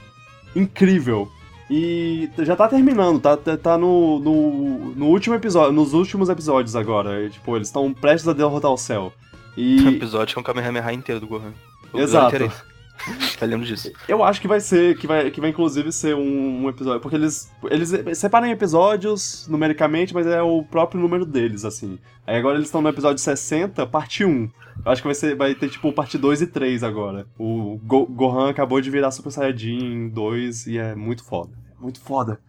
incrível. 0.55 1.29
E 1.71 2.29
já 2.39 2.55
tá 2.55 2.69
terminando, 2.69 3.19
tá, 3.21 3.37
tá, 3.37 3.57
tá 3.57 3.79
no, 3.79 4.19
no, 4.21 4.95
no 4.95 5.07
último 5.07 5.35
episódio, 5.35 5.73
nos 5.73 5.95
últimos 5.95 6.29
episódios 6.29 6.77
agora. 6.77 7.25
e, 7.25 7.31
tipo, 7.31 7.57
eles 7.57 7.69
estão 7.69 7.93
prestes 7.93 8.29
a 8.29 8.33
derrotar 8.33 8.71
o 8.71 8.77
Céu. 8.77 9.13
Tem 9.55 9.87
um 9.87 9.91
E 9.91 9.97
episódio 9.97 10.37
é 10.37 10.41
um 10.41 10.43
Kamehameha 10.43 10.93
inteiro 10.93 11.21
do 11.21 11.27
Gohan. 11.27 11.53
O 11.93 11.99
Exato. 11.99 12.51
Tá 13.39 13.45
lembro 13.47 13.67
disso. 13.67 13.93
Eu 14.09 14.23
acho 14.25 14.41
que 14.41 14.49
vai 14.49 14.61
ser, 14.61 14.97
que 14.97 15.07
vai, 15.07 15.31
que 15.31 15.41
vai 15.41 15.51
inclusive 15.51 15.91
ser 15.93 16.15
um, 16.15 16.65
um 16.65 16.69
episódio, 16.69 17.01
porque 17.01 17.17
eles, 17.17 17.53
eles 17.71 18.17
separam 18.17 18.47
episódios 18.49 19.47
numericamente, 19.49 20.15
mas 20.15 20.27
é 20.27 20.41
o 20.41 20.63
próprio 20.63 21.01
número 21.01 21.27
deles, 21.27 21.65
assim. 21.65 21.99
Aí 22.27 22.37
agora 22.37 22.57
eles 22.57 22.69
estão 22.69 22.81
no 22.81 22.89
episódio 22.89 23.19
60, 23.23 23.87
parte 23.87 24.25
1. 24.25 24.51
Eu 24.87 24.93
acho 24.93 25.03
que 25.03 25.09
vai, 25.09 25.15
ser, 25.15 25.37
vai 25.37 25.55
ter, 25.55 25.69
tipo, 25.69 25.93
parte 25.93 26.17
2 26.17 26.43
e 26.43 26.47
3 26.47 26.83
agora. 26.83 27.27
O 27.39 27.79
Go- 27.85 28.07
Gohan 28.07 28.49
acabou 28.51 28.81
de 28.81 28.91
virar 28.91 29.11
Super 29.11 29.31
Saiyajin 29.31 30.09
2 30.09 30.67
e 30.69 30.79
é 30.79 30.95
muito 30.95 31.23
foda. 31.25 31.53
Muito 31.79 32.01
foda. 32.01 32.41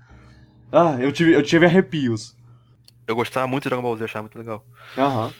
Ah, 0.71 0.97
eu 0.99 1.11
tive, 1.11 1.33
eu 1.33 1.43
tive 1.43 1.65
arrepios. 1.65 2.35
Eu 3.07 3.15
gostava 3.15 3.45
muito 3.47 3.63
de 3.63 3.69
Dragon 3.69 3.83
Ball 3.83 3.97
Z, 3.97 4.05
achava 4.05 4.23
muito 4.23 4.37
legal. 4.37 4.63
Aham. 4.97 5.33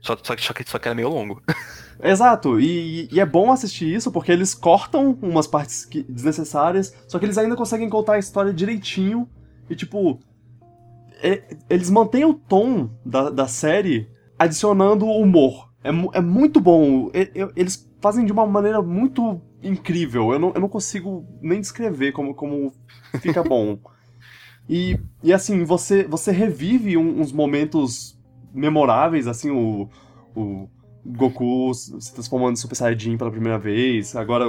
Só, 0.00 0.16
só, 0.22 0.34
que- 0.36 0.42
só, 0.42 0.52
que, 0.52 0.68
só 0.68 0.78
que 0.78 0.88
era 0.88 0.94
meio 0.94 1.08
longo. 1.08 1.42
Exato, 2.02 2.58
e, 2.58 3.08
e 3.12 3.20
é 3.20 3.26
bom 3.26 3.52
assistir 3.52 3.94
isso 3.94 4.10
porque 4.10 4.32
eles 4.32 4.54
cortam 4.54 5.18
umas 5.20 5.46
partes 5.46 5.84
que- 5.84 6.02
desnecessárias, 6.02 6.94
só 7.06 7.18
que 7.18 7.26
eles 7.26 7.36
ainda 7.36 7.54
conseguem 7.56 7.90
contar 7.90 8.14
a 8.14 8.18
história 8.18 8.52
direitinho 8.54 9.28
e, 9.68 9.76
tipo, 9.76 10.18
é- 11.22 11.42
eles 11.68 11.90
mantêm 11.90 12.24
o 12.24 12.32
tom 12.32 12.88
da, 13.04 13.28
da 13.28 13.46
série 13.46 14.08
adicionando 14.38 15.04
humor. 15.06 15.70
É, 15.84 15.90
é 15.90 16.20
muito 16.22 16.58
bom, 16.60 17.10
e- 17.12 17.30
eles 17.54 17.86
fazem 18.00 18.24
de 18.24 18.32
uma 18.32 18.46
maneira 18.46 18.80
muito 18.80 19.40
incrível, 19.62 20.32
eu 20.32 20.38
não, 20.38 20.52
eu 20.54 20.60
não 20.60 20.68
consigo 20.70 21.26
nem 21.42 21.60
descrever 21.60 22.12
como, 22.12 22.34
como 22.34 22.72
fica 23.20 23.42
bom. 23.42 23.78
E, 24.66 24.98
e 25.22 25.32
assim, 25.34 25.64
você, 25.64 26.04
você 26.04 26.32
revive 26.32 26.96
um- 26.96 27.20
uns 27.20 27.30
momentos 27.30 28.18
memoráveis, 28.54 29.26
assim, 29.26 29.50
o, 29.50 29.88
o 30.34 30.68
Goku 31.04 31.72
se 31.74 32.12
transformando 32.12 32.52
em 32.52 32.56
Super 32.56 32.74
Saiyajin 32.74 33.16
pela 33.16 33.30
primeira 33.30 33.58
vez, 33.58 34.14
agora, 34.14 34.44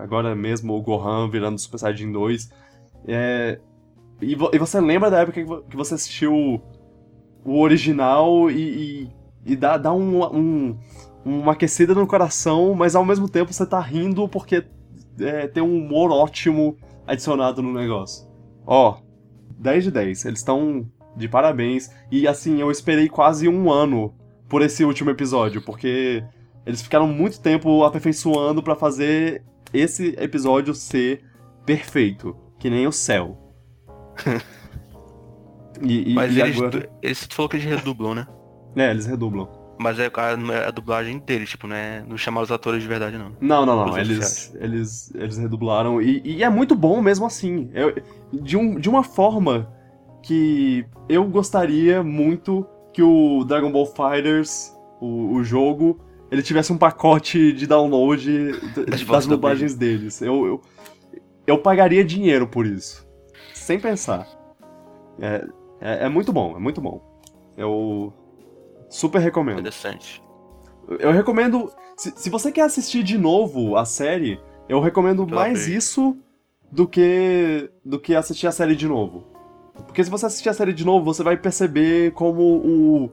agora 0.00 0.34
mesmo 0.34 0.74
o 0.74 0.82
Gohan 0.82 1.28
virando 1.28 1.58
Super 1.58 1.78
Saiyajin 1.78 2.12
2. 2.12 2.50
É, 3.06 3.58
e, 4.20 4.34
vo- 4.34 4.50
e 4.52 4.58
você 4.58 4.80
lembra 4.80 5.10
da 5.10 5.20
época 5.20 5.42
que 5.68 5.76
você 5.76 5.94
assistiu 5.94 6.60
o 7.44 7.60
original 7.60 8.50
e, 8.50 9.06
e, 9.06 9.52
e 9.52 9.56
dá, 9.56 9.76
dá 9.76 9.92
um, 9.92 10.22
um- 10.34 10.78
uma 11.24 11.52
aquecida 11.52 11.94
no 11.94 12.06
coração, 12.06 12.74
mas 12.74 12.94
ao 12.94 13.04
mesmo 13.04 13.28
tempo 13.28 13.52
você 13.52 13.66
tá 13.66 13.80
rindo 13.80 14.28
porque 14.28 14.64
é, 15.20 15.46
tem 15.48 15.62
um 15.62 15.76
humor 15.78 16.10
ótimo 16.12 16.76
adicionado 17.06 17.60
no 17.62 17.72
negócio. 17.72 18.28
Ó, 18.64 18.98
10 19.58 19.84
de 19.84 19.90
10. 19.90 20.24
Eles 20.26 20.38
estão 20.40 20.88
de 21.16 21.28
parabéns. 21.28 21.90
E 22.10 22.28
assim, 22.28 22.60
eu 22.60 22.70
esperei 22.70 23.08
quase 23.08 23.48
um 23.48 23.70
ano 23.72 24.14
por 24.48 24.62
esse 24.62 24.84
último 24.84 25.10
episódio, 25.10 25.60
porque 25.62 26.22
eles 26.64 26.82
ficaram 26.82 27.06
muito 27.06 27.40
tempo 27.40 27.84
aperfeiçoando 27.84 28.62
pra 28.62 28.74
fazer 28.74 29.42
esse 29.72 30.14
episódio 30.18 30.74
ser 30.74 31.22
perfeito, 31.66 32.36
que 32.58 32.70
nem 32.70 32.86
o 32.86 32.92
céu. 32.92 33.36
e, 35.82 36.12
e- 36.12 36.14
Mas 36.14 36.34
e 36.34 36.40
eles, 36.40 36.56
agora... 36.56 36.90
eles 37.02 37.28
falou 37.30 37.48
que 37.48 37.56
eles 37.56 37.66
redublam, 37.66 38.14
né? 38.14 38.26
É, 38.76 38.90
eles 38.90 39.06
redublam. 39.06 39.48
Mas 39.80 39.98
é 39.98 40.06
a, 40.12 40.52
é 40.54 40.66
a 40.66 40.70
dublagem 40.72 41.18
deles, 41.18 41.50
tipo, 41.50 41.68
não 41.68 41.76
é. 41.76 42.02
Não 42.06 42.16
chamaram 42.18 42.44
os 42.44 42.50
atores 42.50 42.82
de 42.82 42.88
verdade, 42.88 43.16
não. 43.16 43.32
Não, 43.40 43.64
não, 43.64 43.86
não. 43.86 43.96
Eles, 43.98 44.52
eles, 44.58 45.14
eles 45.14 45.38
redublaram. 45.38 46.02
E, 46.02 46.20
e 46.24 46.42
é 46.42 46.48
muito 46.50 46.74
bom 46.74 47.00
mesmo 47.00 47.24
assim. 47.26 47.70
Eu- 47.72 47.94
de, 48.32 48.56
um, 48.56 48.78
de 48.78 48.88
uma 48.88 49.04
forma 49.04 49.72
que 50.22 50.84
eu 51.08 51.24
gostaria 51.24 52.02
muito 52.02 52.66
que 52.98 53.02
o 53.04 53.44
Dragon 53.44 53.70
Ball 53.70 53.86
Fighters, 53.86 54.76
o, 55.00 55.34
o 55.34 55.44
jogo, 55.44 56.00
ele 56.32 56.42
tivesse 56.42 56.72
um 56.72 56.76
pacote 56.76 57.52
de 57.52 57.64
download 57.64 58.50
das, 58.74 59.04
das 59.04 59.24
dublagens 59.24 59.76
deles. 59.76 60.20
Eu, 60.20 60.44
eu, 60.44 60.60
eu 61.46 61.58
pagaria 61.58 62.04
dinheiro 62.04 62.48
por 62.48 62.66
isso. 62.66 63.06
Sem 63.54 63.78
pensar. 63.78 64.26
É, 65.20 65.46
é, 65.80 66.06
é, 66.06 66.08
muito 66.08 66.32
bom, 66.32 66.56
é 66.56 66.58
muito 66.58 66.80
bom. 66.80 67.00
Eu 67.56 68.12
super 68.90 69.20
recomendo. 69.20 69.60
Interessante. 69.60 70.20
Eu 70.98 71.12
recomendo. 71.12 71.70
Se, 71.96 72.12
se 72.16 72.28
você 72.28 72.50
quer 72.50 72.62
assistir 72.62 73.04
de 73.04 73.16
novo 73.16 73.76
a 73.76 73.84
série, 73.84 74.40
eu 74.68 74.80
recomendo 74.80 75.24
Pela 75.24 75.42
mais 75.42 75.66
vez. 75.66 75.84
isso 75.84 76.16
do 76.68 76.88
que 76.88 77.70
do 77.84 78.00
que 78.00 78.16
assistir 78.16 78.48
a 78.48 78.52
série 78.52 78.74
de 78.74 78.88
novo. 78.88 79.37
Porque 79.86 80.02
se 80.02 80.10
você 80.10 80.26
assistir 80.26 80.48
a 80.48 80.54
série 80.54 80.72
de 80.72 80.84
novo, 80.84 81.04
você 81.04 81.22
vai 81.22 81.36
perceber 81.36 82.12
como 82.12 82.42
o, 82.42 83.10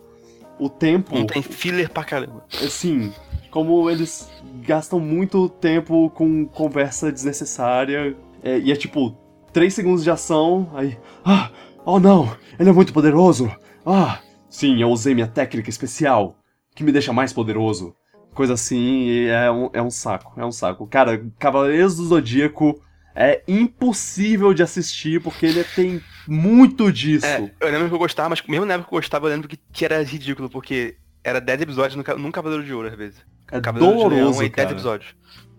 o 0.59 0.69
tempo. 0.69 1.15
Não 1.15 1.25
tem 1.25 1.41
filler 1.41 1.89
pra 1.89 2.03
caramba. 2.03 2.45
Sim. 2.49 3.13
Como 3.51 3.89
eles 3.89 4.29
gastam 4.61 4.99
muito 4.99 5.47
tempo 5.47 6.09
com 6.11 6.45
conversa 6.45 7.11
desnecessária. 7.11 8.15
É, 8.43 8.59
e 8.59 8.71
é 8.71 8.75
tipo, 8.75 9.17
3 9.53 9.73
segundos 9.73 10.03
de 10.03 10.11
ação, 10.11 10.69
aí. 10.73 10.97
Ah! 11.23 11.49
Oh 11.85 11.99
não! 11.99 12.35
Ele 12.59 12.69
é 12.69 12.73
muito 12.73 12.91
poderoso! 12.91 13.49
Ah! 13.85 14.19
Sim, 14.49 14.81
eu 14.81 14.89
usei 14.89 15.13
minha 15.13 15.27
técnica 15.27 15.69
especial, 15.69 16.37
que 16.73 16.83
me 16.83 16.91
deixa 16.91 17.13
mais 17.13 17.31
poderoso. 17.31 17.95
Coisa 18.33 18.53
assim, 18.53 19.05
e 19.05 19.27
é 19.27 19.49
um, 19.51 19.69
é 19.71 19.81
um 19.81 19.89
saco, 19.89 20.33
é 20.39 20.45
um 20.45 20.51
saco. 20.51 20.87
Cara, 20.87 21.25
Cavaleiros 21.39 21.95
do 21.95 22.05
Zodíaco 22.05 22.81
é 23.15 23.41
impossível 23.47 24.53
de 24.53 24.61
assistir, 24.61 25.21
porque 25.21 25.45
ele 25.45 25.63
tem 25.63 26.01
muito 26.27 26.91
disso. 26.91 27.25
É, 27.25 27.51
eu 27.59 27.71
lembro 27.71 27.87
que 27.87 27.95
eu 27.95 27.99
gostava, 27.99 28.29
mas 28.29 28.41
mesmo 28.47 28.65
na 28.65 28.73
época 28.73 28.89
que 28.89 28.95
eu 28.95 28.99
gostava, 28.99 29.27
eu 29.27 29.31
lembro 29.31 29.47
que 29.47 29.85
era 29.85 30.03
ridículo, 30.03 30.49
porque 30.49 30.97
era 31.23 31.39
10 31.39 31.61
episódios 31.61 31.95
num 32.17 32.31
Cavaleiro 32.31 32.63
de 32.63 32.73
Ouro, 32.73 32.87
às 32.87 32.95
vezes. 32.95 33.25
É 33.51 33.59
Cavaleiro 33.61 33.95
doloroso, 33.95 34.33
de 34.33 34.39
Leão, 34.39 34.51
10 34.55 34.71
episódios. 34.71 35.15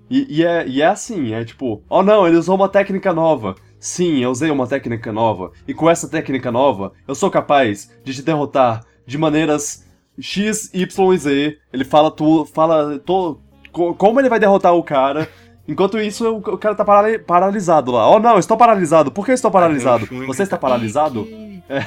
E, 0.09 0.38
e, 0.38 0.45
é, 0.45 0.66
e 0.69 0.83
é 0.83 0.87
assim, 0.87 1.33
é 1.33 1.45
tipo, 1.45 1.83
oh 1.88 2.03
não, 2.03 2.27
ele 2.27 2.37
usou 2.37 2.55
uma 2.55 2.69
técnica 2.69 3.12
nova. 3.12 3.57
Sim, 3.79 4.23
eu 4.23 4.31
usei 4.31 4.51
uma 4.51 4.66
técnica 4.66 5.12
nova. 5.12 5.53
E 5.66 5.75
com 5.75 5.90
essa 5.90 6.09
técnica 6.09 6.53
nova, 6.53 6.92
eu 7.07 7.14
sou 7.14 7.31
capaz 7.31 7.90
de 8.05 8.14
te 8.14 8.23
derrotar 8.23 8.85
de 9.07 9.19
maneiras 9.19 9.85
X, 10.21 10.71
Y 10.73 11.12
e 11.12 11.19
Z. 11.19 11.59
Ele 11.73 11.85
fala 11.85 12.11
tu, 12.11 12.47
fala 12.47 12.99
to, 13.01 13.40
como 13.73 14.21
ele 14.21 14.29
vai 14.29 14.38
derrotar 14.38 14.75
o 14.75 14.83
cara. 14.83 15.29
Enquanto 15.69 15.99
isso, 15.99 16.37
o, 16.37 16.59
cara 16.59 16.75
tá 16.75 16.85
paralisado 17.27 17.93
lá. 17.93 18.09
Oh 18.09 18.19
não, 18.21 18.39
estou 18.39 18.57
paralisado. 18.57 19.11
Por 19.11 19.27
que 19.27 19.33
estou 19.33 19.51
paralisado? 19.51 20.07
Você 20.27 20.45
está 20.45 20.57
paralisado? 20.57 21.27
É. 21.69 21.81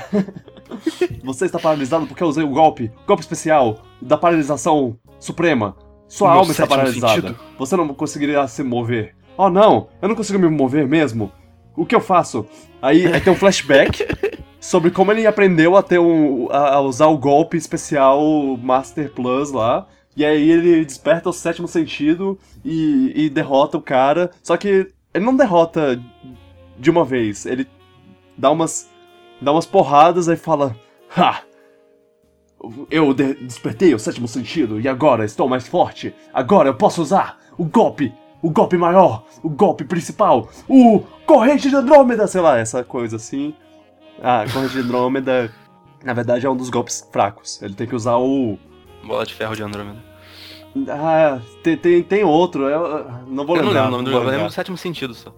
Você 1.23 1.45
está 1.45 1.57
paralisado 1.57 2.05
porque 2.05 2.21
eu 2.21 2.27
usei 2.27 2.43
o 2.43 2.49
golpe, 2.49 2.91
golpe 3.07 3.23
especial 3.23 3.79
da 4.01 4.17
paralisação 4.17 4.97
suprema. 5.19 5.75
Sua 6.07 6.33
alma 6.33 6.51
está 6.51 6.67
paralisada. 6.67 7.13
Sentido. 7.13 7.39
Você 7.57 7.75
não 7.75 7.87
conseguiria 7.89 8.47
se 8.47 8.63
mover. 8.63 9.15
Oh 9.37 9.49
não, 9.49 9.87
eu 10.01 10.09
não 10.09 10.15
consigo 10.15 10.39
me 10.39 10.49
mover 10.49 10.87
mesmo. 10.87 11.31
O 11.75 11.85
que 11.85 11.95
eu 11.95 12.01
faço? 12.01 12.45
Aí, 12.81 13.05
aí 13.07 13.21
tem 13.21 13.31
um 13.31 13.35
flashback 13.35 14.05
sobre 14.59 14.91
como 14.91 15.11
ele 15.11 15.25
aprendeu 15.25 15.77
a 15.77 15.83
ter 15.83 15.99
um. 15.99 16.51
a 16.51 16.81
usar 16.81 17.07
o 17.07 17.17
golpe 17.17 17.55
especial 17.55 18.21
Master 18.57 19.11
Plus 19.11 19.51
lá. 19.51 19.87
E 20.15 20.25
aí 20.25 20.49
ele 20.49 20.83
desperta 20.83 21.29
o 21.29 21.33
sétimo 21.33 21.67
sentido 21.67 22.37
e, 22.63 23.13
e 23.15 23.29
derrota 23.29 23.77
o 23.77 23.81
cara. 23.81 24.31
Só 24.43 24.57
que 24.57 24.91
ele 25.13 25.25
não 25.25 25.35
derrota 25.35 26.01
de 26.77 26.89
uma 26.89 27.05
vez. 27.05 27.45
Ele 27.45 27.67
dá 28.37 28.51
umas. 28.51 28.89
dá 29.41 29.51
umas 29.51 29.65
porradas 29.65 30.27
e 30.27 30.35
fala. 30.35 30.75
Ha! 31.15 31.41
Eu 32.91 33.13
de 33.13 33.35
despertei 33.35 33.93
o 33.93 33.99
sétimo 33.99 34.27
sentido 34.27 34.81
e 34.81 34.87
agora 34.87 35.23
estou 35.23 35.47
mais 35.47 35.67
forte. 35.67 36.13
Agora 36.33 36.69
eu 36.69 36.75
posso 36.75 37.01
usar 37.01 37.39
o 37.57 37.63
golpe 37.63 38.13
o 38.41 38.49
golpe 38.49 38.77
maior, 38.77 39.25
o 39.43 39.49
golpe 39.49 39.83
principal, 39.83 40.49
o 40.67 41.01
corrente 41.25 41.69
de 41.69 41.75
Andrômeda, 41.75 42.27
sei 42.27 42.41
lá, 42.41 42.57
essa 42.57 42.83
coisa 42.83 43.17
assim. 43.17 43.53
Ah, 44.21 44.45
corrente 44.51 44.73
de 44.73 44.79
Andrômeda, 44.79 45.51
na 46.03 46.13
verdade 46.13 46.45
é 46.45 46.49
um 46.49 46.55
dos 46.55 46.69
golpes 46.69 47.07
fracos. 47.11 47.61
Ele 47.61 47.73
tem 47.73 47.87
que 47.87 47.95
usar 47.95 48.17
o. 48.17 48.57
Bola 49.03 49.25
de 49.25 49.33
ferro 49.33 49.55
de 49.55 49.63
Andrômeda. 49.63 49.97
Ah, 50.87 51.39
tem, 51.63 51.75
tem, 51.75 52.03
tem 52.03 52.23
outro, 52.23 52.69
eu 52.69 53.05
não 53.27 53.45
vou 53.45 53.57
eu 53.57 53.63
lembrar. 53.63 53.63
Não 53.63 53.71
lembro 53.73 53.87
o 53.87 53.91
nome 53.91 54.03
do 54.05 54.11
jogo, 54.11 54.25
eu 54.25 54.31
lembro 54.31 54.47
do 54.47 54.53
sétimo 54.53 54.77
sentido 54.77 55.13
só. 55.13 55.33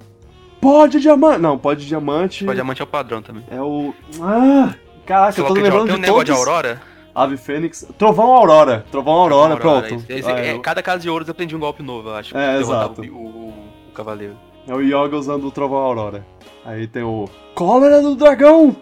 Pó 0.60 0.86
de 0.86 1.00
diamante! 1.00 1.40
Não, 1.42 1.58
pó 1.58 1.74
de 1.74 1.88
diamante. 1.88 2.46
Pó 2.46 2.52
de 2.52 2.56
diamante 2.56 2.82
é 2.82 2.84
o 2.84 2.88
padrão 2.88 3.22
também. 3.22 3.44
É 3.50 3.62
o. 3.62 3.94
Ah! 4.22 4.74
Caraca, 5.06 5.40
eu 5.40 5.46
tô 5.46 5.54
lembrando 5.54 5.86
de, 5.86 5.86
de. 5.86 5.88
Tem 5.92 5.98
um 5.98 6.02
negócio 6.02 6.26
de 6.26 6.32
Aurora? 6.32 6.82
Ave 7.14 7.38
Fênix. 7.38 7.88
Trovão 7.98 8.32
Aurora. 8.32 8.86
Trovão 8.92 9.14
Aurora, 9.14 9.56
Trovão 9.56 9.76
Aurora 9.76 9.90
pronto. 9.90 10.06
Esse, 10.10 10.30
ah, 10.30 10.40
é, 10.40 10.54
eu... 10.54 10.60
Cada 10.62 10.82
casa 10.82 11.00
de 11.00 11.10
ouros 11.10 11.28
eu 11.28 11.32
aprendi 11.32 11.56
um 11.56 11.60
golpe 11.60 11.84
novo, 11.84 12.10
eu 12.10 12.16
acho. 12.16 12.38
É, 12.38 12.60
exato. 12.60 13.02
O, 13.02 13.06
o, 13.06 13.50
o, 13.90 13.92
cavaleiro. 13.94 14.38
É 14.68 14.74
o 14.74 14.82
Yoga 14.82 15.18
usando 15.18 15.48
o 15.48 15.52
Trovão 15.52 15.80
Aurora. 15.80 16.26
Aí 16.64 16.88
tem 16.88 17.04
o 17.04 17.28
Cólera 17.56 18.02
do 18.02 18.16
Dragão! 18.16 18.76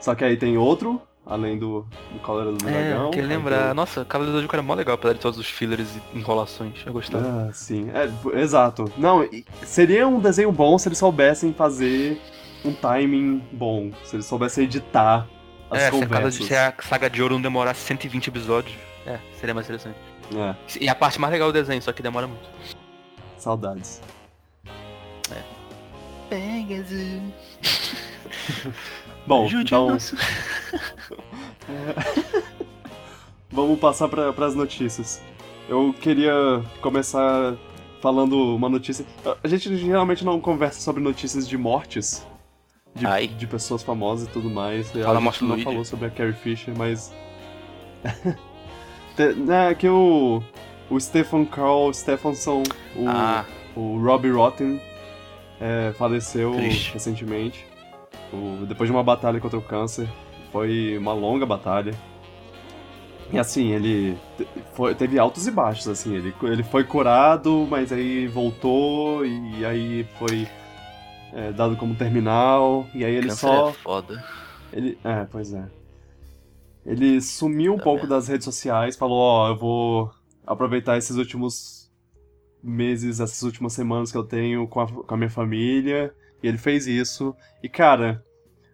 Só 0.00 0.14
que 0.14 0.22
aí 0.22 0.36
tem 0.36 0.58
outro, 0.58 1.00
além 1.26 1.58
do, 1.58 1.86
do 2.12 2.18
Cólera 2.20 2.52
do 2.52 2.68
é, 2.68 2.70
Dragão. 2.70 3.10
queria 3.10 3.28
lembrar. 3.28 3.66
Tem... 3.66 3.74
Nossa, 3.74 4.04
Cavaleiro 4.04 4.32
do 4.32 4.36
Zodíaco 4.36 4.56
era 4.56 4.62
mó 4.62 4.74
legal, 4.74 4.94
apesar 4.94 5.14
de 5.14 5.20
todos 5.20 5.38
os 5.38 5.46
fillers 5.46 5.88
e 5.96 6.18
enrolações. 6.18 6.74
Eu 6.84 6.92
gostava. 6.92 7.48
Ah, 7.48 7.52
sim. 7.52 7.88
É, 7.90 8.38
exato. 8.38 8.90
Não, 8.96 9.28
seria 9.62 10.06
um 10.06 10.20
desenho 10.20 10.52
bom 10.52 10.76
se 10.78 10.88
eles 10.88 10.98
soubessem 10.98 11.52
fazer 11.52 12.20
um 12.64 12.72
timing 12.72 13.42
bom. 13.52 13.90
Se 14.04 14.16
eles 14.16 14.26
soubessem 14.26 14.64
editar 14.64 15.26
as 15.70 15.82
é, 15.82 15.90
conversas. 15.90 16.34
Se 16.34 16.54
a, 16.54 16.72
se 16.72 16.78
a 16.78 16.82
Saga 16.82 17.08
de 17.08 17.22
Ouro 17.22 17.34
não 17.34 17.42
demorasse 17.42 17.80
120 17.80 18.28
episódios, 18.28 18.76
é, 19.06 19.18
seria 19.38 19.54
mais 19.54 19.66
interessante. 19.66 19.98
É. 20.34 20.54
E 20.80 20.88
a 20.88 20.94
parte 20.94 21.20
mais 21.20 21.32
legal 21.32 21.50
do 21.50 21.52
desenho, 21.52 21.82
só 21.82 21.92
que 21.92 22.02
demora 22.02 22.26
muito. 22.26 22.48
Saudades. 23.38 24.00
É. 25.30 25.42
Pegasus. 26.30 27.32
Bom, 29.26 29.48
então... 29.52 29.96
Vamos 33.50 33.78
passar 33.78 34.08
para 34.08 34.46
as 34.46 34.54
notícias. 34.54 35.22
Eu 35.68 35.94
queria 35.98 36.62
começar 36.80 37.56
falando 38.00 38.54
uma 38.54 38.68
notícia. 38.68 39.06
A 39.42 39.48
gente 39.48 39.74
geralmente 39.76 40.24
não 40.24 40.40
conversa 40.40 40.80
sobre 40.80 41.02
notícias 41.02 41.48
de 41.48 41.56
mortes, 41.56 42.26
de, 42.94 43.26
de 43.28 43.46
pessoas 43.46 43.82
famosas 43.82 44.28
e 44.28 44.30
tudo 44.30 44.50
mais. 44.50 44.90
Fala, 44.90 45.18
a 45.18 45.22
gente 45.22 45.44
não 45.44 45.58
falou 45.60 45.84
sobre 45.84 46.06
a 46.06 46.10
Carrie 46.10 46.34
Fisher, 46.34 46.74
mas. 46.76 47.14
é 49.16 49.74
que 49.74 49.88
o. 49.88 50.42
O 50.90 51.00
Stephen 51.00 51.46
Carl 51.46 51.94
Stephenson, 51.94 52.62
o, 52.94 53.08
ah. 53.08 53.46
o 53.74 53.98
Robbie 53.98 54.30
Rotten, 54.30 54.78
é, 55.58 55.94
faleceu 55.96 56.52
Triste. 56.52 56.92
recentemente. 56.92 57.66
O, 58.34 58.66
depois 58.66 58.88
de 58.88 58.94
uma 58.94 59.02
batalha 59.02 59.40
contra 59.40 59.58
o 59.58 59.62
câncer. 59.62 60.08
Foi 60.50 60.96
uma 60.98 61.12
longa 61.12 61.46
batalha. 61.46 61.94
E 63.32 63.38
assim, 63.38 63.72
ele 63.72 64.16
foi, 64.74 64.94
teve 64.94 65.18
altos 65.18 65.46
e 65.46 65.50
baixos, 65.50 65.88
assim, 65.88 66.14
ele, 66.14 66.34
ele 66.42 66.62
foi 66.62 66.84
curado, 66.84 67.66
mas 67.68 67.90
aí 67.90 68.28
voltou 68.28 69.24
e 69.24 69.64
aí 69.64 70.06
foi 70.18 70.46
é, 71.32 71.50
dado 71.50 71.76
como 71.76 71.94
terminal, 71.94 72.86
e 72.94 73.04
aí 73.04 73.14
ele 73.14 73.28
Câncer 73.28 73.48
só. 73.48 73.70
É 73.70 73.72
foda. 73.72 74.24
Ele, 74.72 74.98
é, 75.02 75.24
pois 75.24 75.52
é. 75.52 75.66
Ele 76.86 77.20
sumiu 77.20 77.74
um 77.74 77.78
tá 77.78 77.82
pouco 77.82 78.06
das 78.06 78.28
redes 78.28 78.44
sociais, 78.44 78.96
falou, 78.96 79.18
ó, 79.18 79.46
oh, 79.46 79.48
eu 79.52 79.56
vou 79.56 80.10
aproveitar 80.46 80.98
esses 80.98 81.16
últimos 81.16 81.90
meses, 82.62 83.20
essas 83.20 83.42
últimas 83.42 83.72
semanas 83.72 84.12
que 84.12 84.18
eu 84.18 84.24
tenho 84.24 84.68
com 84.68 84.80
a, 84.80 84.86
com 84.86 85.14
a 85.14 85.16
minha 85.16 85.30
família, 85.30 86.14
e 86.44 86.48
ele 86.48 86.58
fez 86.58 86.86
isso, 86.86 87.34
e 87.62 87.68
cara... 87.68 88.22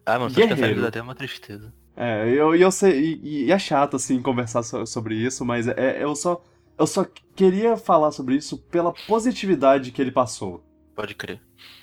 Ah, 0.05 0.19
mano, 0.19 0.35
guerreiro. 0.35 0.81
que 0.81 0.87
até 0.87 1.01
uma 1.01 1.15
tristeza. 1.15 1.73
É, 1.97 2.29
eu, 2.29 2.55
eu 2.55 2.71
sei, 2.71 3.19
e, 3.23 3.45
e 3.45 3.53
é 3.53 3.59
chato, 3.59 3.97
assim, 3.97 4.21
conversar 4.21 4.63
so, 4.63 4.85
sobre 4.87 5.15
isso, 5.15 5.45
mas 5.45 5.69
é, 5.69 6.03
eu 6.03 6.15
só... 6.17 6.43
Eu 6.79 6.87
só 6.87 7.07
queria 7.37 7.77
falar 7.77 8.11
sobre 8.11 8.37
isso 8.37 8.57
pela 8.57 8.95
positividade 9.07 9.93
que 9.93 10.01
ele 10.01 10.11
passou. 10.11 10.65
Pode 10.97 11.15
crer. 11.15 11.39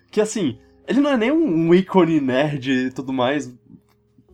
Que 0.09 0.19
assim, 0.19 0.57
ele 0.87 0.99
não 0.99 1.11
é 1.11 1.17
nem 1.17 1.31
um 1.31 1.71
ícone 1.71 2.19
nerd 2.19 2.71
e 2.71 2.89
tudo 2.89 3.13
mais, 3.13 3.55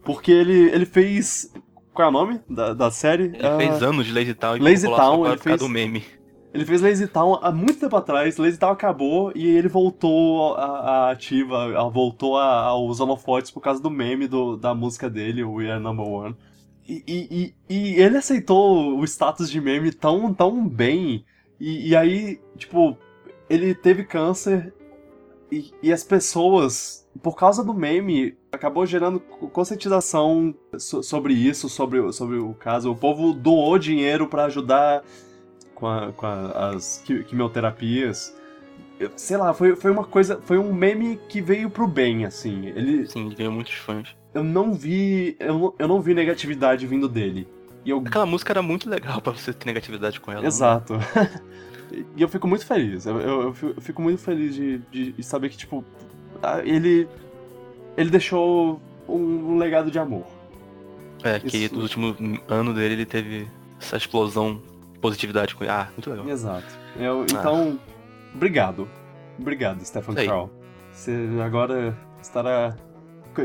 porque 0.06 0.32
ele, 0.32 0.70
ele 0.70 0.86
fez. 0.86 1.52
Qual 1.94 2.06
é 2.06 2.10
o 2.10 2.14
nome 2.14 2.40
da, 2.50 2.74
da 2.74 2.90
série? 2.92 3.24
Ele 3.24 3.46
uh... 3.46 3.58
fez 3.58 3.84
anos 3.84 4.06
de 4.06 4.14
Lazy 4.14 4.34
Town 4.34 4.56
e 4.56 4.60
Lazy 4.62 4.88
Town, 4.88 5.28
ele 5.28 5.38
fez 5.38 5.60
do 5.60 5.68
meme. 5.68 6.06
Ele 6.54 6.66
fez 6.66 6.82
Lazy 6.82 7.08
Town 7.08 7.40
há 7.42 7.52
muito 7.52 7.80
tempo 7.80 7.96
atrás, 7.96 8.38
Lazy 8.38 8.60
Town 8.60 8.70
acabou 8.70 9.32
e 9.34 9.48
ele 9.48 9.68
voltou 9.68 10.54
a 10.54 11.10
ativa, 11.10 11.80
a, 11.80 11.90
voltou 11.90 12.38
aos 12.38 13.00
holofotes 13.00 13.50
por 13.50 13.60
causa 13.60 13.82
do 13.82 13.90
meme 13.90 14.28
do, 14.28 14.56
da 14.56 14.76
música 14.76 15.10
dele, 15.10 15.44
We 15.44 15.72
Are 15.72 15.82
Number 15.82 16.06
One. 16.06 16.36
E, 16.88 17.04
e, 17.08 17.56
e, 17.68 17.96
ele 18.00 18.18
aceitou 18.18 19.00
o 19.00 19.04
status 19.04 19.50
de 19.50 19.60
meme 19.60 19.92
tão, 19.92 20.32
tão 20.32 20.68
bem. 20.68 21.26
E, 21.60 21.90
e 21.90 21.96
aí, 21.96 22.40
tipo, 22.56 22.96
ele 23.50 23.74
teve 23.74 24.04
câncer 24.04 24.72
e, 25.52 25.72
e 25.82 25.92
as 25.92 26.04
pessoas, 26.04 27.08
por 27.24 27.36
causa 27.36 27.64
do 27.64 27.74
meme, 27.74 28.38
acabou 28.52 28.86
gerando 28.86 29.20
conscientização 29.20 30.54
sobre 30.78 31.34
isso, 31.34 31.68
sobre, 31.68 32.12
sobre 32.12 32.38
o 32.38 32.54
caso. 32.54 32.92
O 32.92 32.96
povo 32.96 33.34
doou 33.34 33.80
dinheiro 33.80 34.28
para 34.28 34.46
ajudar 34.46 35.04
com, 35.84 35.88
a, 35.88 36.14
com 36.14 36.26
a, 36.26 36.70
as 36.70 37.04
quimioterapias. 37.28 38.34
Sei 39.18 39.36
lá, 39.36 39.54
foi, 39.54 39.76
foi 39.76 39.92
uma 39.92 40.06
coisa. 40.06 40.40
Foi 40.42 40.58
um 40.58 40.74
meme 40.74 41.20
que 41.28 41.42
veio 41.42 41.70
pro 41.70 41.86
bem, 41.86 42.24
assim. 42.26 42.68
Ele. 42.68 43.06
Sim, 43.08 43.30
ganhou 43.38 43.52
muitos 43.52 43.74
fãs. 43.74 44.16
Eu 44.34 44.44
não 44.44 44.74
vi. 44.74 45.36
Eu, 45.40 45.76
eu 45.78 45.88
não 45.88 46.02
vi 46.02 46.14
negatividade 46.14 46.88
vindo 46.88 47.10
dele. 47.10 47.48
E 47.84 47.90
eu... 47.90 48.02
Aquela 48.06 48.26
música 48.26 48.54
era 48.54 48.62
muito 48.62 48.90
legal 48.90 49.20
para 49.22 49.34
você 49.34 49.52
ter 49.52 49.66
negatividade 49.66 50.22
com 50.22 50.32
ela. 50.32 50.42
Né? 50.42 50.48
Exato. 50.48 50.94
e 52.16 52.22
eu 52.22 52.30
fico 52.30 52.48
muito 52.48 52.66
feliz. 52.66 53.06
Eu, 53.06 53.20
eu, 53.20 53.56
eu 53.62 53.82
fico 53.82 54.02
muito 54.02 54.22
feliz 54.22 54.56
de, 54.56 54.78
de, 54.90 55.22
saber 55.22 55.50
que, 55.50 55.58
tipo, 55.58 55.84
ele. 56.64 57.10
Ele 57.98 58.10
deixou 58.10 58.82
um, 59.08 59.54
um 59.54 59.58
legado 59.58 59.92
de 59.92 60.00
amor. 60.00 60.26
É, 61.24 61.40
que 61.40 61.58
Isso... 61.58 61.76
nos 61.76 61.84
últimos 61.84 62.16
anos 62.48 62.74
dele 62.74 62.96
ele 62.96 63.06
teve 63.06 63.48
essa 63.80 63.98
explosão 63.98 64.62
positividade 65.04 65.54
com 65.54 65.66
ele. 65.66 65.74
Ah, 65.74 65.90
muito 65.92 66.10
legal. 66.10 66.30
Exato. 66.30 66.66
Eu, 66.96 67.22
ah. 67.24 67.26
então, 67.30 67.78
ah. 67.78 68.34
obrigado. 68.34 68.90
Obrigado, 69.38 69.84
Stephen 69.84 70.16
Carl. 70.16 70.50
Você 70.94 71.28
agora 71.44 71.98
estará 72.22 72.78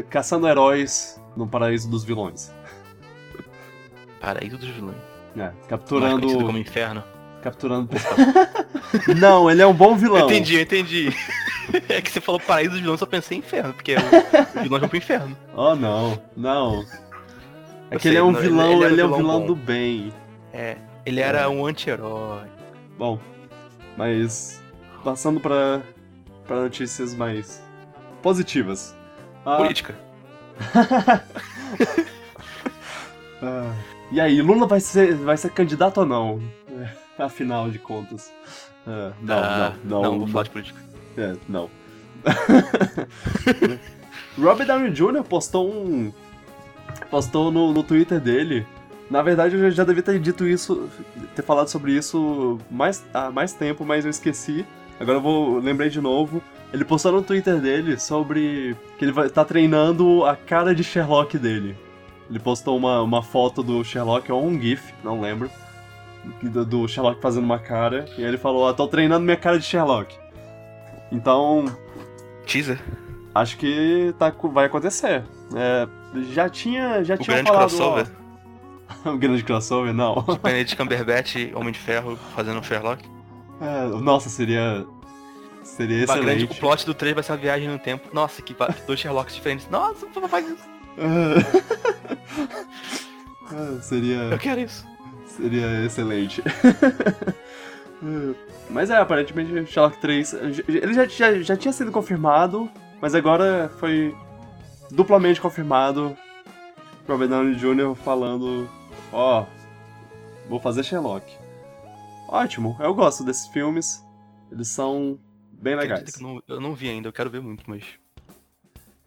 caçando 0.09 0.47
heróis 0.47 1.21
no 1.37 1.49
paraíso 1.49 1.91
dos 1.91 2.05
vilões. 2.05 2.55
Paraíso 4.21 4.57
dos 4.57 4.69
vilões. 4.69 4.97
É, 5.37 5.53
capturando. 5.69 6.27
Mais 6.27 6.43
como 6.43 6.59
inferno. 6.59 7.03
Capturando. 7.43 7.89
não, 9.19 9.51
ele 9.51 9.63
é 9.63 9.67
um 9.67 9.75
bom 9.75 9.97
vilão. 9.97 10.27
entendi, 10.27 10.55
eu 10.55 10.63
entendi. 10.63 11.13
É 11.87 12.01
que 12.01 12.11
você 12.11 12.19
falou 12.19 12.41
paraíso 12.41 12.71
dos 12.71 12.81
vilões, 12.81 12.99
eu 12.99 13.05
só 13.05 13.11
pensei 13.11 13.37
em 13.37 13.41
inferno, 13.41 13.75
porque 13.75 13.95
os 13.95 14.63
vilões 14.63 14.81
vão 14.81 14.89
pro 14.89 14.97
inferno. 14.97 15.37
Oh, 15.55 15.75
não, 15.77 16.19
não. 16.35 16.83
É 17.91 17.99
que 17.99 18.09
ele 18.09 18.17
é 18.17 18.23
um 18.23 18.33
vilão, 18.33 18.83
ele, 18.83 19.03
é 19.03 19.05
um 19.05 19.09
vilão, 19.09 19.17
vilão 19.19 19.47
do 19.47 19.55
bem. 19.55 20.11
É, 20.51 20.79
ele 21.09 21.21
era 21.21 21.41
é. 21.41 21.49
um 21.49 21.67
anti-herói. 21.67 22.47
Bom, 22.99 23.19
mas 23.97 24.63
passando 25.03 25.41
para 25.41 25.83
para 26.47 26.61
notícias 26.63 27.15
mais 27.15 27.63
positivas. 28.23 28.95
Ah... 29.45 29.57
Política. 29.57 29.97
ah. 33.43 33.75
E 34.11 34.19
aí, 34.21 34.41
Lula 34.41 34.67
vai 34.67 34.81
ser, 34.81 35.15
vai 35.15 35.37
ser 35.37 35.51
candidato 35.51 35.99
ou 35.99 36.07
não? 36.07 36.41
Afinal 37.19 37.71
de 37.71 37.79
contas. 37.79 38.33
Ah, 38.87 39.13
não, 39.21 39.37
ah, 39.37 39.75
não, 39.85 40.03
não, 40.03 40.13
não, 40.13 40.19
vou 40.21 40.29
falar 40.29 40.45
de 40.45 40.51
política. 40.51 40.81
É, 41.19 41.37
não. 41.47 41.69
Robert 44.41 44.67
Downey 44.67 44.93
Jr. 44.93 45.23
postou 45.25 45.71
um. 45.71 46.11
postou 47.11 47.53
no, 47.53 47.75
no 47.75 47.83
Twitter 47.83 48.19
dele. 48.19 48.67
Na 49.11 49.23
verdade, 49.23 49.57
eu 49.57 49.71
já 49.71 49.85
devia 49.85 50.03
ter 50.03 50.19
dito 50.19 50.47
isso, 50.47 50.89
ter 51.35 51.43
falado 51.43 51.69
sobre 51.69 51.93
isso 51.93 52.59
mais, 52.71 53.05
há 53.13 53.31
mais 53.31 53.53
tempo, 53.53 53.85
mas 53.85 54.05
eu 54.05 54.11
esqueci. 54.11 54.67
Agora 55.01 55.19
eu 55.19 55.23
vou 55.23 55.59
lembrei 55.59 55.89
de 55.89 56.01
novo. 56.01 56.43
Ele 56.73 56.85
postou 56.85 57.13
no 57.13 57.23
Twitter 57.23 57.59
dele 57.61 57.99
sobre 57.99 58.77
que 58.99 59.05
ele 59.05 59.13
vai, 59.13 59.31
tá 59.31 59.45
treinando 59.45 60.25
a 60.27 60.37
cara 60.37 60.75
de 60.75 60.85
Sherlock 60.85 61.39
dele. 61.39 61.75
Ele 62.29 62.39
postou 62.39 62.77
uma, 62.77 63.01
uma 63.01 63.23
foto 63.23 63.63
do 63.63 63.83
Sherlock, 63.83 64.31
ou 64.31 64.45
um 64.45 64.61
GIF, 64.61 64.93
não 65.03 65.21
lembro. 65.21 65.51
Do, 66.43 66.67
do 66.67 66.89
Sherlock 66.89 67.23
fazendo 67.23 67.45
uma 67.45 67.59
cara. 67.59 68.05
E 68.19 68.23
aí 68.23 68.29
ele 68.29 68.37
falou: 68.37 68.69
Ah, 68.69 68.75
tô 68.75 68.87
treinando 68.87 69.25
minha 69.25 69.37
cara 69.37 69.59
de 69.59 69.65
Sherlock. 69.65 70.15
Então. 71.11 71.65
Teaser? 72.47 72.79
Acho 73.35 73.57
que 73.57 74.15
tá, 74.19 74.35
vai 74.53 74.67
acontecer. 74.67 75.25
É, 75.55 75.89
já 76.33 76.51
tinha. 76.51 77.03
Já 77.03 77.15
o 77.15 77.19
tinha 77.19 77.43
falado. 77.45 77.71
Crossover? 77.71 78.07
O 79.05 79.17
grande 79.19 79.43
crossover, 79.45 79.93
não. 79.93 80.25
Benedict 80.43 80.77
Cumberbatch, 80.77 81.37
Homem 81.55 81.73
de 81.73 81.79
Ferro, 81.79 82.17
fazendo 82.35 82.59
um 82.59 82.63
Sherlock? 82.63 83.05
É, 83.61 83.87
nossa, 84.01 84.29
seria. 84.29 84.87
Seria 85.63 86.05
excelente. 86.05 86.25
Grande, 86.25 86.45
o 86.45 86.55
plot 86.55 86.87
do 86.87 86.95
3 86.95 87.15
vai 87.15 87.23
ser 87.23 87.33
uma 87.33 87.39
viagem 87.39 87.69
no 87.69 87.79
tempo. 87.79 88.09
Nossa, 88.13 88.41
que 88.41 88.55
dois 88.87 89.01
Sherlocks 89.01 89.35
diferentes. 89.35 89.69
Nossa, 89.71 90.07
não 90.15 90.29
faz 90.29 90.49
isso. 90.49 90.65
ah, 93.53 93.79
seria. 93.83 94.17
Eu 94.31 94.39
quero 94.39 94.61
isso. 94.61 94.87
Seria 95.27 95.85
excelente. 95.85 96.43
mas 98.71 98.91
é, 98.91 98.97
aparentemente 98.97 99.71
Sherlock 99.71 99.99
3. 100.01 100.33
Ele 100.69 100.95
já, 100.95 101.07
já, 101.07 101.39
já 101.41 101.57
tinha 101.57 101.73
sido 101.73 101.93
confirmado, 101.93 102.69
mas 103.01 103.15
agora 103.15 103.71
foi 103.79 104.15
duplamente 104.91 105.41
confirmado. 105.41 106.17
Robert 107.09 107.29
Downey 107.29 107.55
Jr. 107.55 107.95
falando: 107.95 108.69
Ó, 109.13 109.43
oh, 109.43 110.49
vou 110.49 110.61
fazer 110.61 110.85
Sherlock. 110.85 111.37
Ótimo, 112.29 112.77
eu 112.81 112.95
gosto 112.95 113.25
desses 113.25 113.47
filmes. 113.49 114.05
Eles 114.51 114.69
são 114.69 115.19
bem 115.53 115.75
legais. 115.75 116.15
Eu 116.17 116.23
não, 116.23 116.43
eu 116.47 116.61
não 116.61 116.75
vi 116.75 116.89
ainda, 116.89 117.09
eu 117.09 117.13
quero 117.13 117.31
ver 117.31 117.41
muito, 117.41 117.65
mas. 117.67 117.85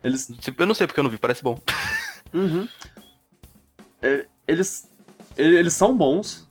Eles... 0.04 0.32
Eu 0.58 0.66
não 0.66 0.74
sei 0.74 0.88
porque 0.88 1.00
eu 1.00 1.04
não 1.04 1.12
vi, 1.12 1.18
parece 1.18 1.44
bom. 1.44 1.60
Uhum. 2.34 2.66
É, 4.02 4.26
eles, 4.48 4.90
eles 5.36 5.74
são 5.74 5.96
bons. 5.96 6.50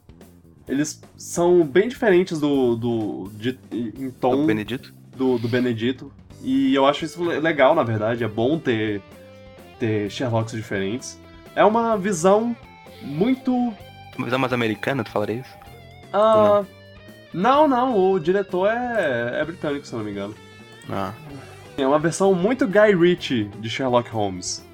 Eles 0.68 1.00
são 1.16 1.64
bem 1.64 1.88
diferentes 1.88 2.38
do. 2.38 2.76
do 2.76 3.30
de, 3.32 3.58
em 3.72 4.10
tom. 4.10 4.42
Do 4.42 4.46
Benedito? 4.46 4.94
Do, 5.16 5.38
do 5.38 5.48
Benedito. 5.48 6.12
E 6.42 6.74
eu 6.74 6.86
acho 6.86 7.04
isso 7.04 7.22
legal, 7.24 7.74
na 7.74 7.82
verdade. 7.82 8.22
É 8.22 8.28
bom 8.28 8.58
ter, 8.58 9.02
ter 9.78 10.10
Sherlocks 10.10 10.52
diferentes. 10.52 11.18
É 11.56 11.64
uma 11.64 11.96
visão 11.96 12.54
muito. 13.02 13.52
Uma 14.16 14.24
visão 14.24 14.38
mais 14.38 14.52
americana, 14.52 15.04
tu 15.04 15.10
falaria 15.10 15.36
isso? 15.36 15.58
Ah. 16.12 16.64
Não? 17.32 17.68
não, 17.68 17.68
não. 17.68 18.12
O 18.12 18.18
diretor 18.18 18.68
é, 18.68 19.40
é 19.40 19.44
britânico, 19.44 19.86
se 19.86 19.92
eu 19.92 19.98
não 19.98 20.04
me 20.04 20.12
engano. 20.12 20.34
Ah. 20.88 21.12
É 21.76 21.86
uma 21.86 21.98
versão 21.98 22.34
muito 22.34 22.66
Guy 22.66 22.94
Ritchie 22.94 23.44
de 23.60 23.70
Sherlock 23.70 24.10
Holmes. 24.10 24.64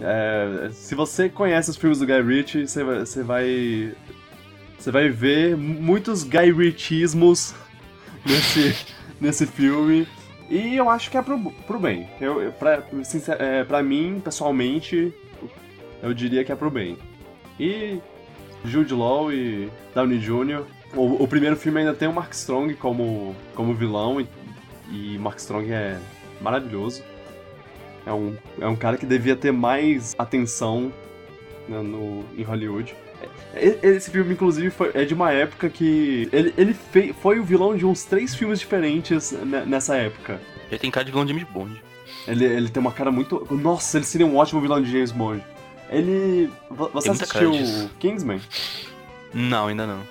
É, 0.00 0.70
se 0.72 0.94
você 0.94 1.28
conhece 1.28 1.70
os 1.70 1.76
filmes 1.76 1.98
do 1.98 2.06
Guy 2.06 2.22
Ritchie, 2.22 2.68
você 2.68 2.84
vai, 2.84 2.98
você 3.00 3.22
vai, 3.22 3.94
você 4.78 4.90
vai 4.90 5.08
ver 5.08 5.56
muitos 5.56 6.22
Guy 6.22 6.52
Ritchismos 6.52 7.54
nesse, 8.24 8.86
nesse 9.20 9.46
filme. 9.46 10.06
E 10.48 10.76
eu 10.76 10.88
acho 10.88 11.10
que 11.10 11.16
é 11.18 11.22
pro, 11.22 11.38
pro 11.66 11.78
bem. 11.78 12.08
Eu, 12.20 12.52
pra, 12.52 12.82
sincer, 13.04 13.40
é, 13.40 13.64
pra 13.64 13.82
mim, 13.82 14.20
pessoalmente, 14.24 15.12
eu 16.02 16.14
diria 16.14 16.44
que 16.44 16.52
é 16.52 16.56
pro 16.56 16.70
bem. 16.70 16.96
E 17.58 18.00
Jude 18.64 18.94
Law 18.94 19.32
e 19.32 19.68
Downey 19.94 20.18
Jr. 20.18 20.64
O, 20.94 21.22
o 21.22 21.28
primeiro 21.28 21.56
filme 21.56 21.80
ainda 21.80 21.94
tem 21.94 22.08
o 22.08 22.12
Mark 22.12 22.32
Strong 22.32 22.74
como, 22.74 23.34
como 23.54 23.74
vilão, 23.74 24.20
e, 24.20 24.28
e 24.90 25.18
Mark 25.18 25.38
Strong 25.38 25.70
é 25.70 25.98
maravilhoso. 26.40 27.02
É 28.06 28.12
um, 28.12 28.36
é 28.60 28.66
um 28.66 28.76
cara 28.76 28.96
que 28.96 29.04
devia 29.04 29.36
ter 29.36 29.52
mais 29.52 30.14
atenção 30.18 30.92
né, 31.68 31.80
no, 31.82 32.24
em 32.36 32.42
Hollywood. 32.42 32.94
É, 33.54 33.78
esse 33.82 34.10
filme, 34.10 34.32
inclusive, 34.32 34.70
foi, 34.70 34.90
é 34.94 35.04
de 35.04 35.12
uma 35.12 35.32
época 35.32 35.68
que. 35.68 36.28
Ele, 36.32 36.54
ele 36.56 36.74
fei, 36.74 37.12
foi 37.12 37.38
o 37.38 37.44
vilão 37.44 37.76
de 37.76 37.84
uns 37.84 38.04
três 38.04 38.34
filmes 38.34 38.60
diferentes 38.60 39.32
nessa 39.66 39.96
época. 39.96 40.40
Ele 40.70 40.78
tem 40.78 40.90
cara 40.90 41.04
de 41.04 41.10
vilão 41.10 41.26
de 41.26 41.32
James 41.32 41.48
Bond. 41.48 41.82
Ele, 42.26 42.44
ele 42.44 42.68
tem 42.68 42.80
uma 42.80 42.92
cara 42.92 43.10
muito. 43.10 43.46
Nossa, 43.50 43.98
ele 43.98 44.06
seria 44.06 44.26
um 44.26 44.36
ótimo 44.36 44.60
vilão 44.60 44.80
de 44.80 44.90
James 44.90 45.12
Bond. 45.12 45.42
Ele. 45.90 46.50
Você 46.70 47.10
assistiu 47.10 47.52
Kingsman? 47.98 48.40
Não, 49.32 49.66
ainda 49.66 49.86
não. 49.86 50.02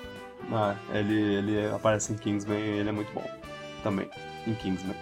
Ah, 0.52 0.74
ele, 0.92 1.14
ele 1.14 1.66
aparece 1.68 2.12
em 2.12 2.16
Kingsman 2.16 2.58
e 2.58 2.78
ele 2.78 2.88
é 2.88 2.92
muito 2.92 3.12
bom. 3.12 3.24
Também, 3.82 4.08
em 4.46 4.54
Kingsman. 4.54 4.96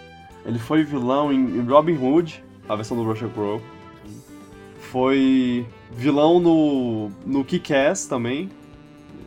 Ele 0.45 0.59
foi 0.59 0.83
vilão 0.83 1.31
em 1.31 1.61
Robin 1.61 1.97
Hood, 1.97 2.43
a 2.69 2.75
versão 2.75 2.95
do 2.95 3.03
Russell 3.03 3.29
Crowe. 3.29 3.61
Foi 4.91 5.65
vilão 5.91 6.39
no, 6.39 7.09
no 7.25 7.43
Kick-Ass 7.43 8.05
também, 8.05 8.49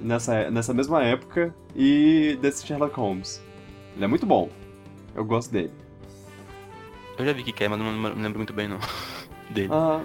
nessa, 0.01 0.51
nessa 0.51 0.73
mesma 0.73 1.03
época, 1.03 1.55
e 1.75 2.39
desse 2.41 2.67
Sherlock 2.67 2.97
Holmes. 2.97 3.43
Ele 3.95 4.05
é 4.05 4.09
muito 4.09 4.25
bom. 4.25 4.49
Eu 5.15 5.25
gosto 5.25 5.51
dele. 5.51 5.73
Eu 7.19 7.27
já 7.27 7.33
vi 7.33 7.43
Kick-Ass, 7.43 7.71
mas 7.71 7.79
não, 7.79 7.93
não 7.93 8.23
lembro 8.23 8.39
muito 8.39 8.53
bem 8.53 8.69
não 8.69 8.79
dele. 9.51 9.69
Ah, 9.73 10.03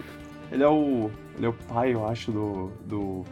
ele 0.51 0.63
é 0.63 0.67
o. 0.67 1.09
Ele 1.37 1.45
é 1.45 1.49
o 1.49 1.53
pai, 1.53 1.93
eu 1.93 2.07
acho, 2.07 2.31
do. 2.31 2.71
do 2.85 3.23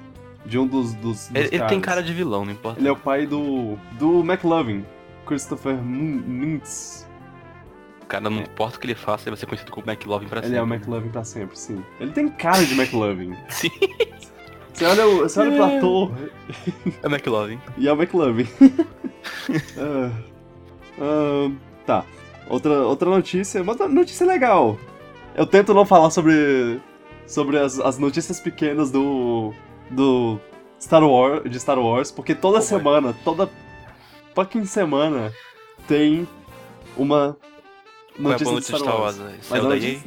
de 0.46 0.60
um 0.60 0.68
dos. 0.68 0.94
dos, 0.96 1.28
dos 1.28 1.36
ele, 1.36 1.50
ele, 1.52 1.66
tem 1.66 1.80
cara 1.80 2.04
de 2.04 2.14
vilão, 2.14 2.46
não 2.46 2.52
importa. 2.52 2.80
Ele 2.80 2.88
é 2.88 2.92
o 2.92 2.98
pai 2.98 3.26
do. 3.26 3.78
do 3.94 4.20
McLovin, 4.20 4.86
Christopher 5.26 5.76
Mintz. 5.76 7.08
O 8.02 8.06
cara, 8.06 8.30
não 8.30 8.40
é. 8.40 8.42
importa 8.44 8.78
o 8.78 8.80
que 8.80 8.88
ele 8.88 8.96
faça, 8.96 9.24
ele 9.24 9.32
vai 9.32 9.40
ser 9.40 9.46
conhecido 9.46 9.72
como 9.72 9.90
McLovin 9.90 10.28
pra 10.28 10.40
ele 10.40 10.48
sempre. 10.48 10.62
Ele 10.62 10.72
é 10.72 10.76
o 10.76 10.76
McLovin 10.76 11.10
pra 11.10 11.24
sempre, 11.24 11.58
sim. 11.58 11.84
Ele 12.00 12.12
tem 12.12 12.28
cara 12.30 12.64
de 12.66 12.74
McLovin. 12.74 13.36
sim. 13.50 13.72
Você 14.74 14.86
olha, 14.86 15.06
você 15.06 15.40
olha 15.40 15.52
pro 15.52 15.64
ator. 15.64 16.12
É 17.02 17.08
o 17.08 17.10
McLovin. 17.10 17.60
E 17.78 17.88
é 17.88 17.94
o 17.94 17.96
McLovin. 17.96 18.48
uh, 19.78 20.12
uh, 21.00 21.56
tá. 21.86 22.06
Outra, 22.50 22.82
outra 22.82 23.10
notícia, 23.10 23.62
uma 23.62 23.74
notícia 23.88 24.26
legal. 24.26 24.78
eu 25.36 25.46
tento 25.46 25.74
não 25.74 25.86
falar 25.86 26.10
sobre 26.10 26.82
sobre 27.34 27.58
as, 27.58 27.80
as 27.80 27.98
notícias 27.98 28.40
pequenas 28.40 28.92
do 28.92 29.54
do 29.90 30.40
Star 30.80 31.04
Wars, 31.04 31.50
de 31.50 31.60
Star 31.60 31.80
Wars, 31.80 32.12
porque 32.12 32.36
toda 32.36 32.60
Pô, 32.60 32.64
semana, 32.64 33.16
toda 33.24 33.50
fucking 34.36 34.66
semana 34.66 35.34
tem 35.88 36.28
uma 36.96 37.38
é 38.18 38.22
notícia 38.22 38.46
de 38.46 38.52
notícia 38.52 38.78
Star 38.78 38.80
de 38.80 38.86
Star 38.86 39.02
Wars. 39.02 39.18
Wars? 39.18 39.32
Ele 39.32 39.38
Mas 39.38 39.48
saiu 39.48 39.70
da 39.70 39.78
EA? 39.78 40.00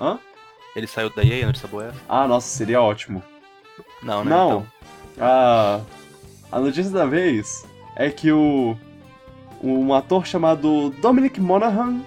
Hã? 0.00 0.18
Ele 0.74 0.86
saiu 0.86 1.10
da 1.10 1.22
EA, 1.22 1.44
a 1.44 1.46
notícia 1.46 1.68
boa 1.68 1.84
é? 1.84 1.92
Ah, 2.08 2.28
nossa, 2.28 2.48
seria 2.48 2.80
ótimo. 2.80 3.22
Não, 4.02 4.24
né? 4.24 4.30
Não. 4.30 4.66
Então, 5.14 5.26
A, 5.26 5.80
a 6.50 6.60
notícia 6.60 6.90
da 6.90 7.06
vez 7.06 7.64
é 7.96 8.10
que 8.10 8.32
o 8.32 8.76
um 9.62 9.94
ator 9.94 10.26
chamado 10.26 10.90
Dominic 11.00 11.40
Monaghan 11.40 12.00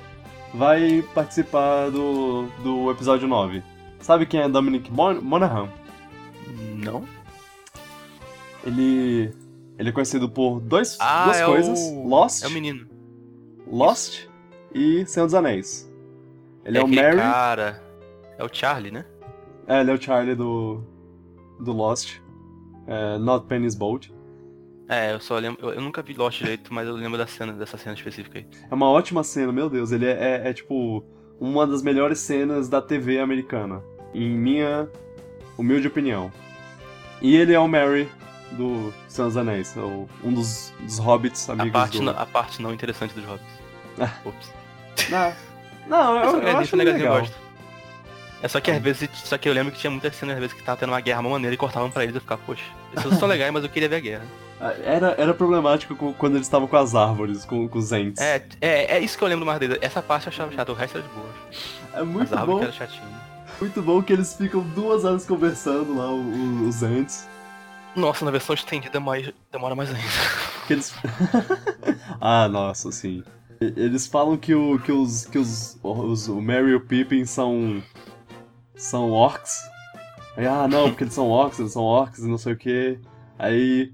vai 0.54 1.02
participar 1.14 1.90
do, 1.90 2.48
do 2.62 2.92
episódio 2.92 3.28
9. 3.28 3.64
Sabe 4.06 4.28
quem 4.28 4.40
é 4.40 4.48
Dominic 4.48 4.92
Mon 4.92 5.20
Monaghan? 5.20 5.68
não. 6.78 7.04
Ele 8.64 9.34
ele 9.80 9.90
é 9.90 9.92
conhecido 9.92 10.30
por 10.30 10.60
dois, 10.60 10.96
Ah, 11.00 11.24
duas 11.26 11.38
é 11.38 11.46
coisas, 11.48 11.80
o... 11.92 12.08
Lost, 12.08 12.44
É 12.44 12.48
o 12.48 12.52
menino. 12.52 12.88
Lost 13.66 14.28
e 14.76 15.04
Senhor 15.08 15.26
dos 15.26 15.34
Anéis. 15.34 15.92
Ele 16.64 16.78
é, 16.78 16.82
o 16.82 16.86
aquele 16.86 17.02
Mary, 17.02 17.18
cara... 17.18 17.84
É 18.38 18.44
o 18.44 18.50
Charlie, 18.52 18.92
né? 18.92 19.06
é, 19.68 19.82
ele 19.82 19.90
é 19.90 19.94
o 19.96 20.00
Charlie 20.02 20.36
do 20.36 20.84
do 21.60 21.72
Lost. 21.74 22.20
É, 22.86 23.18
Not 23.18 23.48
Penny's 23.48 23.74
Boat. 23.74 24.14
É, 24.88 25.14
eu 25.14 25.20
só 25.20 25.40
lembro... 25.40 25.66
Eu, 25.66 25.74
eu 25.74 25.82
nunca 25.82 26.04
vi 26.04 26.14
Lost 26.14 26.38
direito, 26.40 26.72
mas 26.72 26.88
eu 26.88 26.94
lembro 26.94 27.18
da 27.18 27.26
cena, 27.26 27.54
dessa 27.54 27.76
cena 27.76 27.96
específica 27.96 28.38
aí. 28.38 28.46
É 28.70 28.76
uma 28.76 28.88
ótima 28.88 29.24
cena, 29.24 29.52
meu 29.52 29.68
Deus. 29.68 29.92
Ele 29.92 30.06
é, 30.06 30.12
é- 30.44 30.50
é, 30.50 30.54
tipo 30.54 31.04
uma 31.40 31.66
das 31.66 31.82
melhores 31.82 32.20
cenas 32.20 32.70
da 32.70 32.82
TV 32.82 33.20
americana, 33.20 33.82
em 34.16 34.30
minha 34.30 34.88
humilde 35.58 35.88
opinião. 35.88 36.32
E 37.22 37.36
ele 37.36 37.54
é 37.54 37.60
o 37.60 37.68
Mary 37.68 38.10
do 38.52 38.94
Senhor 39.08 39.28
dos 39.28 39.38
Anéis, 39.38 39.76
é 39.76 39.80
o- 39.80 40.08
um 40.24 40.32
dos, 40.34 40.74
dos 40.80 40.98
hobbits 41.00 41.50
A 41.50 41.54
amigos 41.54 41.72
parte, 41.72 41.98
do... 41.98 42.04
não, 42.04 42.14
a 42.20 42.26
parte 42.26 42.62
não 42.62 42.74
interessante 42.74 43.14
dos 43.14 43.26
Hobbits. 43.26 43.54
Ah. 44.00 44.12
Ops. 44.26 44.54
Não, 45.10 45.34
não, 45.88 46.18
eu, 46.24 46.42
eu, 46.42 46.48
é, 46.48 46.52
acho 46.52 46.64
isso 46.64 46.76
ele 46.76 46.84
legalzinho, 46.84 47.08
eu 47.08 47.14
legal. 47.14 47.20
gosto. 47.22 47.46
É 48.44 48.48
só 48.48 48.60
que 48.60 48.70
às 48.70 48.82
vezes, 48.82 49.10
só 49.14 49.38
que 49.38 49.48
eu 49.50 49.54
lembro 49.54 49.72
que 49.72 49.80
tinha 49.80 49.90
muitas 49.90 50.16
cenas 50.16 50.36
às 50.36 50.42
vezes 50.42 50.56
que 50.56 50.62
tava 50.64 50.78
tendo 50.78 50.90
uma 50.90 51.00
guerra 51.00 51.20
uma 51.22 51.30
maneira 51.32 51.54
e 51.54 51.58
cortavam 51.58 51.90
pra 51.90 52.04
eles 52.04 52.14
e 52.14 52.18
eu 52.18 52.22
ficava, 52.22 52.42
poxa, 52.46 52.64
esses 52.96 53.18
são 53.18 53.28
legais, 53.28 53.52
mas 53.52 53.64
eu 53.64 53.70
queria 53.70 53.90
ver 53.90 53.96
a 53.96 54.00
guerra. 54.00 54.26
Ah, 54.60 54.74
Era, 54.84 55.16
era 55.18 55.34
problemático 55.34 56.14
quando 56.18 56.36
eles 56.36 56.46
estavam 56.46 56.68
com 56.68 56.78
as 56.78 56.94
árvores, 56.96 57.44
com, 57.46 57.68
com 57.68 57.80
os 57.80 57.92
ents. 57.92 58.22
É, 58.22 58.46
é, 58.62 58.98
é 58.98 59.00
isso 59.00 59.18
que 59.18 59.24
eu 59.24 59.28
lembro 59.28 59.46
mais 59.46 59.60
deles. 59.60 59.78
Essa 59.82 60.02
parte 60.02 60.28
eu 60.28 60.32
achava 60.34 60.52
chata, 60.54 60.72
o 60.72 60.76
resto 60.76 60.98
era 60.98 61.08
de 61.08 61.14
boa. 61.14 61.30
É 61.94 62.00
As 62.00 62.06
muito 62.08 62.34
árvores 62.36 62.48
bom, 62.48 62.58
que 62.60 62.64
era 62.66 62.72
chatinho. 62.74 63.15
Muito 63.60 63.82
bom 63.82 64.02
que 64.02 64.14
eles 64.14 64.34
ficam 64.34 64.62
duas 64.62 65.06
horas 65.06 65.26
conversando 65.26 65.96
lá, 65.96 66.12
os 66.12 66.82
ents. 66.84 67.28
Nossa, 67.96 68.26
na 68.26 68.32
versão 68.32 68.54
estendida 68.54 69.00
mais, 69.00 69.32
demora 69.52 69.76
mais 69.76 69.90
ainda. 69.90 70.02
Eles... 70.70 70.94
ah, 72.20 72.48
nossa, 72.50 72.92
sim. 72.92 73.24
Eles 73.60 74.06
falam 74.06 74.38
que, 74.38 74.54
o, 74.54 74.80
que, 74.80 74.92
os, 74.92 75.26
que 75.26 75.38
os, 75.38 75.80
os. 75.82 76.28
O 76.28 76.42
Merry 76.42 76.72
e 76.72 76.76
o 76.76 76.82
Pippin 76.82 77.26
são. 77.26 77.82
são 78.76 79.12
orcs. 79.12 79.58
Aí, 80.36 80.46
ah, 80.46 80.68
não, 80.68 80.90
porque 80.90 81.06
eles 81.06 81.14
são 81.14 81.30
orcs, 81.30 81.60
eles 81.60 81.72
são 81.72 81.84
orcs 81.84 82.20
e 82.20 82.28
não 82.28 82.38
sei 82.38 82.54
o 82.54 82.58
que. 82.58 83.00
Aí. 83.40 83.94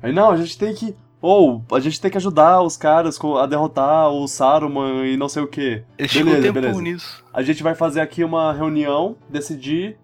Aí, 0.00 0.12
não, 0.12 0.30
a 0.30 0.36
gente 0.36 0.56
tem 0.56 0.74
que. 0.74 0.94
Ou, 1.20 1.64
a 1.72 1.80
gente 1.80 2.00
tem 2.00 2.10
que 2.10 2.16
ajudar 2.18 2.60
os 2.62 2.76
caras 2.76 3.18
a 3.40 3.46
derrotar 3.46 4.10
o 4.10 4.28
Saruman 4.28 5.06
e 5.06 5.16
não 5.16 5.28
sei 5.28 5.42
o 5.42 5.46
que. 5.48 5.82
Beleza, 5.98 6.42
tempo 6.42 6.52
beleza. 6.52 6.82
nisso. 6.82 7.24
A 7.32 7.42
gente 7.42 7.62
vai 7.62 7.74
fazer 7.74 8.00
aqui 8.00 8.22
uma 8.22 8.52
reunião, 8.52 9.16
decidir. 9.28 9.98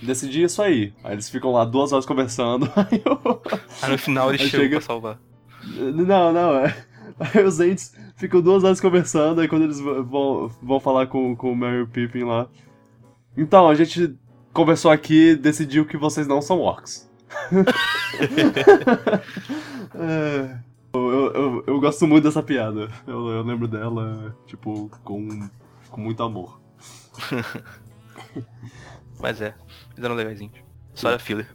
Decidir 0.00 0.44
isso 0.44 0.62
aí. 0.62 0.92
Aí 1.02 1.14
eles 1.14 1.28
ficam 1.28 1.50
lá 1.50 1.64
duas 1.64 1.92
horas 1.92 2.06
conversando. 2.06 2.70
Aí 2.76 3.02
eu. 3.04 3.42
Aí 3.82 3.90
no 3.90 3.98
final 3.98 4.28
eles 4.28 4.42
chegam 4.42 4.60
chega- 4.60 4.76
pra 4.76 4.86
salvar. 4.86 5.18
Não, 5.66 6.32
não, 6.32 6.54
é. 6.54 6.76
Aí 7.18 7.42
os 7.42 7.58
entes 7.58 7.92
ficam 8.16 8.40
duas 8.40 8.62
horas 8.62 8.80
conversando, 8.80 9.40
aí 9.40 9.48
quando 9.48 9.62
eles 9.64 9.80
vão, 9.80 10.48
vão 10.62 10.78
falar 10.78 11.08
com, 11.08 11.34
com 11.34 11.50
o 11.50 11.56
Mary 11.56 11.84
Pippin 11.84 12.22
lá. 12.22 12.46
Então, 13.36 13.68
a 13.68 13.74
gente 13.74 14.16
conversou 14.52 14.90
aqui 14.90 15.30
e 15.30 15.36
decidiu 15.36 15.84
que 15.84 15.96
vocês 15.96 16.28
não 16.28 16.40
são 16.40 16.60
orcs. 16.60 17.07
É, 19.94 20.58
eu, 20.92 21.34
eu, 21.34 21.64
eu, 21.66 21.80
gosto 21.80 22.06
muito 22.06 22.24
dessa 22.24 22.42
piada. 22.42 22.88
Eu, 23.06 23.28
eu 23.28 23.42
lembro 23.42 23.66
dela, 23.66 24.36
tipo, 24.46 24.90
com, 25.02 25.48
com 25.90 26.00
muito 26.00 26.22
amor. 26.22 26.60
Mas 29.18 29.40
é, 29.40 29.54
fizeram 29.94 30.14
legaisinho. 30.14 30.52
Só 30.94 31.08
era 31.08 31.18
filler. 31.18 31.48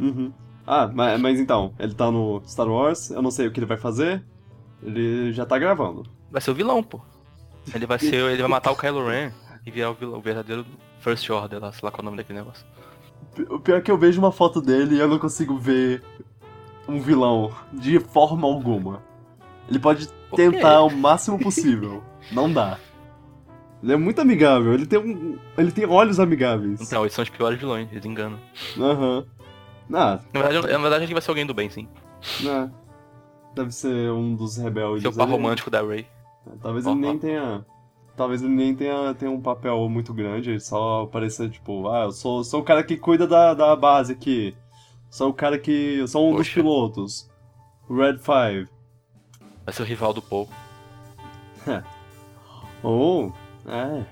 Uhum. 0.00 0.32
Ah, 0.66 0.90
mas, 0.92 1.20
mas 1.20 1.38
então, 1.38 1.74
ele 1.78 1.94
tá 1.94 2.10
no 2.10 2.42
Star 2.46 2.66
Wars, 2.66 3.10
eu 3.10 3.20
não 3.20 3.30
sei 3.30 3.46
o 3.46 3.52
que 3.52 3.60
ele 3.60 3.66
vai 3.66 3.76
fazer. 3.76 4.24
Ele 4.82 5.32
já 5.32 5.44
tá 5.44 5.58
gravando. 5.58 6.04
Vai 6.30 6.40
ser 6.40 6.50
o 6.50 6.54
vilão, 6.54 6.82
pô. 6.82 7.00
Ele 7.74 7.86
vai 7.86 7.98
ser. 7.98 8.14
Ele 8.14 8.40
vai 8.40 8.50
matar 8.50 8.70
o 8.70 8.76
Kylo 8.76 9.06
Ren 9.06 9.30
e 9.66 9.70
virar 9.70 9.90
o, 9.90 9.94
vilão, 9.94 10.18
o 10.18 10.22
verdadeiro 10.22 10.64
First 11.00 11.28
Order 11.28 11.60
lá, 11.60 11.72
sei 11.72 11.80
lá 11.82 11.90
qual 11.90 12.00
é 12.00 12.02
o 12.02 12.04
nome 12.04 12.16
daquele 12.16 12.38
negócio. 12.38 12.64
O 13.50 13.58
pior 13.58 13.78
é 13.78 13.80
que 13.80 13.90
eu 13.90 13.98
vejo 13.98 14.20
uma 14.20 14.32
foto 14.32 14.60
dele 14.60 14.96
e 14.96 14.98
eu 14.98 15.08
não 15.08 15.18
consigo 15.18 15.56
ver 15.56 16.02
um 16.88 17.00
vilão 17.00 17.52
de 17.72 17.98
forma 17.98 18.46
alguma. 18.46 19.02
Ele 19.68 19.78
pode 19.78 20.08
tentar 20.34 20.82
o 20.82 20.90
máximo 20.90 21.38
possível. 21.38 22.02
não 22.30 22.52
dá. 22.52 22.78
Ele 23.82 23.92
é 23.92 23.96
muito 23.96 24.20
amigável, 24.20 24.72
ele 24.72 24.86
tem 24.86 24.98
um. 24.98 25.38
Ele 25.58 25.70
tem 25.70 25.84
olhos 25.84 26.18
amigáveis. 26.18 26.80
Então, 26.80 27.02
eles 27.02 27.12
são 27.12 27.22
os 27.22 27.28
piores 27.28 27.58
vilões, 27.58 27.88
eles 27.92 28.04
enganam. 28.04 28.38
Aham. 28.78 29.26
Ah, 29.92 30.20
Na 30.32 30.40
verdade, 30.40 30.72
na 30.72 30.78
verdade, 30.78 31.04
ele 31.04 31.12
vai 31.12 31.20
ser 31.20 31.30
alguém 31.30 31.44
do 31.44 31.52
bem, 31.52 31.68
sim. 31.68 31.86
né. 32.40 32.70
Deve 33.54 33.70
ser 33.70 34.10
um 34.10 34.34
dos 34.34 34.56
rebeldes. 34.56 35.02
Ser 35.02 35.08
o 35.08 35.12
par 35.12 35.28
romântico 35.28 35.70
da 35.70 35.82
Rey. 35.82 36.06
Talvez 36.62 36.86
ele 36.86 36.94
Ó, 36.94 36.98
nem 36.98 37.18
tenha. 37.18 37.64
Talvez 38.16 38.42
ele 38.42 38.52
nem 38.54 38.74
tenha, 38.74 39.12
tenha 39.14 39.30
um 39.30 39.40
papel 39.40 39.88
muito 39.88 40.14
grande, 40.14 40.50
ele 40.50 40.60
só 40.60 41.02
aparecer, 41.02 41.50
tipo, 41.50 41.88
ah, 41.88 42.04
eu 42.04 42.12
sou, 42.12 42.44
sou 42.44 42.60
o 42.60 42.64
cara 42.64 42.84
que 42.84 42.96
cuida 42.96 43.26
da, 43.26 43.54
da 43.54 43.74
base 43.74 44.12
aqui. 44.12 44.56
Sou 45.10 45.30
o 45.30 45.34
cara 45.34 45.58
que. 45.58 45.96
Eu 45.98 46.06
sou 46.08 46.26
um 46.28 46.30
dos 46.36 46.46
Poxa. 46.48 46.54
pilotos. 46.54 47.30
O 47.88 47.96
Red 47.96 48.18
Five. 48.18 48.68
Vai 49.64 49.74
ser 49.74 49.82
o 49.82 49.84
rival 49.86 50.12
do 50.12 50.22
Paul. 50.22 50.48
Oh, 52.82 53.32
é. 53.66 54.04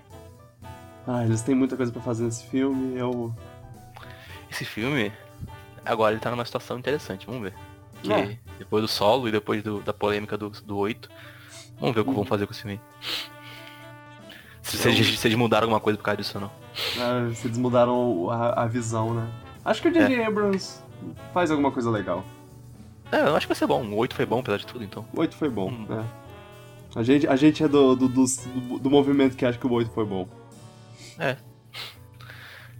Ah, 1.07 1.25
eles 1.25 1.43
têm 1.43 1.55
muita 1.55 1.77
coisa 1.77 1.93
pra 1.93 2.01
fazer 2.01 2.25
nesse 2.25 2.47
filme, 2.47 2.97
eu. 2.99 3.35
Esse 4.51 4.65
filme, 4.65 5.13
agora 5.85 6.13
ele 6.15 6.21
tá 6.21 6.31
numa 6.31 6.45
situação 6.45 6.79
interessante, 6.79 7.27
vamos 7.27 7.43
ver. 7.43 7.55
Que 8.03 8.13
É. 8.13 8.39
depois 8.59 8.83
do 8.83 8.89
solo 8.89 9.29
e 9.29 9.33
depois 9.33 9.63
do- 9.63 9.83
da 9.83 9.93
polêmica 9.93 10.39
do, 10.39 10.49
do 10.49 10.77
8, 10.79 11.11
vamos 11.79 11.95
ver 11.95 12.01
o 12.01 12.05
que 12.07 12.13
vão 12.15 12.25
fazer 12.25 12.47
com 12.47 12.53
esse 12.53 12.63
filme 12.63 12.81
eles- 14.89 15.19
se 15.19 15.27
eles 15.29 15.37
mudaram 15.39 15.65
alguma 15.67 15.81
coisa 15.81 15.97
por 15.99 16.05
causa 16.05 16.19
disso 16.19 16.39
ou 16.39 16.43
não. 16.43 16.51
Ah, 16.99 17.35
se 17.35 17.47
eles 17.47 17.59
mudaram 17.59 18.31
a, 18.31 18.63
a 18.63 18.67
visão, 18.67 19.13
né? 19.15 19.29
Acho 19.65 19.83
que 19.83 19.89
o 19.89 19.93
J.J. 19.93 20.25
Abrams 20.25 20.81
faz 21.33 21.51
alguma 21.51 21.71
coisa 21.71 21.91
legal. 21.91 22.25
É, 23.11 23.21
eu 23.21 23.37
acho 23.37 23.47
que 23.47 23.53
vai 23.53 23.57
ser 23.59 23.67
bom. 23.67 23.85
O 23.85 23.97
8 23.97 24.15
foi 24.15 24.25
bom, 24.27 24.41
apesar 24.41 24.57
de 24.59 24.67
tudo, 24.67 24.83
então. 24.85 25.05
O 25.15 25.21
8 25.21 25.37
foi 25.37 25.49
bom, 25.51 25.69
Hum. 25.71 25.87
né? 25.89 26.05
A 26.97 27.03
gente, 27.03 27.27
a 27.27 27.37
gente 27.37 27.63
é 27.63 27.69
do, 27.69 27.95
do, 27.97 28.09
do, 28.09 28.25
do 28.79 28.91
movimento 28.91 29.37
que 29.37 29.45
acha 29.45 29.59
que 29.59 29.67
o 29.67 29.73
8 29.73 29.91
foi 29.93 30.05
bom. 30.05 30.29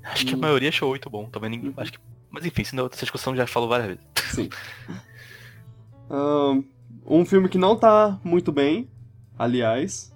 Acho 0.05 0.27
que 0.27 0.35
a 0.35 0.37
Hum. 0.37 0.41
maioria 0.41 0.69
achou 0.71 0.89
o 0.89 0.93
8 0.93 1.09
bom. 1.11 1.27
Também 1.27 1.51
ninguém. 1.51 1.73
Acho 1.77 1.93
que... 1.93 1.99
Mas 2.31 2.45
enfim, 2.47 2.65
senão 2.65 2.87
essa 2.87 3.01
discussão 3.05 3.37
já 3.37 3.47
falou 3.47 3.69
várias 3.69 3.89
vezes. 3.89 4.03
Sim. 4.35 4.49
Ahn, 6.11 6.63
um 7.07 7.25
filme 7.25 7.49
que 7.49 7.59
não 7.59 7.77
tá 7.77 8.19
muito 8.25 8.51
bem, 8.53 8.89
aliás. 9.39 10.12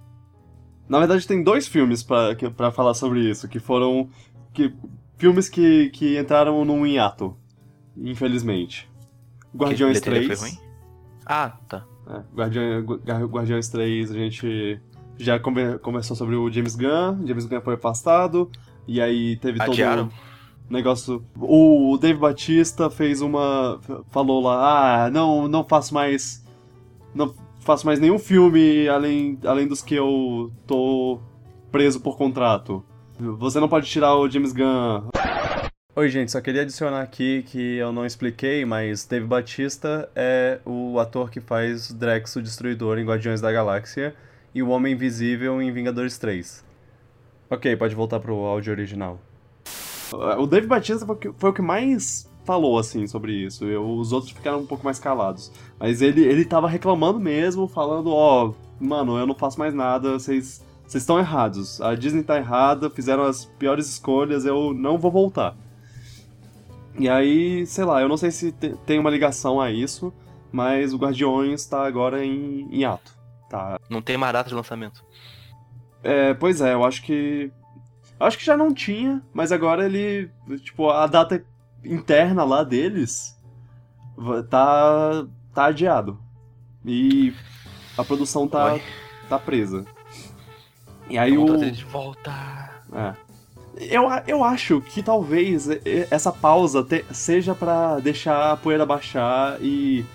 Na 0.87 0.99
verdade, 0.99 1.27
tem 1.27 1.43
dois 1.43 1.67
filmes 1.67 2.01
pra 2.03 2.71
falar 2.71 2.93
sobre 2.93 3.19
isso, 3.29 3.47
que 3.47 3.59
foram. 3.59 4.09
Que, 4.53 4.73
filmes 5.17 5.49
que, 5.49 5.89
que 5.89 6.17
entraram 6.17 6.63
num 6.63 6.85
hiato, 6.85 7.35
infelizmente. 7.95 8.89
Guardiões 9.55 9.99
Que 9.99 10.09
bilheteria 10.09 10.35
3. 10.37 10.39
Foi 10.39 10.49
ruim? 10.49 10.59
Ah, 11.25 11.57
tá. 11.67 11.83
É, 12.09 12.21
Guardiã- 12.35 12.81
Gu- 12.83 13.01
Guardiões 13.27 13.67
3, 13.69 14.11
a 14.11 14.13
gente 14.13 14.79
já 15.17 15.39
come- 15.39 15.77
conversou 15.79 16.15
sobre 16.15 16.35
o 16.35 16.49
James 16.51 16.75
Gunn. 16.75 17.25
James 17.25 17.45
Gunn 17.45 17.61
foi 17.61 17.73
afastado. 17.75 18.49
E 18.87 19.01
aí 19.01 19.35
teve 19.37 19.61
Adiaram? 19.61 20.07
todo 20.07 20.17
o 20.69 20.73
negócio. 20.73 21.25
O 21.37 21.97
Dave 21.99 22.19
Batista 22.19 22.89
fez 22.89 23.21
uma. 23.21 23.79
falou 24.09 24.41
lá, 24.41 25.05
ah, 25.05 25.09
não, 25.09 25.47
não 25.47 25.63
faço 25.65 25.93
mais. 25.93 26.45
Não 27.13 27.33
faço 27.67 27.85
mais 27.85 27.99
nenhum 27.99 28.17
filme 28.17 28.87
além, 28.87 29.37
além 29.45 29.67
dos 29.67 29.81
que 29.81 29.93
eu 29.93 30.49
tô 30.65 31.19
preso 31.69 31.99
por 31.99 32.17
contrato. 32.17 32.81
Você 33.19 33.59
não 33.59 33.67
pode 33.67 33.89
tirar 33.89 34.15
o 34.15 34.29
James 34.29 34.53
Gunn. 34.53 35.09
Oi, 35.93 36.07
gente, 36.09 36.31
só 36.31 36.39
queria 36.39 36.61
adicionar 36.61 37.01
aqui 37.01 37.43
que 37.43 37.75
eu 37.75 37.91
não 37.91 38.05
expliquei, 38.05 38.63
mas 38.63 39.05
Dave 39.05 39.25
Batista 39.25 40.09
é 40.15 40.59
o 40.65 40.97
ator 40.97 41.29
que 41.29 41.41
faz 41.41 41.91
Drax 41.91 42.37
o 42.37 42.41
Destruidor 42.41 42.99
em 42.99 43.05
Guardiões 43.05 43.41
da 43.41 43.51
Galáxia 43.51 44.15
e 44.55 44.63
o 44.63 44.69
Homem 44.69 44.93
Invisível 44.93 45.61
em 45.61 45.69
Vingadores 45.69 46.17
3. 46.17 46.63
Ok, 47.49 47.75
pode 47.75 47.95
voltar 47.95 48.21
pro 48.21 48.35
áudio 48.45 48.71
original. 48.71 49.19
O 50.37 50.45
Dave 50.47 50.67
Batista 50.67 51.05
foi, 51.05 51.15
o 51.15 51.17
que- 51.17 51.33
foi 51.37 51.49
o 51.49 51.53
que 51.53 51.61
mais 51.61 52.26
falou, 52.47 52.79
assim, 52.79 53.05
sobre 53.05 53.33
isso. 53.33 53.65
Eu- 53.65 53.87
os 53.97 54.11
outros 54.11 54.31
ficaram 54.31 54.59
um 54.61 54.65
pouco 54.65 54.83
mais 54.83 54.97
calados. 54.97 55.51
Mas 55.79 56.01
ele, 56.01 56.21
ele 56.23 56.43
tava 56.45 56.67
reclamando 56.67 57.19
mesmo, 57.19 57.67
falando, 57.67 58.11
ó, 58.11 58.53
mano, 58.79 59.17
eu 59.19 59.27
não 59.27 59.35
faço 59.35 59.59
mais 59.59 59.73
nada, 59.75 60.13
vocês 60.13 60.65
vocês 60.87 61.03
estão 61.03 61.19
errados. 61.19 61.81
A 61.81 61.93
Disney 61.95 62.23
tá 62.23 62.37
errada, 62.37 62.89
fizeram 62.89 63.23
as 63.23 63.43
piores 63.43 63.89
escolhas, 63.89 64.45
eu 64.45 64.73
não 64.73 64.97
vou 64.97 65.11
voltar. 65.11 65.53
E 66.97 67.09
aí, 67.09 67.65
sei 67.67 67.83
lá, 67.83 68.01
eu 68.01 68.07
não 68.07 68.15
sei 68.17 68.31
se 68.31 68.53
te- 68.53 68.73
tem 68.85 68.97
uma 68.97 69.09
ligação 69.09 69.59
a 69.59 69.69
isso, 69.69 70.13
mas 70.49 70.93
o 70.93 70.97
Guardiões 70.97 71.65
tá 71.65 71.85
agora 71.85 72.23
em, 72.25 72.67
em 72.71 72.85
ato. 72.85 73.13
Tá 73.49 73.77
Não 73.89 74.01
tem 74.01 74.15
mais 74.17 74.31
data 74.33 74.47
de 74.49 74.55
lançamento. 74.55 75.03
é, 76.03 76.33
pois 76.33 76.61
é, 76.61 76.73
eu 76.73 76.83
acho 76.85 77.03
que. 77.03 77.51
Eu 78.19 78.25
acho 78.25 78.37
que 78.37 78.45
já 78.45 78.55
não 78.57 78.73
tinha, 78.73 79.21
mas 79.33 79.51
agora 79.51 79.85
ele. 79.85 80.29
Tipo, 80.63 80.89
a 80.89 81.05
data 81.05 81.43
interna 81.87 82.43
lá 82.43 82.63
deles 82.63 83.35
tá. 84.49 85.25
tá 85.53 85.65
adiado. 85.65 86.19
E 86.85 87.33
a 87.97 88.03
produção 88.03 88.47
tá, 88.47 88.73
Oi. 88.73 88.81
tá 89.29 89.37
presa. 89.39 89.85
E 91.09 91.17
aí 91.17 91.35
Vamos 91.35 91.61
o. 91.61 91.71
de 91.71 91.85
volta. 91.85 92.31
É. 92.93 93.13
Eu, 93.79 94.03
eu 94.27 94.43
acho 94.43 94.81
que 94.81 95.03
talvez 95.03 95.67
essa 96.09 96.31
pausa 96.31 96.83
te- 96.83 97.05
seja 97.11 97.53
pra 97.53 97.99
deixar 97.99 98.53
a 98.53 98.57
poeira 98.57 98.85
baixar 98.85 99.57
e. 99.61 100.05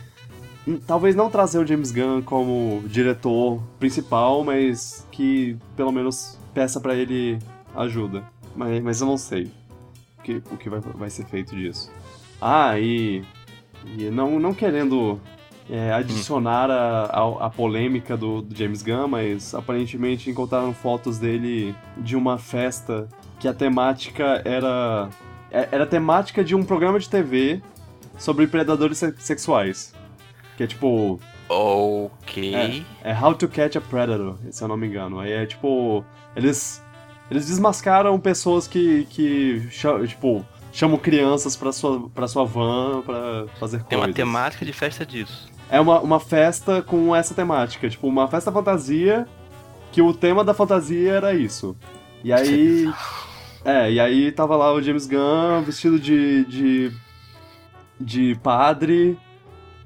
Talvez 0.86 1.16
não 1.16 1.28
trazer 1.28 1.58
o 1.58 1.66
James 1.66 1.90
Gunn 1.90 2.22
como 2.22 2.84
diretor 2.86 3.60
principal, 3.80 4.44
mas 4.44 5.04
que 5.10 5.56
pelo 5.74 5.90
menos 5.90 6.38
peça 6.54 6.80
pra 6.80 6.94
ele 6.94 7.36
ajuda. 7.74 8.22
Mas, 8.54 8.82
mas 8.82 9.00
eu 9.00 9.06
não 9.08 9.16
sei 9.16 9.50
que, 10.22 10.42
o 10.50 10.56
que 10.56 10.68
vai, 10.70 10.80
vai 10.80 11.10
ser 11.10 11.24
feito 11.26 11.54
disso. 11.54 11.90
Ah, 12.40 12.78
e. 12.78 13.22
e 13.96 14.04
não, 14.10 14.38
não 14.40 14.52
querendo 14.54 15.20
é, 15.70 15.92
adicionar 15.92 16.70
a, 16.70 17.04
a, 17.06 17.46
a 17.46 17.50
polêmica 17.50 18.16
do, 18.16 18.42
do 18.42 18.54
James 18.56 18.82
Gunn, 18.82 19.08
mas 19.08 19.54
aparentemente 19.54 20.28
encontraram 20.30 20.72
fotos 20.74 21.18
dele 21.18 21.74
de 21.96 22.16
uma 22.16 22.38
festa 22.38 23.08
que 23.38 23.46
a 23.48 23.54
temática 23.54 24.42
era. 24.44 25.08
é- 25.50 25.68
Era 25.72 25.84
a 25.84 25.86
temática 25.86 26.42
de 26.44 26.54
um 26.54 26.64
programa 26.64 26.98
de 26.98 27.08
TV 27.08 27.60
sobre 28.18 28.46
predadores 28.46 28.98
se- 28.98 29.14
sexuais. 29.18 29.94
Que 30.56 30.64
é 30.64 30.66
tipo. 30.66 31.18
Ok. 31.48 32.84
É 33.02 33.14
How 33.14 33.34
to 33.34 33.48
Catch 33.48 33.76
a 33.76 33.80
Predator, 33.80 34.36
se 34.50 34.62
eu 34.62 34.68
não 34.68 34.76
me 34.76 34.86
engano. 34.86 35.20
Aí 35.20 35.32
é 35.32 35.46
tipo. 35.46 36.04
Eles. 36.36 36.81
Eles 37.32 37.46
desmascaram 37.46 38.20
pessoas 38.20 38.68
que. 38.68 39.06
que 39.08 39.66
tipo, 40.06 40.44
chamam 40.70 40.98
crianças 40.98 41.56
pra 41.56 41.72
sua, 41.72 42.10
pra 42.10 42.28
sua 42.28 42.44
van 42.44 43.00
pra 43.00 43.46
fazer 43.58 43.82
Tem 43.84 43.96
uma 43.98 44.04
coisas. 44.04 44.14
temática 44.16 44.64
de 44.66 44.72
festa 44.72 45.06
disso. 45.06 45.50
É 45.70 45.80
uma, 45.80 45.98
uma 46.00 46.20
festa 46.20 46.82
com 46.82 47.16
essa 47.16 47.34
temática. 47.34 47.88
Tipo, 47.88 48.06
uma 48.06 48.28
festa 48.28 48.52
fantasia 48.52 49.26
que 49.90 50.02
o 50.02 50.12
tema 50.12 50.44
da 50.44 50.52
fantasia 50.52 51.12
era 51.12 51.34
isso. 51.34 51.74
E 52.22 52.32
aí. 52.32 52.92
É, 53.64 53.90
e 53.90 53.98
aí 53.98 54.30
tava 54.30 54.54
lá 54.56 54.72
o 54.72 54.82
James 54.82 55.06
Gunn 55.06 55.62
vestido 55.64 55.98
de. 55.98 56.44
de. 56.44 56.92
de 57.98 58.34
padre. 58.42 59.18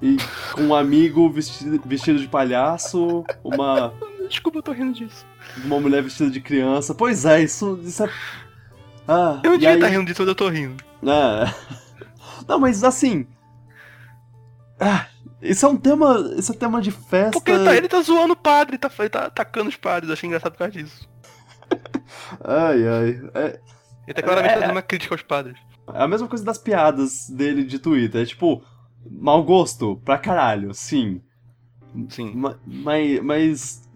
E 0.03 0.17
com 0.53 0.63
um 0.63 0.75
amigo 0.75 1.31
vestido, 1.31 1.81
vestido 1.87 2.19
de 2.19 2.29
palhaço, 2.29 3.25
uma, 3.43 3.95
Desculpa, 4.29 4.59
eu 4.59 4.63
tô 4.63 4.73
rindo 4.73 4.93
disso. 4.93 5.25
Uma 5.65 5.81
mulher 5.81 6.03
vestida 6.03 6.31
de 6.31 6.41
criança. 6.41 6.95
Pois 6.95 7.25
é, 7.25 7.43
isso, 7.43 7.79
isso 7.83 8.05
é. 8.05 8.11
Ah, 9.09 9.41
Eu 9.45 9.53
devia 9.53 9.71
aí- 9.71 9.75
estar 9.77 9.89
rindo 9.89 10.05
disso, 10.05 10.21
mas 10.23 10.29
eu 10.29 10.35
tô 10.35 10.49
rindo. 10.49 10.83
É. 11.03 11.55
Não, 12.49 12.59
mas 12.59 12.83
assim. 12.85 13.27
Ah, 14.79 15.07
isso 15.41 15.65
é 15.65 15.69
um 15.69 15.77
tema. 15.77 16.35
Isso 16.37 16.53
é 16.53 16.55
tema 16.57 16.81
de 16.81 16.91
festa. 16.91 17.31
Porque 17.33 17.51
ele 17.51 17.65
tá, 17.65 17.77
ele 17.77 17.89
tá 17.89 18.01
zoando 18.03 18.33
o 18.35 18.37
padre, 18.37 18.77
tá, 18.79 18.91
ele 18.99 19.09
tá 19.09 19.27
atacando 19.27 19.69
os 19.69 19.77
padres, 19.77 20.09
eu 20.09 20.13
achei 20.15 20.27
engraçado 20.27 20.53
por 20.53 20.59
causa 20.59 20.73
disso. 20.73 21.09
Ai, 22.45 22.87
ai. 22.87 23.21
É, 23.35 23.61
Ele 24.07 24.15
tá 24.15 24.23
claramente 24.23 24.51
É, 24.51 24.55
fazendo 24.55 24.69
é. 24.71 24.73
uma 24.73 24.83
crítica 24.83 25.15
aos 25.15 25.23
padres. 25.23 25.59
é 25.93 26.03
a 26.03 26.07
mesma 26.09 26.29
coisa 26.29 26.45
das 26.45 26.59
piadas 26.59 27.29
dele 27.29 27.65
de 27.65 27.79
Twitter. 27.81 28.23
É 28.23 28.25
tipo, 28.25 28.63
mau 29.11 29.43
gosto 29.43 30.01
pra 30.05 30.17
caralho, 30.19 30.73
sim. 30.75 31.21
Sim. 32.09 32.33
Ma- 32.35 32.57
Mas. 32.65 33.21
Mas. 33.21 33.89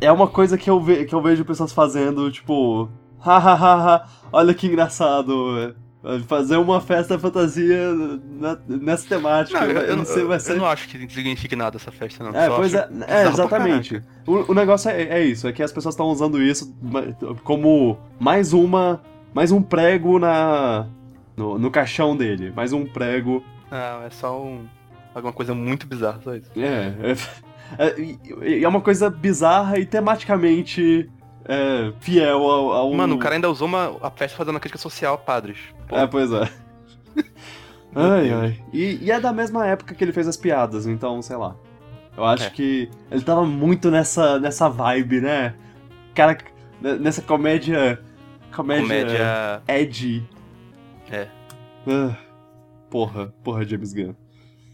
É 0.00 0.10
uma 0.12 0.28
coisa 0.28 0.56
que 0.56 0.70
eu, 0.70 0.80
ve 0.80 1.04
que 1.04 1.14
eu 1.14 1.20
vejo 1.22 1.44
pessoas 1.44 1.72
fazendo, 1.72 2.30
tipo. 2.30 2.88
Hahaha, 3.20 4.06
olha 4.32 4.54
que 4.54 4.66
engraçado. 4.66 5.74
é, 6.04 6.20
Fazer 6.28 6.56
uma 6.56 6.80
festa 6.80 7.18
fantasia 7.18 7.92
na- 8.38 8.56
nessa 8.68 9.08
temática. 9.08 9.58
Não, 9.60 9.66
eu, 9.66 9.80
eu, 9.82 9.96
vai 9.96 10.06
ser- 10.06 10.20
eu- 10.22 10.28
vai 10.28 10.36
eu 10.36 10.40
ser- 10.40 10.54
não 10.56 10.64
acho 10.66 10.86
que 10.88 10.96
signifique 11.12 11.56
nada 11.56 11.76
essa 11.76 11.90
festa, 11.90 12.22
não. 12.22 12.30
É, 12.38 12.46
Só 12.46 12.54
pois 12.56 12.72
é, 12.72 12.88
é, 13.08 13.26
exatamente. 13.26 14.02
O, 14.24 14.52
o 14.52 14.54
negócio 14.54 14.88
é, 14.90 15.02
é 15.02 15.24
isso, 15.24 15.48
é 15.48 15.52
que 15.52 15.60
as 15.62 15.72
pessoas 15.72 15.94
estão 15.94 16.06
usando 16.06 16.40
isso 16.40 16.72
como 17.42 17.98
mais 18.20 18.52
uma. 18.52 19.02
Mais 19.34 19.50
um 19.50 19.60
prego 19.60 20.18
na. 20.20 20.86
No, 21.36 21.58
no 21.58 21.70
caixão 21.70 22.16
dele. 22.16 22.52
Mais 22.54 22.72
um 22.72 22.86
prego. 22.86 23.42
Não, 23.70 24.02
é 24.04 24.10
só 24.10 24.40
um. 24.40 24.66
Alguma 25.14 25.32
coisa 25.32 25.52
muito 25.54 25.86
bizarra, 25.86 26.20
só 26.22 26.34
isso. 26.34 26.50
É. 26.56 26.94
É, 27.12 27.16
é, 27.76 28.62
é 28.62 28.68
uma 28.68 28.80
coisa 28.80 29.10
bizarra 29.10 29.78
e 29.78 29.84
tematicamente 29.86 31.10
é, 31.44 31.92
fiel 32.00 32.38
ao. 32.42 32.72
ao- 32.72 32.94
Mano, 32.94 33.16
o 33.16 33.18
cara 33.18 33.34
ainda 33.34 33.50
usou 33.50 33.66
uma, 33.68 33.96
a 34.02 34.10
festa 34.10 34.36
fazendo 34.36 34.54
uma 34.54 34.60
crítica 34.60 34.78
social 34.78 35.14
a 35.14 35.18
padres. 35.18 35.58
Pô, 35.88 35.96
É, 35.96 36.06
pois 36.06 36.30
é. 36.32 36.48
ai, 37.94 38.30
ai. 38.32 38.62
E, 38.72 38.98
e 39.02 39.10
é 39.10 39.18
da 39.20 39.32
mesma 39.32 39.66
época 39.66 39.94
que 39.94 40.02
ele 40.04 40.12
fez 40.12 40.28
as 40.28 40.36
piadas, 40.36 40.86
então, 40.86 41.20
sei 41.22 41.36
lá. 41.36 41.56
Eu 42.16 42.24
acho 42.24 42.44
É. 42.44 42.50
que 42.50 42.90
ele 43.10 43.22
tava 43.22 43.44
muito 43.46 43.90
nessa, 43.90 44.38
nessa 44.40 44.68
vibe, 44.68 45.20
né? 45.20 45.54
Cara, 46.14 46.36
n- 46.82 46.98
nessa 46.98 47.22
comédia. 47.22 48.00
Comédia. 48.54 48.82
comédia. 48.88 49.62
Edgy. 49.68 50.26
É. 51.10 51.28
Ah, 51.86 52.16
porra, 52.90 53.32
porra, 53.44 53.64
James 53.64 53.92
Gunn. 53.94 54.14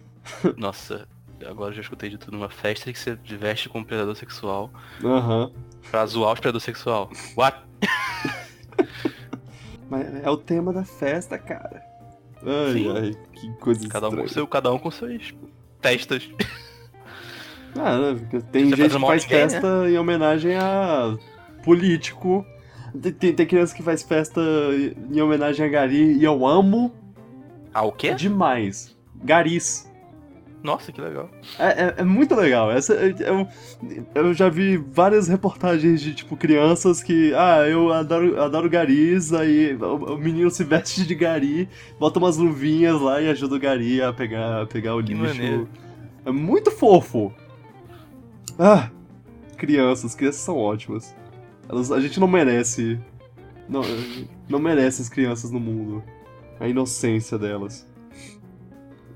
Nossa, 0.57 1.07
agora 1.49 1.71
eu 1.71 1.75
já 1.77 1.83
escutei 1.83 2.11
de 2.11 2.19
tudo. 2.19 2.37
Uma 2.37 2.49
festa 2.49 2.93
que 2.93 2.99
você 2.99 3.17
veste 3.25 3.69
como 3.69 3.85
predador 3.85 4.17
sexual 4.17 4.71
Aham. 5.05 5.51
pra 5.91 6.05
zoar 6.07 6.33
os 6.35 6.41
predador 6.41 6.61
sexual. 6.61 7.11
What? 7.37 7.59
Mas 9.89 10.07
é 10.25 10.31
o 10.31 10.37
tema 10.37 10.73
da 10.73 10.85
festa, 10.85 11.39
cara. 11.39 11.83
Ai, 12.43 12.73
Sim. 12.73 12.97
ai, 12.97 13.13
que 13.33 13.53
coisa 13.61 13.89
Cada 13.89 14.09
um, 14.09 14.11
com 14.11 14.17
estranha. 14.17 14.35
seu, 14.35 14.47
cada 14.47 14.73
um 14.73 14.79
com 14.79 14.91
suas 14.91 15.35
festas. 15.81 16.29
Ah, 17.77 17.99
né, 17.99 18.15
tem 18.53 18.71
Você 18.71 18.77
gente 18.77 18.89
faz 18.89 18.95
que 18.95 19.01
faz 19.01 19.23
ninguém, 19.25 19.39
né? 19.41 19.49
festa 19.51 19.91
em 19.91 19.99
homenagem 19.99 20.55
a 20.55 21.17
político. 21.65 22.47
Tem, 23.03 23.13
tem, 23.13 23.35
tem 23.35 23.47
criança 23.49 23.75
que 23.75 23.83
faz 23.83 24.05
festa 24.05 24.41
em 25.11 25.21
homenagem 25.21 25.67
a 25.67 25.69
Gari 25.69 26.13
e 26.17 26.23
eu 26.23 26.47
amo 26.47 26.95
Ah, 27.75 27.83
o 27.83 27.91
quê? 27.91 28.15
demais. 28.15 28.97
Garis. 29.25 29.91
Nossa, 30.65 30.91
que 30.91 30.99
legal. 30.99 31.29
É, 31.59 31.67
é, 31.67 31.95
é 31.99 32.05
muito 32.05 32.35
legal. 32.35 32.73
Essa, 32.73 32.95
eu, 32.95 33.47
eu 34.15 34.33
já 34.33 34.49
vi 34.49 34.79
várias 34.79 35.29
reportagens 35.29 36.01
de, 36.01 36.15
tipo, 36.15 36.39
crianças 36.39 37.03
que, 37.03 37.35
ah, 37.35 37.69
eu 37.69 37.93
adoro, 37.93 38.41
adoro 38.43 38.71
garis, 38.71 39.31
aí 39.35 39.77
o, 39.77 40.15
o 40.15 40.17
menino 40.17 40.51
se 40.51 40.65
veste 40.65 41.07
de 41.07 41.15
gari, 41.15 41.69
bota 42.01 42.19
umas 42.19 42.39
luvinhas 42.39 42.99
lá 42.99 43.21
e 43.21 43.29
ajuda 43.29 43.57
o 43.57 43.61
gari 43.61 44.01
a 44.01 44.11
pegar, 44.11 44.63
a 44.63 44.67
pegar 44.67 44.97
o 44.97 45.05
Que 45.05 45.13
lixo. 45.13 45.35
maneiro. 45.35 45.69
É 46.25 46.33
muito 46.33 46.71
fofo. 46.71 47.31
Ah, 48.59 48.89
crianças, 49.59 50.15
crianças 50.15 50.41
são 50.41 50.57
ótimas. 50.57 51.15
Elas, 51.69 51.93
a 51.93 52.01
gente 52.01 52.19
não 52.19 52.27
merece. 52.27 52.99
Não, 53.69 53.83
não 54.49 54.59
merece 54.59 55.03
as 55.03 55.11
crianças 55.11 55.51
no 55.51 55.61
mundo. 55.61 56.03
A 56.59 56.67
inocência 56.67 57.37
delas. 57.37 57.87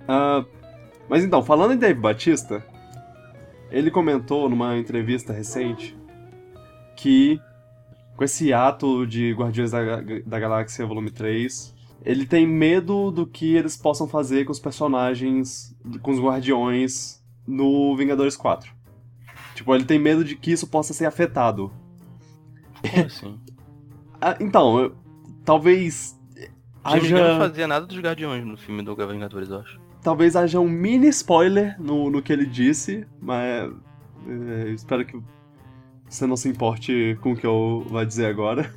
Ah, 0.07 0.45
mas 1.09 1.25
então, 1.25 1.43
falando 1.43 1.73
em 1.75 1.79
Dave 1.79 1.99
Batista, 2.01 2.65
ele 3.71 3.91
comentou 3.91 4.49
numa 4.49 4.77
entrevista 4.77 5.33
recente 5.33 5.97
que 6.97 7.41
com 8.17 8.25
esse 8.25 8.53
ato 8.53 9.07
de 9.07 9.33
Guardiões 9.33 9.71
da, 9.71 10.01
da 10.27 10.39
Galáxia 10.41 10.85
Volume 10.85 11.11
3, 11.11 11.75
ele 12.05 12.27
tem 12.27 12.47
medo 12.47 13.11
do 13.13 13.25
que 13.27 13.55
eles 13.55 13.77
possam 13.77 14.09
fazer 14.09 14.45
com 14.45 14.51
os 14.53 14.59
personagens, 14.59 15.77
com 16.03 16.11
os 16.11 16.19
Guardiões 16.21 17.23
no 17.47 17.97
Vingadores 17.97 18.37
4. 18.37 18.73
Tipo, 19.55 19.75
ele 19.75 19.85
tem 19.85 19.99
medo 19.99 20.25
de 20.25 20.35
que 20.37 20.51
isso 20.51 20.67
possa 20.67 20.93
ser 20.93 21.07
afetado. 21.07 21.73
Como 22.91 23.07
assim? 23.07 23.39
Ah, 24.21 24.37
então, 24.41 24.81
eu- 24.81 24.97
talvez 25.45 26.19
Gunn 26.85 27.19
não 27.21 27.25
haja, 27.25 27.39
fazia 27.39 27.69
nada 27.69 27.87
dos 27.87 27.97
Guardiões 28.01 28.45
no 28.45 28.57
filme 28.57 28.83
do 28.83 28.97
Vingadores, 28.97 29.49
eu 29.49 29.61
acho. 29.61 29.81
Talvez 30.03 30.37
haja 30.37 30.61
um 30.61 30.69
mini 30.69 31.09
spoiler 31.09 31.81
no, 31.81 32.11
no 32.11 32.23
que 32.23 32.33
ele 32.33 32.47
disse, 32.47 33.07
mas 33.21 33.71
é, 34.29 34.71
espero 34.71 35.05
que 35.05 35.19
você 36.09 36.27
não 36.27 36.37
se 36.37 36.49
importe 36.49 37.19
com 37.21 37.33
o 37.33 37.37
que 37.37 37.47
eu 37.47 37.85
vou 37.89 38.05
dizer 38.05 38.27
agora. 38.27 38.73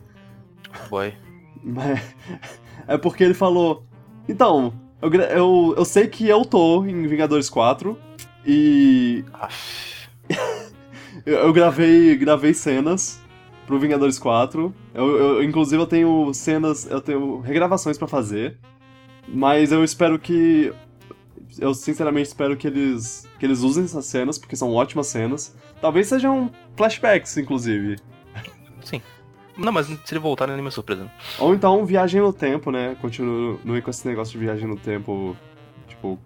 Boy. 0.89 1.13
Mas 1.63 2.15
é 2.87 2.97
porque 2.97 3.23
ele 3.23 3.33
falou. 3.35 3.85
Então, 4.27 4.73
eu, 5.01 5.11
eu, 5.13 5.73
eu 5.77 5.85
sei 5.85 6.07
que 6.07 6.27
eu 6.27 6.43
tô 6.43 6.83
em 6.85 7.05
Vingadores 7.07 7.49
4 7.49 7.95
e 8.45 9.23
eu, 11.25 11.37
eu 11.39 11.53
gravei, 11.53 12.15
gravei 12.17 12.53
cenas 12.53 13.21
pro 13.67 13.79
Vingadores 13.79 14.17
4. 14.17 14.73
Eu, 14.93 15.17
eu- 15.17 15.43
inclusive 15.43 15.81
eu 15.81 15.85
tenho 15.87 16.33
cenas, 16.33 16.89
eu 16.89 16.99
tenho 16.99 17.39
regravações 17.39 17.97
pra 17.97 18.07
fazer. 18.07 18.57
Mas 19.27 19.71
eu 19.71 19.83
espero 19.83 20.17
que. 20.17 20.73
Eu 21.59 21.73
sinceramente 21.73 22.27
espero 22.27 22.55
que 22.55 22.67
eles, 22.67 23.27
que 23.39 23.45
eles 23.45 23.61
usem 23.61 23.83
essas 23.83 24.05
cenas, 24.05 24.37
porque 24.37 24.55
são 24.55 24.73
ótimas 24.73 25.07
cenas. 25.07 25.55
Talvez 25.81 26.07
sejam 26.07 26.51
flashbacks, 26.75 27.37
inclusive. 27.37 27.97
Sim. 28.83 29.01
Não, 29.57 29.71
mas 29.71 29.87
se 29.87 29.99
ele 30.11 30.19
voltar 30.19 30.47
não 30.47 30.53
é 30.53 30.57
nenhuma 30.57 30.71
surpresa. 30.71 31.03
né? 31.03 31.11
Ou 31.39 31.53
então 31.53 31.85
viagem 31.85 32.21
no 32.21 32.31
tempo, 32.31 32.71
né? 32.71 32.95
Continue 33.01 33.81
com 33.81 33.89
esse 33.89 34.07
negócio 34.07 34.33
de 34.33 34.45
viagem 34.45 34.67
no 34.67 34.77
tempo. 34.77 35.35
Tipo. 35.87 36.17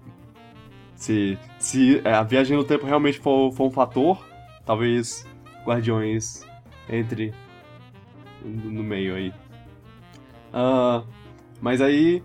Se, 0.96 1.38
se 1.60 2.02
é, 2.06 2.14
a 2.14 2.24
viagem 2.24 2.56
no 2.56 2.64
tempo 2.64 2.86
realmente 2.86 3.20
for, 3.20 3.52
for 3.52 3.68
um 3.68 3.72
fator, 3.72 4.24
talvez 4.66 5.26
Guardiões 5.66 6.46
entre 6.88 7.34
no 8.44 8.84
meio 8.84 9.16
aí. 9.16 9.34
Ah, 10.54 11.04
mas 11.60 11.82
aí. 11.82 12.24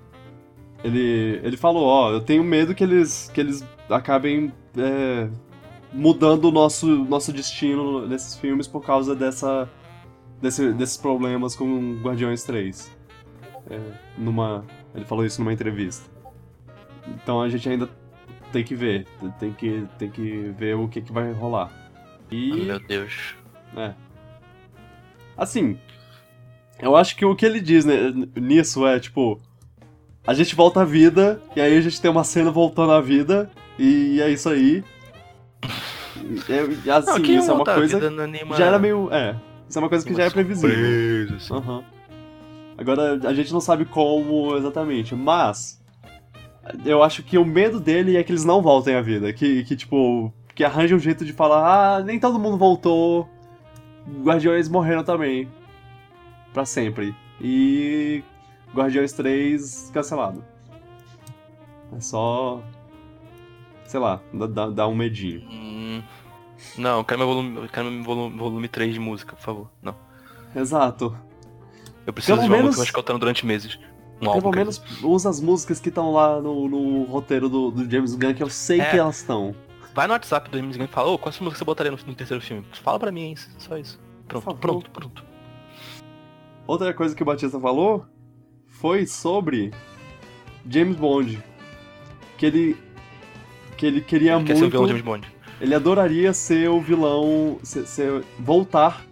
Ele, 0.82 1.40
ele 1.42 1.56
falou: 1.56 1.84
Ó, 1.86 2.10
eu 2.12 2.20
tenho 2.20 2.42
medo 2.42 2.74
que 2.74 2.82
eles, 2.84 3.30
que 3.34 3.40
eles 3.40 3.64
acabem 3.88 4.52
é, 4.76 5.28
mudando 5.92 6.46
o 6.46 6.50
nosso, 6.50 6.86
nosso 7.04 7.32
destino 7.32 8.06
nesses 8.06 8.36
filmes 8.36 8.66
por 8.66 8.80
causa 8.82 9.14
dessa 9.14 9.68
desse- 10.40 10.72
desses 10.72 10.96
problemas 10.96 11.54
com 11.54 12.00
Guardiões 12.02 12.42
3. 12.44 12.90
É, 13.68 13.78
numa, 14.16 14.64
ele 14.94 15.04
falou 15.04 15.24
isso 15.24 15.40
numa 15.42 15.52
entrevista. 15.52 16.08
Então 17.06 17.42
a 17.42 17.48
gente 17.48 17.68
ainda 17.68 17.88
tem 18.52 18.64
que 18.64 18.74
ver, 18.74 19.06
tem 19.38 19.52
que, 19.52 19.86
tem 19.98 20.10
que 20.10 20.54
ver 20.58 20.76
o 20.76 20.88
que, 20.88 21.00
que 21.02 21.12
vai 21.12 21.30
rolar. 21.32 21.70
E, 22.30 22.52
Meu 22.64 22.80
Deus. 22.80 23.34
é. 23.76 23.92
Assim, 25.36 25.78
eu 26.80 26.96
acho 26.96 27.16
que 27.16 27.24
o 27.24 27.34
que 27.36 27.44
ele 27.46 27.60
diz 27.60 27.84
né, 27.84 27.94
nisso 28.36 28.86
é, 28.86 28.98
tipo, 28.98 29.40
a 30.30 30.34
gente 30.34 30.54
volta 30.54 30.82
à 30.82 30.84
vida, 30.84 31.42
e 31.56 31.60
aí 31.60 31.76
a 31.76 31.80
gente 31.80 32.00
tem 32.00 32.08
uma 32.08 32.22
cena 32.22 32.52
voltando 32.52 32.92
à 32.92 33.00
vida, 33.00 33.50
e 33.76 34.20
é 34.20 34.30
isso 34.30 34.48
aí. 34.48 34.84
É- 36.48 36.92
assim, 36.92 37.10
Não, 37.10 37.40
isso 37.40 37.50
é 37.50 37.52
uma 37.52 37.64
coisa 37.64 38.10
não 38.10 38.24
é 38.24 38.56
já 38.56 38.66
era 38.66 38.78
meio. 38.78 39.12
É. 39.12 39.34
Isso 39.68 39.76
é 39.76 39.82
uma 39.82 39.88
coisa 39.88 40.06
que 40.06 40.14
já 40.14 40.22
é 40.26 40.30
previsível. 40.30 40.70
surpresa, 40.70 41.34
assim. 41.34 41.54
Aham. 41.54 41.82
Agora, 42.78 43.20
a 43.28 43.34
gente 43.34 43.52
não 43.52 43.60
sabe 43.60 43.84
como 43.84 44.56
exatamente, 44.56 45.16
mas. 45.16 45.82
Eu 46.84 47.02
acho 47.02 47.24
que 47.24 47.36
o 47.36 47.44
medo 47.44 47.80
dele 47.80 48.16
é 48.16 48.22
que 48.22 48.30
eles 48.30 48.44
não 48.44 48.62
voltem 48.62 48.94
à 48.94 49.02
vida. 49.02 49.32
Que, 49.32 49.64
que 49.64 49.74
tipo. 49.74 50.32
Que 50.54 50.62
arranja 50.62 50.94
um 50.94 51.00
jeito 51.00 51.24
de 51.24 51.32
falar: 51.32 51.96
ah, 51.96 52.02
nem 52.04 52.20
todo 52.20 52.38
mundo 52.38 52.56
voltou. 52.56 53.28
Guardiões 54.22 54.68
morreram 54.68 55.02
também. 55.02 55.48
Pra 56.54 56.64
sempre. 56.64 57.16
E. 57.40 58.22
Guardiões 58.74 59.12
3 59.12 59.90
cancelado. 59.92 60.44
É 61.96 62.00
só. 62.00 62.62
Sei 63.84 63.98
lá, 63.98 64.20
dá, 64.32 64.68
dá, 64.70 64.86
um 64.86 64.94
medinho. 64.94 65.42
Hum, 65.50 66.02
Não, 66.78 67.02
quero 67.02 67.18
meu 67.18 67.26
volume, 67.28 67.68
quero 67.68 67.90
meu 67.90 68.04
volume, 68.04 68.38
volume 68.38 68.68
3 68.68 68.94
de 68.94 69.00
música, 69.00 69.34
por 69.34 69.42
favor. 69.42 69.70
Não. 69.82 69.94
Exato. 70.54 71.16
Eu 72.06 72.12
preciso 72.12 72.36
Pelo 72.36 72.42
de 72.46 72.48
uma 72.52 72.56
menos- 72.58 72.76
música 72.76 72.84
que 72.84 72.96
eu 72.96 73.00
escutando 73.00 73.18
durante 73.20 73.44
meses. 73.44 73.78
Um 74.22 74.28
álbum. 74.28 74.40
Pelo 74.42 74.52
quer 74.52 74.58
menos 74.60 74.82
usa 75.02 75.28
as 75.30 75.40
músicas 75.40 75.80
que 75.80 75.88
estão 75.88 76.12
lá 76.12 76.40
no, 76.40 76.68
no 76.68 77.04
roteiro 77.04 77.48
do, 77.48 77.70
do 77.70 77.90
James 77.90 78.14
Gunn, 78.14 78.34
que 78.34 78.42
eu 78.42 78.50
sei 78.50 78.80
É. 78.80 78.90
que 78.90 78.96
elas 78.98 79.18
estão. 79.18 79.54
Vai 79.94 80.06
no 80.06 80.12
WhatsApp 80.12 80.48
do 80.50 80.56
James 80.58 80.76
Gunn 80.76 80.84
e 80.84 80.88
fala, 80.88 81.08
ô, 81.10 81.18
qual 81.18 81.30
essa 81.30 81.42
música 81.42 81.58
você 81.58 81.64
botaria 81.64 81.90
no, 81.90 81.98
no 82.06 82.14
terceiro 82.14 82.40
filme? 82.42 82.64
Fala 82.72 82.98
pra 82.98 83.10
mim, 83.10 83.22
hein? 83.22 83.34
Só 83.58 83.76
isso. 83.76 83.98
Pronto, 84.28 84.54
pronto, 84.56 84.90
pronto. 84.92 85.24
Outra 86.66 86.94
coisa 86.94 87.14
que 87.16 87.22
o 87.22 87.26
Batista 87.26 87.58
falou 87.58 88.06
foi 88.80 89.06
sobre 89.06 89.70
James 90.68 90.96
Bond. 90.96 91.42
Que 92.38 92.46
ele. 92.46 92.76
Que 93.76 93.86
ele 93.86 94.00
queria 94.00 94.42
Quer 94.42 94.54
ser 94.56 94.58
o 94.58 94.60
muito. 94.62 94.70
vilão 94.72 94.88
James 94.88 95.02
Bond. 95.02 95.28
Ele 95.60 95.74
adoraria 95.74 96.32
ser 96.32 96.68
o 96.70 96.80
vilão. 96.80 97.58
Ser, 97.62 97.86
ser- 97.86 98.24
voltar 98.38 99.04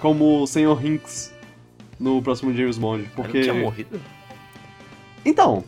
como 0.00 0.42
o 0.42 0.46
Sr. 0.46 0.78
Hinks 0.84 1.32
no 1.98 2.20
próximo 2.22 2.54
James 2.54 2.78
Bond. 2.78 3.02
Ele 3.02 3.10
Porque. 3.14 3.38
não 3.38 3.42
tinha 3.44 3.54
morrido? 3.54 4.00
Então, 5.24 5.64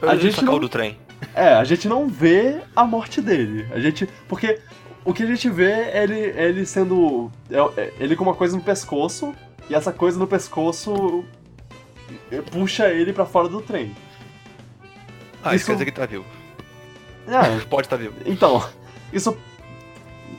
Eu 0.00 0.10
A 0.10 0.14
ele 0.14 0.22
gente 0.30 0.44
não- 0.44 0.58
do 0.58 0.68
trem. 0.68 0.96
É, 1.34 1.54
a 1.54 1.64
gente 1.64 1.88
não 1.88 2.08
vê 2.08 2.60
a 2.74 2.84
morte 2.84 3.20
dele. 3.22 3.66
A 3.72 3.80
gente. 3.80 4.06
Porque 4.28 4.60
o 5.04 5.12
que 5.14 5.22
a 5.22 5.26
gente 5.26 5.48
vê 5.48 5.70
é 5.72 6.02
ele, 6.04 6.20
é 6.20 6.48
ele 6.48 6.66
sendo. 6.66 7.30
é- 7.50 7.80
é 7.80 7.92
ele 7.98 8.14
com 8.14 8.22
uma 8.24 8.34
coisa 8.34 8.54
no 8.56 8.62
pescoço, 8.62 9.34
e 9.70 9.74
essa 9.74 9.92
coisa 9.92 10.18
no 10.18 10.26
pescoço 10.26 11.24
puxa 12.50 12.88
ele 12.88 13.12
pra 13.12 13.26
fora 13.26 13.48
do 13.48 13.60
trem. 13.60 13.94
Ah, 15.42 15.54
isso, 15.54 15.56
Isso- 15.56 15.66
quer 15.66 15.72
dizer 15.72 15.84
que 15.84 15.90
ele 15.90 15.96
tá 15.96 16.06
vivo. 16.06 16.24
É, 17.28 17.60
Pode 17.66 17.86
estar 17.86 17.96
vivo. 17.96 18.14
então, 18.24 18.64
isso. 19.12 19.36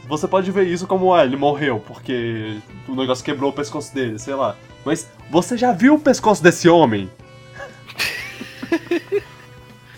Você 0.08 0.26
pode 0.26 0.50
ver 0.52 0.66
isso 0.68 0.88
como, 0.88 1.14
ah, 1.14 1.26
ele 1.26 1.36
morreu, 1.36 1.82
porque 1.86 2.60
o 2.88 2.96
negócio 2.96 3.26
quebrou 3.26 3.50
o 3.50 3.54
pescoço 3.54 3.94
dele, 3.94 4.18
sei 4.18 4.36
lá. 4.36 4.56
Mas 4.86 5.10
você 5.30 5.58
já 5.58 5.74
viu 5.74 5.96
o 5.96 6.00
pescoço 6.00 6.42
desse 6.42 6.70
homem? 6.70 7.10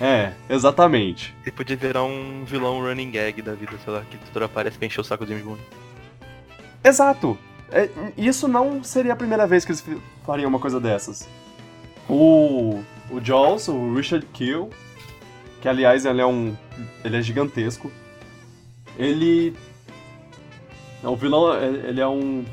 é, 0.02 0.32
exatamente. 0.50 1.36
Ele 1.44 1.52
podia 1.52 1.76
virar 1.76 2.04
um 2.04 2.44
vilão 2.44 2.82
running 2.82 3.12
gag 3.12 3.40
da 3.44 3.54
vida, 3.54 3.74
sei 3.84 3.94
lá, 3.94 4.02
que 4.10 4.18
hora 4.36 4.46
aparece 4.46 4.78
pra 4.78 4.88
encher 4.88 5.02
o 5.02 5.04
saco 5.04 5.26
do 5.26 5.30
James 5.30 5.46
Bond. 5.46 5.62
Exato. 6.84 7.38
É, 7.72 7.88
isso 8.18 8.48
não 8.48 8.84
seria 8.84 9.14
a 9.14 9.16
primeira 9.16 9.46
vez 9.46 9.64
que 9.64 9.72
eles 9.72 9.86
fariam 10.26 10.50
uma 10.50 10.60
coisa 10.60 10.80
dessas. 10.80 11.28
O, 12.10 12.84
o 13.12 13.22
Jaws, 13.22 13.68
o 13.68 13.94
Richard 13.94 14.26
Kill, 14.34 14.70
que 15.62 15.70
aliás 15.70 16.06
ele 16.06 16.22
é 16.22 16.26
um. 16.26 16.56
ele 17.04 17.18
é 17.18 17.22
gigantesco. 17.22 17.92
Ele. 18.98 19.56
O 21.04 21.16
vilão, 21.16 21.56
ele 21.64 22.02
é 22.02 22.08
um. 22.08 22.44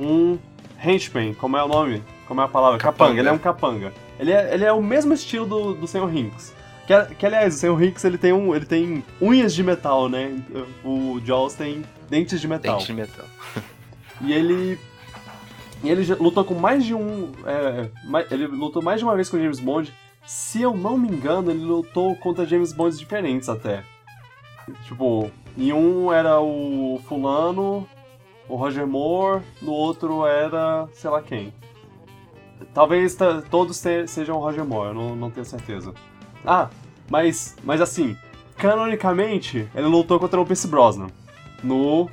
um 0.00 0.38
henchman, 0.82 1.34
como 1.34 1.56
é 1.56 1.62
o 1.62 1.68
nome? 1.68 2.02
Como 2.26 2.40
é 2.40 2.44
a 2.44 2.48
palavra? 2.48 2.78
Capanga, 2.78 2.98
Capanga. 2.98 3.20
ele 3.20 3.28
é 3.28 3.32
um 3.32 3.38
capanga. 3.38 3.92
Ele 4.18 4.32
é, 4.32 4.54
ele 4.54 4.64
é 4.64 4.72
o 4.72 4.82
mesmo 4.82 5.12
estilo 5.12 5.46
do, 5.46 5.74
do 5.74 5.86
Sr. 5.86 6.14
Hinks. 6.14 6.54
Que, 6.86 7.14
que 7.14 7.26
aliás, 7.26 7.54
o 7.54 7.58
Sr. 7.58 7.82
Hinks 7.82 8.04
ele 8.04 8.16
tem, 8.18 8.32
um, 8.32 8.54
ele 8.54 8.64
tem 8.64 9.04
unhas 9.20 9.54
de 9.54 9.62
metal, 9.62 10.08
né? 10.08 10.36
O 10.84 11.20
Jaws 11.24 11.54
tem 11.54 11.84
dentes 12.08 12.40
de 12.40 12.48
metal. 12.48 12.78
Dente 12.78 12.86
de 12.86 12.94
metal. 12.94 13.26
E 14.22 14.32
ele. 14.32 14.78
E 15.84 15.90
ele 15.90 16.04
lutou 16.14 16.44
com 16.44 16.54
mais 16.54 16.84
de 16.84 16.94
um. 16.94 17.30
é, 17.44 17.90
ele 18.30 18.46
lutou 18.46 18.82
mais 18.82 18.98
de 19.00 19.04
uma 19.04 19.14
vez 19.14 19.28
com 19.28 19.38
James 19.38 19.60
Bond. 19.60 19.92
Se 20.24 20.60
eu 20.62 20.76
não 20.76 20.98
me 20.98 21.08
engano, 21.08 21.50
ele 21.50 21.64
lutou 21.64 22.16
contra 22.16 22.44
James 22.46 22.72
Bonds 22.72 22.98
diferentes 22.98 23.48
até. 23.48 23.84
Tipo, 24.84 25.30
em 25.56 25.72
um 25.72 26.12
era 26.12 26.40
o 26.40 27.00
Fulano, 27.06 27.86
o 28.48 28.56
Roger 28.56 28.86
Moore, 28.86 29.42
no 29.62 29.70
outro 29.72 30.26
era 30.26 30.88
sei 30.92 31.08
lá 31.10 31.22
quem. 31.22 31.52
Talvez 32.74 33.14
ta- 33.14 33.42
todos 33.50 33.76
sejam 33.76 34.38
Roger 34.38 34.64
Moore, 34.64 34.88
eu 34.88 34.94
não, 34.94 35.14
não 35.14 35.30
tenho 35.30 35.46
certeza. 35.46 35.92
Ah, 36.44 36.68
mas, 37.08 37.54
mas 37.62 37.80
assim, 37.80 38.16
canonicamente, 38.56 39.68
ele 39.74 39.86
lutou 39.86 40.18
contra 40.18 40.40
o 40.40 40.44
Pierce 40.46 40.66
Brosnan 40.66 41.08
no 41.62 42.10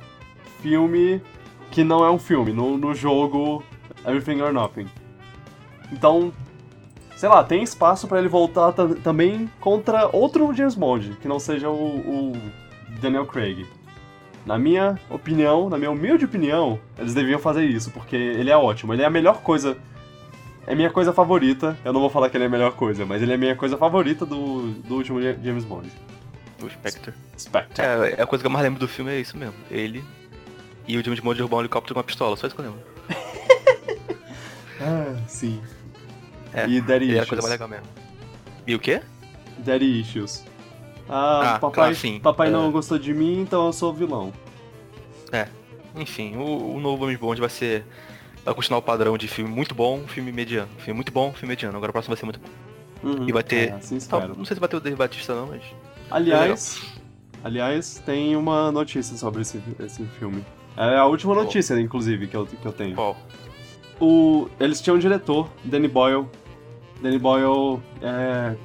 filme 0.60 1.20
que 1.74 1.82
não 1.82 2.04
é 2.04 2.10
um 2.10 2.18
filme, 2.20 2.52
no, 2.52 2.78
no 2.78 2.94
jogo 2.94 3.64
Everything 4.06 4.40
or 4.40 4.52
Nothing. 4.52 4.86
Então, 5.92 6.32
sei 7.16 7.28
lá, 7.28 7.42
tem 7.42 7.62
espaço 7.64 8.06
pra 8.06 8.20
ele 8.20 8.28
voltar 8.28 8.70
ta- 8.72 8.88
também 9.02 9.50
contra 9.60 10.08
outro 10.14 10.54
James 10.54 10.76
Bond, 10.76 11.16
que 11.20 11.26
não 11.26 11.40
seja 11.40 11.68
o, 11.68 11.74
o 11.74 12.32
Daniel 13.00 13.26
Craig. 13.26 13.66
Na 14.46 14.56
minha 14.56 14.98
opinião, 15.10 15.68
na 15.68 15.76
minha 15.76 15.90
humilde 15.90 16.26
opinião, 16.26 16.78
eles 16.96 17.12
deviam 17.12 17.40
fazer 17.40 17.64
isso, 17.64 17.90
porque 17.90 18.14
ele 18.14 18.50
é 18.50 18.56
ótimo. 18.56 18.92
Ele 18.92 19.02
é 19.02 19.06
a 19.06 19.10
melhor 19.10 19.40
coisa. 19.40 19.76
É 20.66 20.74
minha 20.74 20.90
coisa 20.90 21.12
favorita. 21.12 21.76
Eu 21.84 21.92
não 21.92 22.00
vou 22.00 22.08
falar 22.10 22.30
que 22.30 22.36
ele 22.36 22.44
é 22.44 22.46
a 22.46 22.50
melhor 22.50 22.72
coisa, 22.72 23.04
mas 23.04 23.20
ele 23.20 23.32
é 23.32 23.34
a 23.34 23.38
minha 23.38 23.56
coisa 23.56 23.76
favorita 23.76 24.24
do, 24.24 24.70
do 24.86 24.94
último 24.94 25.20
Ja- 25.20 25.34
James 25.42 25.64
Bond. 25.64 25.88
O 26.62 26.68
Spectre. 26.70 27.12
Spectre. 27.36 27.82
É, 27.84 28.22
a 28.22 28.26
coisa 28.26 28.42
que 28.42 28.46
eu 28.46 28.50
mais 28.50 28.62
lembro 28.64 28.78
do 28.78 28.86
filme 28.86 29.10
é 29.10 29.18
isso 29.18 29.36
mesmo. 29.36 29.54
Ele 29.70 30.04
e 30.86 30.96
o 30.98 31.04
James 31.04 31.20
Bond 31.20 31.36
derrubar 31.36 31.56
um 31.58 31.60
helicóptero 31.60 31.94
com 31.94 32.00
uma 32.00 32.04
pistola, 32.04 32.36
só 32.36 32.46
isso 32.46 32.54
que 32.56 32.62
eu 32.62 32.66
lembro. 32.66 32.80
Ah, 34.80 35.16
sim. 35.28 35.62
É, 36.52 36.66
E 36.68 36.80
Daddy 36.80 37.06
E 37.06 37.10
era 37.12 37.20
a 37.20 37.22
Issues. 37.22 37.28
coisa 37.28 37.42
mais 37.42 37.52
legal 37.52 37.68
mesmo. 37.68 37.86
E 38.66 38.74
o 38.74 38.78
quê? 38.78 39.00
Daddy 39.58 40.00
Issues. 40.00 40.44
Ah, 41.08 41.54
Ah, 41.54 41.58
papai, 41.58 41.94
sim. 41.94 42.18
papai 42.20 42.48
É. 42.48 42.50
não 42.50 42.70
gostou 42.70 42.98
de 42.98 43.14
mim, 43.14 43.40
então 43.40 43.66
eu 43.66 43.72
sou 43.72 43.90
o 43.90 43.94
vilão. 43.94 44.32
enfim, 45.96 46.36
o, 46.36 46.74
o 46.74 46.80
novo 46.80 47.04
James 47.04 47.20
Bond 47.20 47.40
vai 47.40 47.50
ser. 47.50 47.84
Vai 48.44 48.52
continuar 48.54 48.78
o 48.78 48.82
padrão 48.82 49.16
de 49.16 49.26
filme 49.28 49.50
muito 49.50 49.74
bom, 49.74 50.06
filme 50.06 50.30
mediano. 50.32 50.68
Filme 50.78 50.96
muito 50.96 51.12
bom, 51.12 51.32
filme 51.32 51.48
mediano. 51.52 51.76
Agora 51.76 51.90
o 51.90 51.92
próximo 51.92 52.14
vai 52.14 52.18
ser 52.20 52.24
muito 52.26 52.40
bom. 52.40 53.08
Uhum. 53.08 53.28
E 53.28 53.32
vai 53.32 53.42
ter. 53.42 53.70
É, 53.70 53.72
assim 53.74 53.98
não 54.36 54.44
sei 54.44 54.54
se 54.56 54.60
vai 54.60 54.68
ter 54.68 54.76
o 54.76 54.80
Dave 54.80 54.96
Batista 54.96 55.34
não, 55.34 55.46
mas. 55.46 55.62
Aliás, 56.10 56.82
aliás, 57.42 58.02
tem 58.04 58.36
uma 58.36 58.70
notícia 58.72 59.16
sobre 59.16 59.42
esse, 59.42 59.62
esse 59.78 60.04
filme. 60.18 60.44
É 60.76 60.96
a 60.96 61.04
última 61.06 61.34
Qual? 61.34 61.44
notícia, 61.44 61.78
inclusive, 61.80 62.26
que 62.26 62.36
eu, 62.36 62.46
que 62.46 62.64
eu 62.66 62.72
tenho. 62.72 62.94
Qual? 62.94 63.16
O, 64.00 64.48
eles 64.58 64.80
tinham 64.80 64.96
um 64.96 64.98
diretor, 64.98 65.48
Danny 65.64 65.86
Boyle. 65.88 66.26
Danny 67.00 67.18
Boyle 67.18 67.80
é 68.02 68.56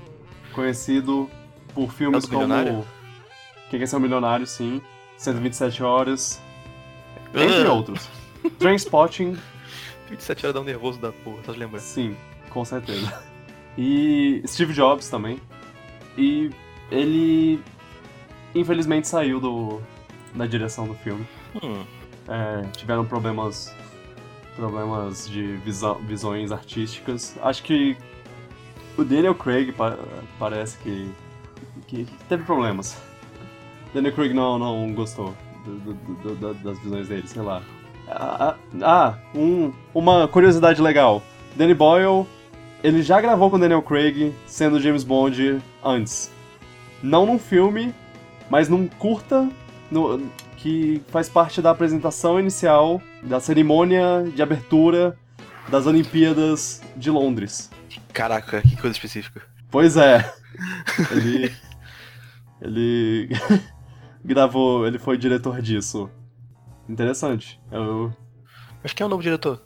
conhecido 0.53 1.29
por 1.73 1.91
filmes 1.93 2.23
É 2.23 2.27
como... 2.27 2.39
Milionário? 2.41 2.85
Quem 3.69 3.79
quer 3.79 3.85
ser 3.87 3.97
um 3.97 3.99
milionário, 3.99 4.47
sim. 4.47 4.81
127 5.17 5.83
horas. 5.83 6.41
Entre 7.33 7.67
Ah. 7.67 7.73
outros. 7.73 8.09
Trainspotting, 8.57 9.37
27 10.09 10.45
horas 10.47 10.53
dá 10.55 10.61
um 10.61 10.63
nervoso 10.63 10.99
da 10.99 11.11
porra, 11.11 11.41
de 11.53 11.59
lembrar. 11.59 11.79
sim, 11.79 12.15
com 12.49 12.65
certeza. 12.65 13.21
E 13.77 14.41
Steve 14.47 14.73
Jobs 14.73 15.09
também. 15.09 15.39
E 16.17 16.49
ele, 16.91 17.61
infelizmente, 18.55 19.07
saiu 19.07 19.39
do, 19.39 19.79
da 20.33 20.47
direção 20.47 20.87
do 20.87 20.95
filme. 20.95 21.25
Hum, 21.61 21.83
É, 22.29 22.61
tiveram 22.77 23.03
problemas 23.05 23.73
problemas 24.55 25.27
de 25.29 25.55
visão, 25.57 25.95
visões 25.95 26.51
artísticas. 26.51 27.35
Acho 27.41 27.63
que 27.63 27.95
o 28.97 29.03
Daniel 29.05 29.33
Craig 29.33 29.71
pa- 29.71 29.97
parece 30.37 30.77
que, 30.79 31.09
que 31.87 32.05
teve 32.27 32.43
problemas. 32.43 32.97
Daniel 33.93 34.13
Craig 34.13 34.33
não, 34.33 34.59
não 34.59 34.93
gostou 34.93 35.33
do- 35.65 35.93
do- 35.93 36.35
do- 36.35 36.53
das 36.55 36.77
visões 36.79 37.07
dele, 37.07 37.27
sei 37.27 37.41
lá. 37.41 37.61
Ah, 38.07 38.55
ah, 38.81 39.17
um, 39.33 39.71
uma 39.93 40.27
curiosidade 40.27 40.81
legal. 40.81 41.23
Danny 41.55 41.73
Boyle, 41.73 42.25
ele 42.83 43.01
já 43.01 43.21
gravou 43.21 43.49
com 43.49 43.57
Daniel 43.59 43.81
Craig 43.81 44.33
sendo 44.45 44.79
James 44.79 45.03
Bond 45.03 45.61
antes. 45.83 46.31
Não 47.01 47.25
num 47.25 47.39
filme, 47.39 47.93
mas 48.49 48.67
num 48.67 48.87
curta 48.87 49.49
no- 49.89 50.21
que 50.61 51.01
faz 51.07 51.29
parte 51.29 51.61
da 51.61 51.71
apresentação 51.71 52.39
inicial 52.39 53.01
da 53.23 53.39
cerimônia 53.39 54.23
de 54.35 54.41
abertura 54.41 55.17
das 55.69 55.85
Olimpíadas 55.87 56.81
de 56.95 57.09
Londres. 57.09 57.69
caraca, 58.13 58.61
que 58.61 58.75
coisa 58.75 58.95
específica. 58.95 59.41
Pois 59.71 59.95
é. 59.97 60.33
Ele. 61.11 61.51
ele. 62.61 63.29
gravou. 64.23 64.85
Ele 64.85 64.99
foi 64.99 65.17
diretor 65.17 65.61
disso. 65.61 66.09
Interessante. 66.87 67.59
Eu- 67.71 68.11
Mas 68.83 68.93
quem 68.93 69.03
é 69.03 69.07
o 69.07 69.09
novo 69.09 69.21
diretor? 69.23 69.61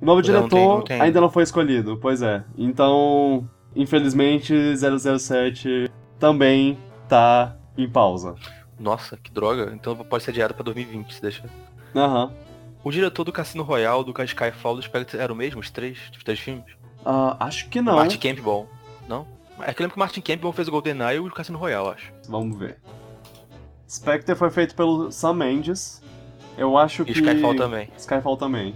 O 0.00 0.04
novo 0.06 0.16
não 0.16 0.22
diretor 0.22 0.56
não 0.56 0.82
tem. 0.82 1.00
ainda 1.00 1.20
não 1.20 1.30
foi 1.30 1.42
escolhido, 1.42 1.96
pois 2.00 2.22
é. 2.22 2.44
Então, 2.56 3.48
infelizmente, 3.74 4.54
007 4.76 5.90
também 6.18 6.78
tá 7.08 7.56
em 7.76 7.88
pausa. 7.88 8.34
Nossa, 8.78 9.16
que 9.16 9.30
droga. 9.30 9.72
Então 9.74 9.96
pode 9.96 10.24
ser 10.24 10.30
adiado 10.30 10.54
pra 10.54 10.62
2020, 10.64 11.14
se 11.14 11.22
deixa. 11.22 11.44
Aham. 11.94 12.32
O 12.82 12.90
diretor 12.90 13.24
do 13.24 13.32
Cassino 13.32 13.62
Royale, 13.62 14.04
do 14.04 14.22
Skyfall, 14.24 14.76
do 14.76 14.82
Spectre 14.82 15.18
era 15.18 15.32
o 15.32 15.36
mesmo, 15.36 15.60
os 15.60 15.70
três, 15.70 15.98
os 16.14 16.22
três 16.22 16.38
filmes? 16.38 16.64
Ah, 17.04 17.36
acho 17.40 17.68
que 17.68 17.80
não. 17.80 17.96
Martin 17.96 18.18
Campbell, 18.18 18.68
não? 19.08 19.26
É 19.60 19.72
que 19.72 19.80
eu 19.80 19.84
lembro 19.84 19.94
que 19.94 19.96
o 19.96 20.00
Martin 20.00 20.20
Campbell 20.20 20.52
fez 20.52 20.68
o 20.68 20.70
GoldenEye 20.70 21.16
e 21.16 21.20
o 21.20 21.30
Cassino 21.30 21.58
Royale, 21.58 21.88
acho. 21.88 22.12
Vamos 22.28 22.58
ver. 22.58 22.78
Spectre 23.88 24.34
foi 24.34 24.50
feito 24.50 24.74
pelo 24.74 25.10
Sam 25.12 25.34
Mendes. 25.34 26.02
Eu 26.58 26.76
acho 26.76 27.02
E 27.02 27.06
que. 27.06 27.12
Skyfall 27.12 27.54
também. 27.56 27.88
Skyfall 27.96 28.36
também. 28.36 28.74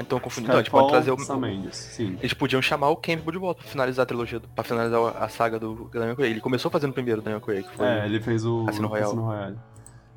Então 0.00 0.18
confundindo. 0.18 0.50
Então, 0.52 0.60
a 0.60 0.62
gente 0.62 0.70
pode 0.70 0.88
trazer 0.88 1.10
o. 1.12 1.18
Sam 1.18 1.36
Mendes, 1.38 1.76
sim. 1.76 2.16
Eles 2.20 2.32
podiam 2.32 2.60
chamar 2.62 2.88
o 2.88 2.96
Campbell 2.96 3.32
de 3.32 3.38
volta 3.38 3.60
pra 3.62 3.70
finalizar 3.70 4.02
a 4.04 4.06
trilogia, 4.06 4.40
do- 4.40 4.48
pra 4.48 4.64
finalizar 4.64 4.98
a 5.22 5.28
saga 5.28 5.58
do 5.58 5.90
Daniel 5.92 6.16
Craig. 6.16 6.30
Ele 6.32 6.40
começou 6.40 6.70
fazendo 6.70 6.92
primeiro 6.92 7.20
o 7.20 7.24
Daniel 7.24 7.40
Craig, 7.40 7.62
que 7.64 7.76
foi. 7.76 7.86
É, 7.86 8.06
ele 8.06 8.20
fez 8.20 8.44
o 8.46 8.64
Cassino 8.64 8.88
Royale. 8.88 9.14
Royale. 9.16 9.58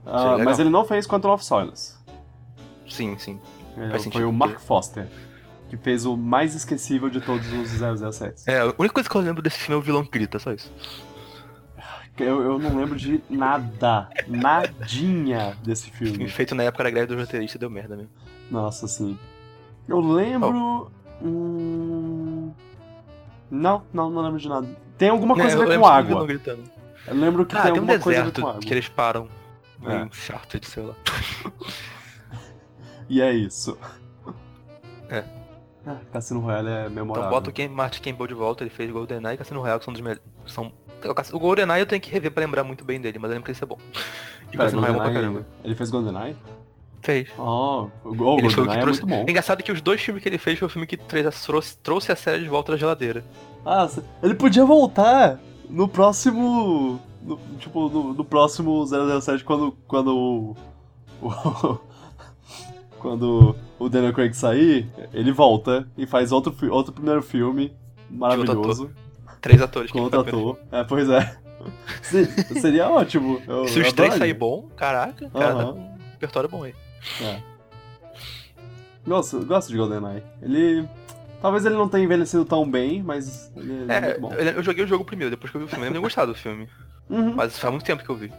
Ah, 0.05 0.37
mas 0.43 0.59
ele 0.59 0.69
não 0.69 0.85
fez 0.85 1.05
Quantum 1.07 1.29
of 1.31 1.43
Solace. 1.45 1.95
Sim, 2.89 3.17
sim. 3.17 3.39
Faz 3.75 3.89
foi 3.91 3.99
sentido, 3.99 4.29
o 4.29 4.33
Mark 4.33 4.59
Foster, 4.59 5.07
que 5.69 5.77
fez 5.77 6.05
o 6.05 6.15
mais 6.15 6.53
esquecível 6.55 7.09
de 7.09 7.19
todos 7.21 7.45
os 7.53 7.69
007. 7.71 8.43
É, 8.47 8.59
a 8.59 8.65
única 8.77 8.89
coisa 8.93 9.09
que 9.09 9.15
eu 9.15 9.21
lembro 9.21 9.41
desse 9.41 9.57
filme 9.59 9.75
é 9.75 9.77
o 9.79 9.81
vilão 9.81 10.07
grita, 10.09 10.37
só 10.39 10.51
isso. 10.53 10.71
Eu, 12.17 12.41
eu 12.43 12.59
não 12.59 12.77
lembro 12.77 12.95
de 12.95 13.23
nada, 13.27 14.07
nadinha 14.27 15.57
desse 15.63 15.89
Filme 15.89 16.13
filme. 16.15 16.29
feito 16.29 16.53
na 16.53 16.61
época 16.63 16.83
da 16.83 16.91
greve 16.91 17.07
do 17.07 17.19
roteirista 17.19 17.57
deu 17.57 17.71
merda 17.71 17.95
mesmo. 17.95 18.11
Nossa, 18.51 18.87
sim. 18.87 19.17
Eu 19.87 19.99
lembro. 19.99 20.91
Hum... 21.21 22.51
Não, 23.51 23.83
não, 23.93 24.09
não 24.09 24.21
lembro 24.23 24.39
de 24.39 24.49
nada. 24.49 24.67
Tem 24.97 25.09
alguma 25.09 25.35
coisa 25.35 25.57
É, 25.59 25.61
a 25.61 25.65
ver 25.65 25.79
com 25.79 25.85
água. 25.85 26.27
Eu 27.07 27.15
lembro 27.15 27.45
que 27.45 27.55
Ah, 27.55 27.61
tem 27.63 27.71
tem 27.73 27.81
um 27.81 27.83
alguma 27.83 27.99
coisa 27.99 28.19
a 28.21 28.23
ver 28.23 28.31
deserto 28.31 28.41
com 28.41 28.47
água. 28.47 28.61
que 28.61 28.73
eles 28.73 28.87
param. 28.89 29.27
É. 29.83 29.87
Meio 29.97 30.09
chato 30.13 30.59
de 30.59 30.67
sei 30.67 30.83
lá. 30.83 30.93
E 33.09 33.21
é 33.21 33.31
isso. 33.33 33.77
É. 35.09 35.23
Ah, 35.85 35.97
Cassino 36.11 36.39
Royale 36.39 36.69
é 36.69 36.89
memorável. 36.89 37.27
Então 37.27 37.29
bota 37.29 37.49
o 37.49 37.53
Ken, 37.53 37.67
Martin 37.67 38.01
Campbell 38.01 38.27
de 38.27 38.33
volta, 38.33 38.63
ele 38.63 38.69
fez 38.69 38.89
GoldenEye 38.89 39.35
e 39.35 39.37
Cassino 39.37 39.59
Royale, 39.59 39.79
que 39.79 39.85
são 39.85 39.93
dos 39.93 40.01
melhores. 40.01 40.23
São... 40.47 40.71
O 41.05 41.13
Cass- 41.13 41.33
O 41.33 41.37
GoldenEye 41.39 41.81
eu 41.81 41.85
tenho 41.85 42.01
que 42.01 42.09
rever 42.09 42.31
pra 42.31 42.43
lembrar 42.45 42.63
muito 42.63 42.85
bem 42.85 42.99
dele, 43.01 43.19
mas 43.19 43.29
eu 43.29 43.35
lembro 43.35 43.45
que 43.45 43.51
esse 43.51 43.61
é 43.61 43.67
bom. 43.67 43.77
E 44.47 44.51
Pera, 44.57 44.63
Cassino 44.63 44.81
Royale 44.81 44.95
é 44.95 44.99
bom 44.99 45.03
pra 45.03 45.13
caramba. 45.13 45.45
Ele 45.65 45.75
fez 45.75 45.89
GoldenEye? 45.91 46.35
Fez. 47.03 47.27
Oh, 47.37 47.87
o 48.05 48.09
Ele 48.09 48.13
foi 48.13 48.13
o 48.13 48.15
GoldenEye 48.15 48.49
que 48.65 48.77
é 48.77 48.81
trouxe... 48.81 49.01
muito 49.01 49.07
bom. 49.15 49.25
É 49.27 49.29
engraçado 49.31 49.61
que 49.61 49.71
os 49.71 49.81
dois 49.81 50.01
filmes 50.01 50.23
que 50.23 50.29
ele 50.29 50.37
fez 50.37 50.57
foi 50.57 50.65
o 50.67 50.69
filme 50.69 50.87
que 50.87 50.95
trouxe, 50.97 51.77
trouxe- 51.77 52.11
a 52.11 52.15
série 52.15 52.41
de 52.43 52.49
volta 52.49 52.71
da 52.71 52.77
geladeira. 52.77 53.23
Ah, 53.65 53.89
ele 54.21 54.33
podia 54.35 54.63
voltar 54.65 55.37
no 55.69 55.87
próximo. 55.87 56.99
no- 57.21 57.39
tipo, 57.59 57.89
no, 57.89 58.13
no 58.13 58.23
próximo 58.25 58.85
007 58.87 59.43
quando. 59.43 59.73
Quando 59.87 60.17
o. 60.17 60.55
quando 62.99 63.55
o 63.79 63.89
Daniel 63.89 64.13
Craig 64.13 64.33
sair, 64.33 64.87
ele 65.13 65.31
volta 65.31 65.87
e 65.97 66.05
faz 66.05 66.31
outro, 66.31 66.55
outro 66.71 66.93
primeiro 66.93 67.21
filme 67.21 67.73
maravilhoso 68.09 68.89
Três 69.41 69.61
atores. 69.61 69.91
com 69.91 69.99
outro 70.01 70.23
primeiro 70.23 70.51
ator. 70.51 70.59
É, 70.71 70.83
pois 70.85 71.09
é. 71.09 71.37
Se- 72.01 72.25
Seria 72.61 72.89
ótimo. 72.89 73.41
Eu. 73.47 73.67
Se 73.67 73.79
os 73.79 73.91
três 73.91 74.13
saírem 74.15 74.37
bom, 74.37 74.69
caraca, 74.75 75.29
cara, 75.29 75.53
tá 75.55 75.61
Aham. 75.61 75.73
com 75.73 75.79
um 75.79 75.97
repertório 76.13 76.49
bom 76.49 76.63
aí. 76.63 76.73
É. 77.21 77.39
Gosto, 79.05 79.45
gosto 79.45 79.69
de 79.71 79.77
GoldenEye. 79.77 80.23
Ele. 80.41 80.87
Talvez 81.41 81.65
ele 81.65 81.75
não 81.75 81.89
tenha 81.89 82.05
envelhecido 82.05 82.45
tão 82.45 82.69
bem, 82.69 83.03
mas 83.03 83.51
ele 83.57 83.85
é, 83.91 83.95
É, 83.97 84.01
muito 84.01 84.21
bom. 84.21 84.33
eu, 84.33 84.63
joguei 84.63 84.85
o 84.85 84.87
jogo 84.87 85.03
primeiro, 85.03 85.29
depois 85.29 85.51
que 85.51 85.57
eu 85.57 85.59
vi 85.61 85.65
o 85.65 85.69
filme. 85.69 85.85
Eu 85.87 85.91
nem 85.91 86.01
gostado 86.01 86.31
do 86.31 86.37
filme. 86.37 86.69
Uhum. 87.09 87.33
Mas 87.35 87.59
faz 87.59 87.71
muito 87.73 87.85
tempo 87.85 88.01
que 88.01 88.09
eu 88.09 88.15
vi. 88.15 88.31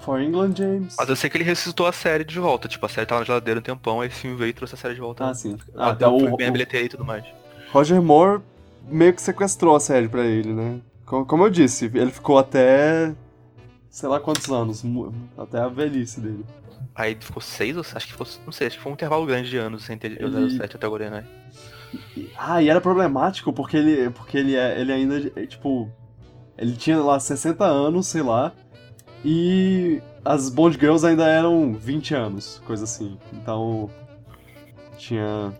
For 0.00 0.20
England, 0.20 0.54
James. 0.56 0.94
Mas 0.96 1.08
eu 1.08 1.16
sei 1.16 1.28
que 1.28 1.36
ele 1.36 1.44
ressuscitou 1.44 1.86
a 1.88 1.92
série 1.92 2.22
de 2.24 2.38
volta. 2.38 2.68
Tipo, 2.68 2.86
a 2.86 2.88
série 2.88 3.04
tava 3.06 3.20
na 3.20 3.26
geladeira 3.26 3.58
um 3.58 3.62
tempão, 3.62 4.00
aí 4.00 4.08
esse 4.08 4.20
filme 4.20 4.36
veio 4.36 4.50
e 4.50 4.52
trouxe 4.52 4.74
a 4.74 4.78
série 4.78 4.94
de 4.94 5.00
volta. 5.00 5.28
Ah, 5.28 5.34
sim. 5.34 5.56
Ah, 5.76 5.88
Até 5.90 6.04
deu 6.04 6.14
o, 6.14 6.20
foi 6.20 6.36
bem 6.36 6.46
a 6.46 6.50
o 6.50 6.52
bilheteria 6.52 6.86
e 6.86 6.88
tudo 6.88 7.04
mais. 7.04 7.24
Roger 7.72 8.00
Moore 8.00 8.40
meio 8.88 9.12
que 9.12 9.22
sequestrou 9.22 9.74
a 9.74 9.80
série 9.80 10.08
pra 10.08 10.24
ele, 10.24 10.52
né? 10.52 10.80
Co- 11.04 11.24
Como 11.24 11.44
eu 11.44 11.50
disse, 11.50 11.86
ele 11.94 12.10
ficou 12.12 12.38
até. 12.38 13.12
sei 13.90 14.08
lá 14.08 14.20
quantos 14.20 14.48
anos, 14.50 14.84
até 15.36 15.58
a 15.58 15.66
velhice 15.68 16.20
dele. 16.20 16.44
Aí 16.94 17.16
ficou 17.18 17.40
seis, 17.42 17.76
ou 17.76 17.80
acho 17.82 18.06
que 18.06 18.12
ficou. 18.12 18.26
Não 18.44 18.52
sei, 18.52 18.66
acho 18.66 18.76
que 18.76 18.82
foi 18.82 18.92
um 18.92 18.94
intervalo 18.94 19.24
grande 19.26 19.48
de 19.48 19.56
anos 19.56 19.84
sem 19.84 19.96
ter 19.96 20.12
Ele- 20.12 20.24
o 20.24 20.50
07 20.50 20.76
até 20.76 20.86
agora, 20.86 21.10
né? 21.10 21.24
Ah, 22.36 22.62
e 22.62 22.68
era 22.68 22.80
problemático 22.80 23.52
porque 23.52 23.76
ele, 23.76 24.10
porque 24.10 24.38
ele, 24.38 24.56
é, 24.56 24.80
ele 24.80 24.92
ainda, 24.92 25.20
tipo, 25.46 25.90
ele 26.56 26.74
tinha 26.76 26.98
lá 26.98 27.18
60 27.20 27.64
anos, 27.64 28.06
sei 28.06 28.22
lá, 28.22 28.52
e 29.24 30.00
as 30.24 30.48
Bond 30.48 30.78
Girls 30.78 31.06
ainda 31.06 31.26
eram 31.26 31.74
20 31.74 32.14
anos, 32.14 32.62
coisa 32.66 32.84
assim. 32.84 33.18
Então, 33.32 33.90
tinha, 34.96 35.52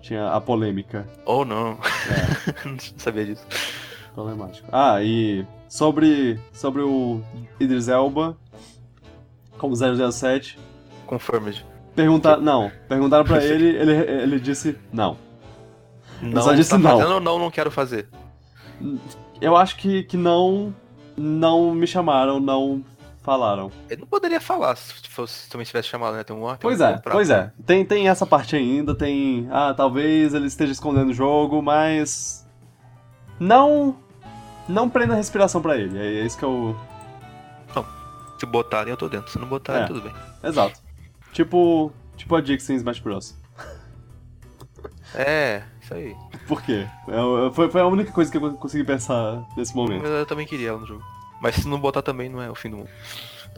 tinha 0.00 0.28
a 0.30 0.40
polêmica. 0.40 1.06
Ou 1.24 1.44
não. 1.44 1.72
É. 1.72 2.64
não 2.68 2.76
sabia 2.96 3.26
disso. 3.26 3.46
Problemático. 4.14 4.68
Ah, 4.72 5.02
e 5.02 5.46
sobre, 5.68 6.38
sobre 6.52 6.82
o 6.82 7.20
Idris 7.60 7.88
Elba, 7.88 8.36
como 9.60 9.74
007, 9.76 10.58
Confirmed. 11.06 11.64
perguntar, 11.94 12.38
não, 12.38 12.70
perguntaram 12.88 13.24
pra 13.24 13.44
ele, 13.44 13.68
ele, 13.68 13.92
ele 13.92 14.40
disse 14.40 14.76
não. 14.92 15.16
Não, 16.22 16.42
só 16.42 16.52
disse 16.54 16.70
tá 16.70 16.78
não. 16.78 16.90
fazendo 16.98 17.14
ou 17.14 17.20
não, 17.20 17.38
não 17.38 17.50
quero 17.50 17.70
fazer. 17.70 18.08
Eu 19.40 19.56
acho 19.56 19.76
que, 19.76 20.02
que 20.04 20.16
não, 20.16 20.74
não 21.16 21.74
me 21.74 21.86
chamaram, 21.86 22.38
não 22.40 22.82
falaram. 23.22 23.70
Ele 23.88 24.00
não 24.02 24.08
poderia 24.08 24.40
falar 24.40 24.76
se 24.76 24.92
fosse, 25.08 25.44
se 25.44 25.50
também 25.50 25.64
tivesse 25.66 25.88
chamado, 25.88 26.16
né? 26.16 26.24
Tem 26.24 26.34
um, 26.36 26.46
tem 26.48 26.56
Pois 26.60 26.80
um 26.80 26.84
é, 26.84 26.92
contrato. 26.94 27.14
pois 27.14 27.30
é. 27.30 27.52
Tem, 27.66 27.84
tem 27.84 28.08
essa 28.08 28.26
parte 28.26 28.56
ainda, 28.56 28.94
tem. 28.94 29.48
Ah, 29.50 29.74
talvez 29.74 30.34
ele 30.34 30.46
esteja 30.46 30.72
escondendo 30.72 31.10
o 31.10 31.14
jogo, 31.14 31.62
mas. 31.62 32.46
Não. 33.38 33.96
Não 34.68 34.88
prenda 34.88 35.14
a 35.14 35.16
respiração 35.16 35.60
pra 35.60 35.76
ele. 35.76 35.98
É 35.98 36.24
isso 36.24 36.38
que 36.38 36.44
eu. 36.44 36.76
Se 38.40 38.46
botarem, 38.46 38.90
eu 38.90 38.96
tô 38.96 39.06
dentro. 39.08 39.30
Se 39.30 39.38
não 39.38 39.46
botarem, 39.46 39.82
É. 39.82 39.86
tudo 39.86 40.00
bem. 40.00 40.12
Exato. 40.42 40.80
Tipo. 41.32 41.92
Tipo 42.16 42.36
a 42.36 42.40
Dixie 42.40 42.72
em 42.72 42.76
Smash 42.76 42.98
Bros. 42.98 43.36
É, 45.14 45.62
isso 45.82 45.92
aí. 45.92 46.16
Por 46.46 46.62
quê? 46.62 46.86
É, 47.08 47.50
foi, 47.52 47.70
foi 47.70 47.80
a 47.80 47.86
única 47.86 48.12
coisa 48.12 48.30
que 48.30 48.36
eu 48.38 48.52
consegui 48.54 48.84
pensar 48.84 49.44
nesse 49.56 49.74
momento. 49.74 50.04
Eu 50.06 50.24
também 50.26 50.46
queria 50.46 50.70
ela 50.70 50.78
no 50.78 50.86
jogo. 50.86 51.02
Mas 51.40 51.56
se 51.56 51.68
não 51.68 51.78
botar 51.80 52.02
também, 52.02 52.28
não 52.28 52.40
é 52.40 52.50
o 52.50 52.54
fim 52.54 52.70
do 52.70 52.78
mundo. 52.78 52.88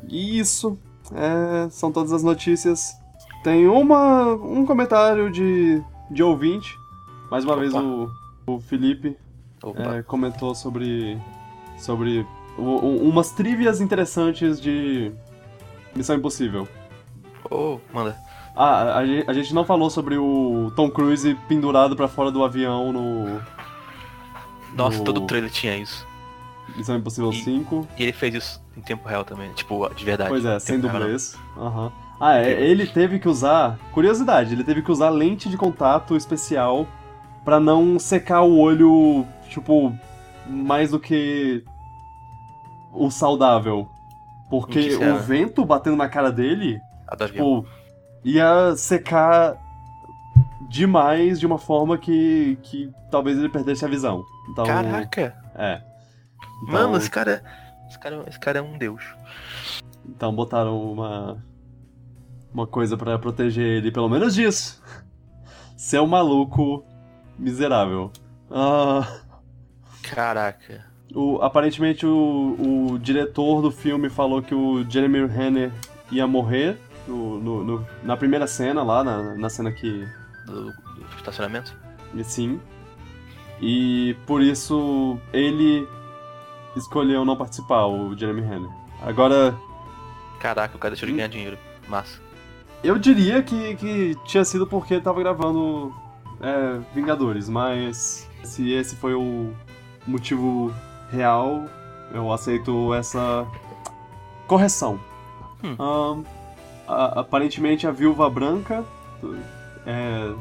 Isso. 0.09 0.79
É, 1.13 1.69
são 1.71 1.93
todas 1.93 2.13
as 2.13 2.23
notícias. 2.23 2.97
Tem 3.45 3.67
uma, 3.69 4.33
um 4.35 4.65
comentário 4.65 5.31
de, 5.31 5.83
de 6.11 6.23
ouvinte. 6.23 6.77
Mais 7.31 7.45
uma 7.45 7.53
Opa. 7.55 7.61
vez 7.61 7.75
o, 7.75 8.11
o 8.47 8.61
Felipe 8.61 9.17
é, 9.77 10.03
comentou 10.03 10.55
sobre, 10.55 11.21
sobre 11.77 12.27
umas 12.59 13.31
trivias 13.33 13.81
interessantes 13.81 14.61
de 14.61 15.13
Missão 15.95 16.17
Impossível. 16.17 16.69
Oh, 17.51 17.79
manda. 17.93 18.17
Ah, 18.55 18.99
a, 18.99 18.99
a 18.99 19.33
gente 19.33 19.55
não 19.55 19.65
falou 19.65 19.89
sobre 19.89 20.17
o 20.19 20.71
Tom 20.77 20.91
Cruise 20.91 21.35
pendurado 21.49 21.97
pra 21.97 22.07
fora 22.09 22.31
do 22.31 22.45
avião 22.45 22.93
no 22.93 23.41
Nossa, 24.77 24.99
No- 24.99 25.05
todo 25.05 25.23
trailer 25.23 25.51
tinha 25.51 25.77
isso. 25.77 26.07
Missão 26.77 26.97
Impossível 26.97 27.31
E- 27.31 27.43
5. 27.43 27.89
E 27.99 28.03
ele 28.03 28.13
fez 28.13 28.35
isso 28.35 28.63
em 28.77 28.81
tempo 28.81 29.07
real 29.09 29.25
também, 29.25 29.53
tipo, 29.53 29.89
de 29.95 30.05
verdade. 30.05 30.31
Pois 30.31 30.45
é, 30.45 30.57
Em 30.57 30.61
sem 30.61 30.81
dublês. 30.81 31.37
Aham. 31.57 31.93
Ah, 32.21 32.39
é, 32.39 32.51
ele 32.63 32.87
teve 32.87 33.19
que 33.19 33.29
usar. 33.29 33.79
Curiosidade, 33.93 34.53
ele 34.55 34.63
teve 34.65 34.81
que 34.83 34.93
usar 34.93 35.11
lente 35.11 35.49
de 35.49 35.57
contato 35.57 36.15
especial 36.17 36.87
pra 37.45 37.59
não 37.59 37.99
secar 37.99 38.43
o 38.43 38.57
olho, 38.59 39.27
tipo, 39.49 39.93
mais 40.47 40.91
do 40.93 41.01
que 41.01 41.65
o 42.93 43.11
saudável. 43.11 43.89
Porque 44.51 44.79
O 44.79 44.99
será? 44.99 45.15
vento 45.17 45.65
batendo 45.65 45.97
na 45.97 46.09
cara 46.09 46.31
dele, 46.31 46.79
tipo, 47.27 47.67
ia 48.25 48.75
secar 48.77 49.57
demais 50.69 51.41
de 51.41 51.47
uma 51.47 51.59
forma 51.59 51.97
que, 51.99 52.59
que 52.63 52.91
talvez 53.11 53.39
ele 53.39 53.49
perdesse 53.49 53.85
a 53.85 53.89
visão. 53.89 54.23
Então, 54.51 54.65
Caraca! 54.67 55.35
é. 55.55 55.81
Então- 56.63 56.73
Mano, 56.75 56.97
esse 56.97 57.11
cara. 57.11 57.43
Esse 57.89 57.99
cara, 57.99 58.25
esse 58.29 58.39
cara 58.39 58.59
é 58.59 58.63
um 58.63 58.79
deus. 58.79 59.03
Então 60.09 60.35
botaram 60.35 60.81
uma 60.93 61.43
uma 62.53 62.67
coisa 62.67 62.97
pra 62.97 63.19
proteger 63.19 63.65
ele, 63.79 63.91
pelo 63.91 64.09
menos 64.09 64.35
disso. 64.35 64.83
Ser 65.77 66.01
um 66.01 66.07
maluco 66.07 66.85
miserável. 67.39 68.11
Ah, 68.51 69.07
Caraca. 70.03 70.85
O- 71.15 71.39
aparentemente 71.43 72.07
o, 72.07 72.91
o 72.93 72.99
diretor 72.99 73.61
do 73.63 73.71
filme 73.71 74.09
falou 74.09 74.43
que 74.43 74.55
o 74.55 74.89
Jeremy 74.89 75.27
Renner 75.27 75.71
ia 76.11 76.27
morrer 76.27 76.79
no- 77.07 77.39
no- 77.41 77.65
no- 77.65 77.87
na 78.03 78.17
primeira 78.17 78.47
cena 78.47 78.83
lá, 78.83 79.03
na, 79.05 79.35
na 79.35 79.49
cena 79.51 79.71
que. 79.73 80.07
Do, 80.47 80.65
do 80.67 80.73
estacionamento? 81.17 81.75
Sim. 82.25 82.61
E 83.61 84.17
por 84.27 84.43
isso 84.43 85.17
ele 85.33 85.87
escolheu 86.77 87.25
não 87.25 87.37
participar, 87.37 87.87
o 87.87 88.17
Jeremy 88.17 88.41
Renner. 88.43 88.71
Agora, 89.03 89.55
Caraca, 90.41 90.77
o 90.77 90.79
cara 90.79 90.93
deixou 90.95 91.09
de 91.09 91.15
ganhar 91.15 91.29
dinheiro. 91.29 91.57
Massa. 91.89 92.21
Eu 92.83 92.99
diria 92.99 93.43
que, 93.43 93.77
que 93.77 94.17
tinha 94.25 94.45
sido 94.45 94.67
porque 94.67 94.95
ele 94.95 95.03
tava 95.03 95.21
gravando 95.21 95.95
é, 96.41 96.81
Vingadores, 96.93 97.49
mas 97.49 98.29
se 98.43 98.73
esse 98.73 98.97
foi 98.97 99.15
o 99.15 99.53
motivo 100.07 100.75
real, 101.13 101.67
eu 102.13 102.33
aceito 102.33 102.93
essa 102.95 103.47
correção. 104.47 104.99
Hum. 105.63 105.77
Ahn, 105.79 106.25
a- 106.89 107.21
aparentemente 107.21 107.87
a 107.87 107.91
Viúva 107.93 108.29
Branca 108.31 108.85
é 109.87 110.33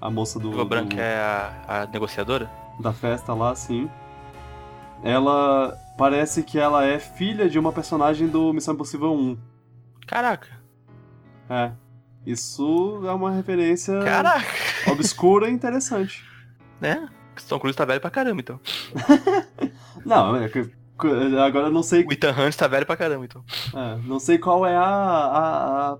a 0.00 0.10
moça 0.10 0.38
do, 0.38 0.60
O 0.60 0.64
Branca 0.64 0.96
do- 0.96 1.00
é 1.00 1.16
a, 1.16 1.82
a 1.82 1.86
negociadora? 1.86 2.50
da 2.80 2.92
festa 2.92 3.32
lá, 3.34 3.54
sim. 3.54 3.88
Ela 5.04 5.76
parece 5.98 6.42
que 6.42 6.58
ela 6.58 6.84
é 6.84 6.98
filha 6.98 7.48
de 7.48 7.58
uma 7.58 7.72
personagem 7.72 8.28
do 8.28 8.52
Missão 8.52 8.74
Impossível 8.74 9.12
1. 9.12 9.36
Caraca. 10.06 10.48
É. 11.50 11.72
Isso 12.24 13.02
é 13.04 13.10
uma 13.12 13.30
referência 13.32 13.98
Caraca! 14.04 14.46
obscura 14.90 15.48
e 15.48 15.52
interessante. 15.52 16.24
Né? 16.80 17.08
Tom 17.48 17.60
Cruise 17.60 17.76
tá 17.78 17.84
velho 17.84 18.00
pra 18.00 18.10
caramba, 18.10 18.40
então. 18.40 18.58
Não, 20.04 20.36
é 20.36 20.48
que- 20.48 20.70
agora 21.44 21.66
eu 21.66 21.72
não 21.72 21.82
sei, 21.82 22.04
O 22.04 22.12
Ethan 22.12 22.30
Hunt 22.30 22.54
tá 22.54 22.68
velho 22.68 22.86
pra 22.86 22.96
caramba, 22.96 23.24
então. 23.24 23.44
é, 23.74 23.96
não 24.06 24.20
sei 24.20 24.38
qual 24.38 24.64
é 24.64 24.76
a, 24.76 24.84
a, 24.84 25.98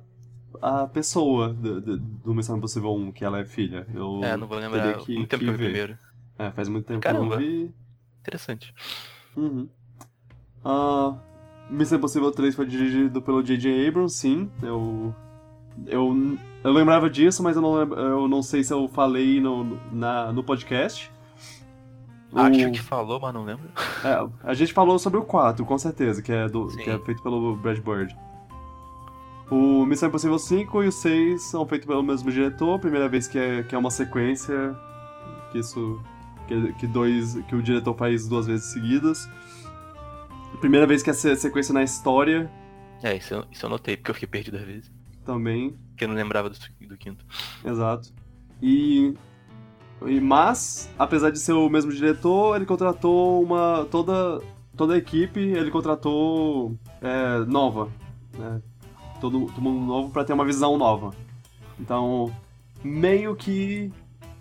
a, 0.62 0.82
a 0.82 0.86
pessoa 0.86 1.48
do, 1.52 1.80
do, 1.80 1.96
do 1.98 2.34
Missão 2.34 2.56
Impossível 2.56 2.94
1 2.94 3.10
que 3.12 3.24
ela 3.24 3.40
é 3.40 3.44
filha. 3.44 3.86
Eu 3.94 4.20
É, 4.22 4.36
não 4.36 4.46
vou 4.46 4.58
lembrar. 4.58 4.98
que, 4.98 5.14
muito 5.16 5.28
tempo 5.28 5.42
que 5.44 5.50
eu 5.50 5.54
vi 5.56 5.64
primeiro. 5.64 5.98
É, 6.38 6.50
faz 6.52 6.68
muito 6.68 6.86
tempo 6.86 7.00
que 7.00 7.08
eu 7.08 7.12
Caramba. 7.12 7.34
não 7.36 7.42
vi. 7.42 7.72
Interessante. 8.20 8.72
Uhum. 9.36 9.68
Ah, 10.64 11.14
Missão 11.70 11.98
Impossível 11.98 12.30
3 12.30 12.54
foi 12.54 12.66
dirigido 12.66 13.20
pelo 13.22 13.42
J.J. 13.42 13.88
Abrams, 13.88 14.14
sim. 14.16 14.50
Eu, 14.62 15.14
eu, 15.86 16.38
eu 16.62 16.72
lembrava 16.72 17.08
disso, 17.10 17.42
mas 17.42 17.56
eu 17.56 17.62
não, 17.62 17.76
eu 17.80 18.28
não 18.28 18.42
sei 18.42 18.62
se 18.62 18.72
eu 18.72 18.86
falei 18.88 19.40
no, 19.40 19.64
na, 19.90 20.32
no 20.32 20.44
podcast. 20.44 21.10
Acho 22.34 22.68
O- 22.68 22.72
que 22.72 22.80
falou, 22.80 23.20
mas 23.20 23.34
não 23.34 23.44
lembro. 23.44 23.68
É, 24.04 24.28
a 24.48 24.54
gente 24.54 24.72
falou 24.72 24.98
sobre 24.98 25.18
o 25.18 25.22
4, 25.24 25.64
com 25.66 25.76
certeza, 25.78 26.22
que 26.22 26.32
é, 26.32 26.48
do, 26.48 26.70
Sim. 26.70 26.78
que 26.78 26.90
é 26.90 26.98
feito 26.98 27.22
pelo 27.22 27.54
Brad 27.56 27.78
Bird. 27.78 28.16
O 29.50 29.84
Missão 29.84 30.08
Impossível 30.08 30.38
5 30.38 30.82
e 30.82 30.88
o 30.88 30.92
6 30.92 31.42
são 31.42 31.66
feitos 31.66 31.86
pelo 31.86 32.02
mesmo 32.02 32.30
diretor, 32.30 32.78
primeira 32.78 33.06
vez 33.08 33.28
que 33.28 33.38
é, 33.38 33.62
que 33.62 33.74
é 33.74 33.78
uma 33.78 33.90
sequência, 33.90 34.74
que 35.50 35.58
isso. 35.58 36.00
Que, 36.48 36.72
que, 36.74 36.86
dois, 36.88 37.34
que 37.48 37.54
o 37.54 37.62
diretor 37.62 37.94
faz 37.96 38.26
duas 38.26 38.46
vezes 38.46 38.72
seguidas. 38.72 39.28
Primeira 40.60 40.86
vez 40.86 41.02
que 41.02 41.10
é 41.10 41.12
se- 41.12 41.36
sequência 41.36 41.72
na 41.72 41.82
história 41.82 42.50
É, 43.02 43.16
isso 43.16 43.32
eu, 43.34 43.44
isso 43.50 43.64
eu 43.66 43.70
notei, 43.70 43.96
porque 43.96 44.10
eu 44.10 44.14
fiquei 44.14 44.28
perdido 44.28 44.56
às 44.56 44.64
vezes. 44.64 44.90
também, 45.24 45.76
Porque 45.90 46.04
eu 46.04 46.08
não 46.08 46.14
lembrava 46.16 46.50
do, 46.50 46.56
do 46.88 46.96
quinto. 46.96 47.24
exato. 47.64 48.12
E, 48.60 49.14
e. 50.08 50.20
Mas, 50.20 50.90
apesar 50.98 51.30
de 51.30 51.38
ser 51.38 51.52
o 51.52 51.68
mesmo 51.68 51.92
diretor, 51.92 52.56
ele 52.56 52.66
contratou 52.66 53.42
uma. 53.42 53.86
toda. 53.90 54.40
toda 54.76 54.94
a 54.94 54.98
equipe 54.98 55.40
ele 55.40 55.70
contratou 55.70 56.76
é, 57.00 57.38
nova. 57.46 57.88
Né? 58.36 58.60
Todo, 59.20 59.46
todo 59.46 59.60
mundo 59.60 59.86
novo 59.86 60.10
pra 60.10 60.24
ter 60.24 60.32
uma 60.32 60.44
visão 60.44 60.76
nova. 60.76 61.14
Então, 61.78 62.34
meio 62.82 63.34
que. 63.36 63.92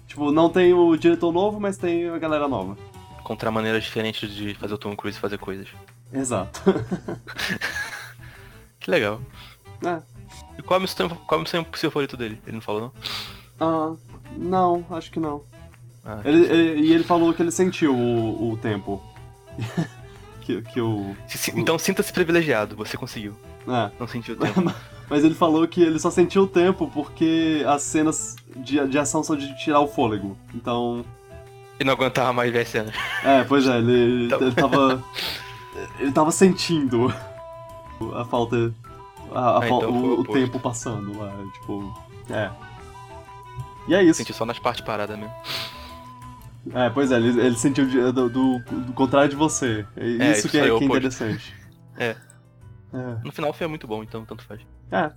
Tipo, 0.07 0.31
não 0.31 0.49
tem 0.49 0.73
o 0.73 0.95
diretor 0.97 1.31
novo, 1.31 1.59
mas 1.59 1.77
tem 1.77 2.09
a 2.09 2.17
galera 2.17 2.47
nova. 2.47 2.77
Encontrar 3.19 3.51
maneiras 3.51 3.83
diferentes 3.83 4.29
de 4.29 4.53
fazer 4.55 4.73
o 4.73 4.77
Tom 4.77 4.95
Cruise 4.95 5.17
fazer 5.17 5.37
coisas. 5.37 5.67
Exato. 6.11 6.61
Que 8.81 8.89
legal. 8.89 9.21
É. 9.85 10.01
E 10.57 10.63
qual 10.63 10.77
é 10.77 10.79
o 10.79 10.81
missão, 10.81 11.07
qual 11.07 11.39
é 11.39 11.43
o 11.43 11.61
impossível 11.61 11.91
favorito 11.91 12.17
dele? 12.17 12.41
Ele 12.45 12.55
não 12.55 12.61
falou, 12.61 12.81
não? 12.81 12.91
Ah, 13.59 13.95
não, 14.37 14.85
acho 14.91 15.11
que 15.11 15.19
não. 15.19 15.41
Ah, 16.05 16.19
Ele, 16.25 16.45
ele- 16.45 16.81
e 16.81 16.93
ele 16.93 17.03
falou 17.03 17.33
que 17.33 17.41
ele 17.41 17.51
sentiu 17.51 17.95
o, 17.95 18.51
o 18.53 18.57
tempo. 18.57 19.01
que, 20.41 20.61
que 20.61 20.81
o. 20.81 21.15
então 21.55 21.77
sinta-se 21.77 22.11
privilegiado, 22.11 22.75
você 22.75 22.97
conseguiu. 22.97 23.35
É. 23.67 23.91
Não 23.99 24.07
sentiu 24.07 24.35
o 24.35 24.37
tempo. 24.37 24.73
Mas 25.09 25.23
ele 25.25 25.35
falou 25.35 25.67
que 25.67 25.81
ele 25.83 25.99
só 25.99 26.09
sentiu 26.09 26.43
o 26.43 26.47
tempo 26.47 26.89
porque 26.93 27.63
as 27.67 27.81
cenas 27.83 28.35
de, 28.55 28.87
de 28.87 28.97
ação 28.97 29.21
são 29.23 29.35
de 29.35 29.55
tirar 29.57 29.81
o 29.81 29.87
fôlego. 29.87 30.37
Então. 30.55 31.03
e 31.79 31.83
não 31.83 31.93
aguentava 31.93 32.31
mais 32.31 32.51
ver 32.51 32.61
as 32.61 32.69
cenas. 32.69 32.95
É, 33.23 33.43
pois 33.43 33.67
é, 33.67 33.77
ele, 33.77 34.25
Então- 34.25 34.41
ele 34.41 34.51
tava. 34.55 35.03
Ele 35.99 36.11
tava 36.11 36.31
sentindo 36.31 37.13
a 38.15 38.25
falta. 38.25 38.73
A, 39.33 39.39
a 39.39 39.57
Ah, 39.59 39.61
fal- 39.67 39.77
então 39.79 39.91
o 39.91 40.19
o, 40.21 40.23
tempo 40.25 40.59
passando 40.59 41.17
lá, 41.19 41.31
tipo. 41.53 41.93
É. 42.29 42.49
E 43.87 43.95
é 43.95 44.03
isso. 44.03 44.17
Senti 44.17 44.33
só 44.33 44.45
nas 44.45 44.59
partes 44.59 44.83
paradas 44.85 45.17
mesmo. 45.17 45.33
É, 46.73 46.89
pois 46.89 47.11
é, 47.11 47.15
ele, 47.17 47.39
ele 47.41 47.55
sentiu 47.57 47.85
do, 48.13 48.29
do, 48.29 48.59
do 48.59 48.93
contrário 48.93 49.29
de 49.29 49.35
você. 49.35 49.85
É 49.97 50.07
isso, 50.07 50.21
É, 50.21 50.31
isso 50.31 50.49
que, 50.49 50.57
é, 50.59 50.67
é 50.67 50.77
que 50.77 50.83
é 50.83 50.87
interessante. 50.87 51.55
É. 51.97 52.15
É. 52.93 53.17
No 53.23 53.31
final 53.31 53.51
foi 53.53 53.67
muito 53.67 53.87
bom, 53.87 54.03
então 54.03 54.23
tanto 54.25 54.43
faz. 54.43 54.61
É. 54.91 55.11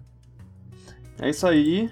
É 1.20 1.30
isso 1.30 1.46
aí. 1.46 1.90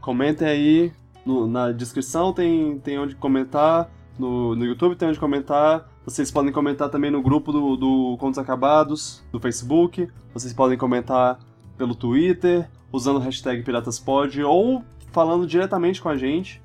Comentem 0.00 0.46
aí. 0.48 0.92
no- 1.24 1.46
na 1.46 1.70
descrição 1.70 2.32
tem, 2.32 2.78
tem 2.80 2.98
onde 2.98 3.14
comentar. 3.14 3.88
No, 4.18 4.54
no 4.56 4.64
YouTube 4.64 4.96
tem 4.96 5.08
onde 5.08 5.18
comentar. 5.20 5.88
Vocês 6.04 6.30
podem 6.32 6.52
comentar 6.52 6.88
também 6.90 7.10
no 7.12 7.22
grupo 7.22 7.52
do, 7.52 7.76
do 7.76 8.16
Contos 8.18 8.38
Acabados, 8.38 9.22
do 9.30 9.38
Facebook. 9.38 10.08
Vocês 10.34 10.52
podem 10.52 10.76
comentar 10.76 11.38
pelo 11.78 11.94
Twitter, 11.94 12.68
usando 12.92 13.16
o 13.16 13.20
hashtag 13.20 13.62
PiratasPod, 13.62 14.42
ou 14.42 14.84
falando 15.12 15.46
diretamente 15.46 16.02
com 16.02 16.08
a 16.08 16.16
gente. 16.16 16.60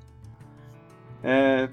É, 1.22 1.68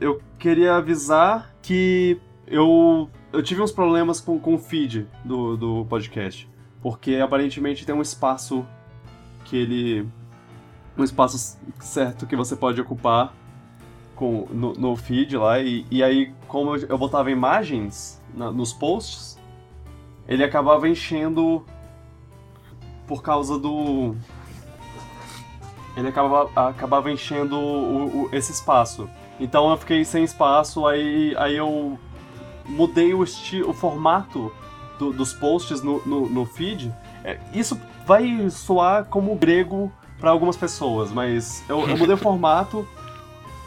eu 0.00 0.20
queria 0.38 0.76
avisar 0.76 1.54
que 1.60 2.20
eu, 2.46 3.10
eu 3.32 3.42
tive 3.42 3.60
uns 3.60 3.72
problemas 3.72 4.20
com, 4.20 4.38
com 4.38 4.54
o 4.54 4.58
feed 4.58 5.06
do, 5.24 5.56
do 5.56 5.84
podcast. 5.86 6.48
Porque 6.80 7.16
aparentemente 7.16 7.84
tem 7.84 7.94
um 7.94 8.00
espaço 8.00 8.66
que 9.44 9.56
ele. 9.56 10.08
um 10.96 11.04
espaço 11.04 11.58
certo 11.80 12.26
que 12.26 12.34
você 12.34 12.56
pode 12.56 12.80
ocupar 12.80 13.34
com, 14.14 14.46
no, 14.50 14.72
no 14.72 14.96
feed 14.96 15.36
lá. 15.36 15.60
E, 15.60 15.84
e 15.90 16.02
aí, 16.02 16.32
como 16.48 16.76
eu, 16.76 16.98
botava 16.98 17.30
imagens 17.30 18.22
na, 18.34 18.50
nos 18.50 18.72
posts, 18.72 19.38
ele 20.26 20.42
acabava 20.42 20.88
enchendo 20.88 21.64
por 23.06 23.22
causa 23.22 23.58
do. 23.58 24.14
Ele 25.96 26.08
acabava, 26.08 26.68
acabava 26.68 27.10
enchendo 27.10 27.56
o, 27.56 28.24
o, 28.24 28.28
esse 28.32 28.52
espaço. 28.52 29.08
Então 29.38 29.70
eu 29.70 29.76
fiquei 29.76 30.04
sem 30.04 30.22
espaço, 30.22 30.86
aí, 30.86 31.34
aí 31.36 31.56
eu 31.56 31.98
mudei 32.66 33.14
o, 33.14 33.22
o 33.22 33.72
formato 33.72 34.52
do, 34.98 35.12
dos 35.12 35.32
posts 35.32 35.82
no, 35.82 36.00
no, 36.06 36.28
no 36.28 36.46
feed. 36.46 36.94
É, 37.24 37.38
isso 37.52 37.80
vai 38.06 38.48
soar 38.50 39.06
como 39.06 39.34
grego 39.34 39.90
para 40.18 40.30
algumas 40.30 40.56
pessoas, 40.56 41.10
mas 41.10 41.64
eu, 41.68 41.80
eu 41.88 41.96
mudei 41.96 42.14
o 42.14 42.18
formato. 42.18 42.86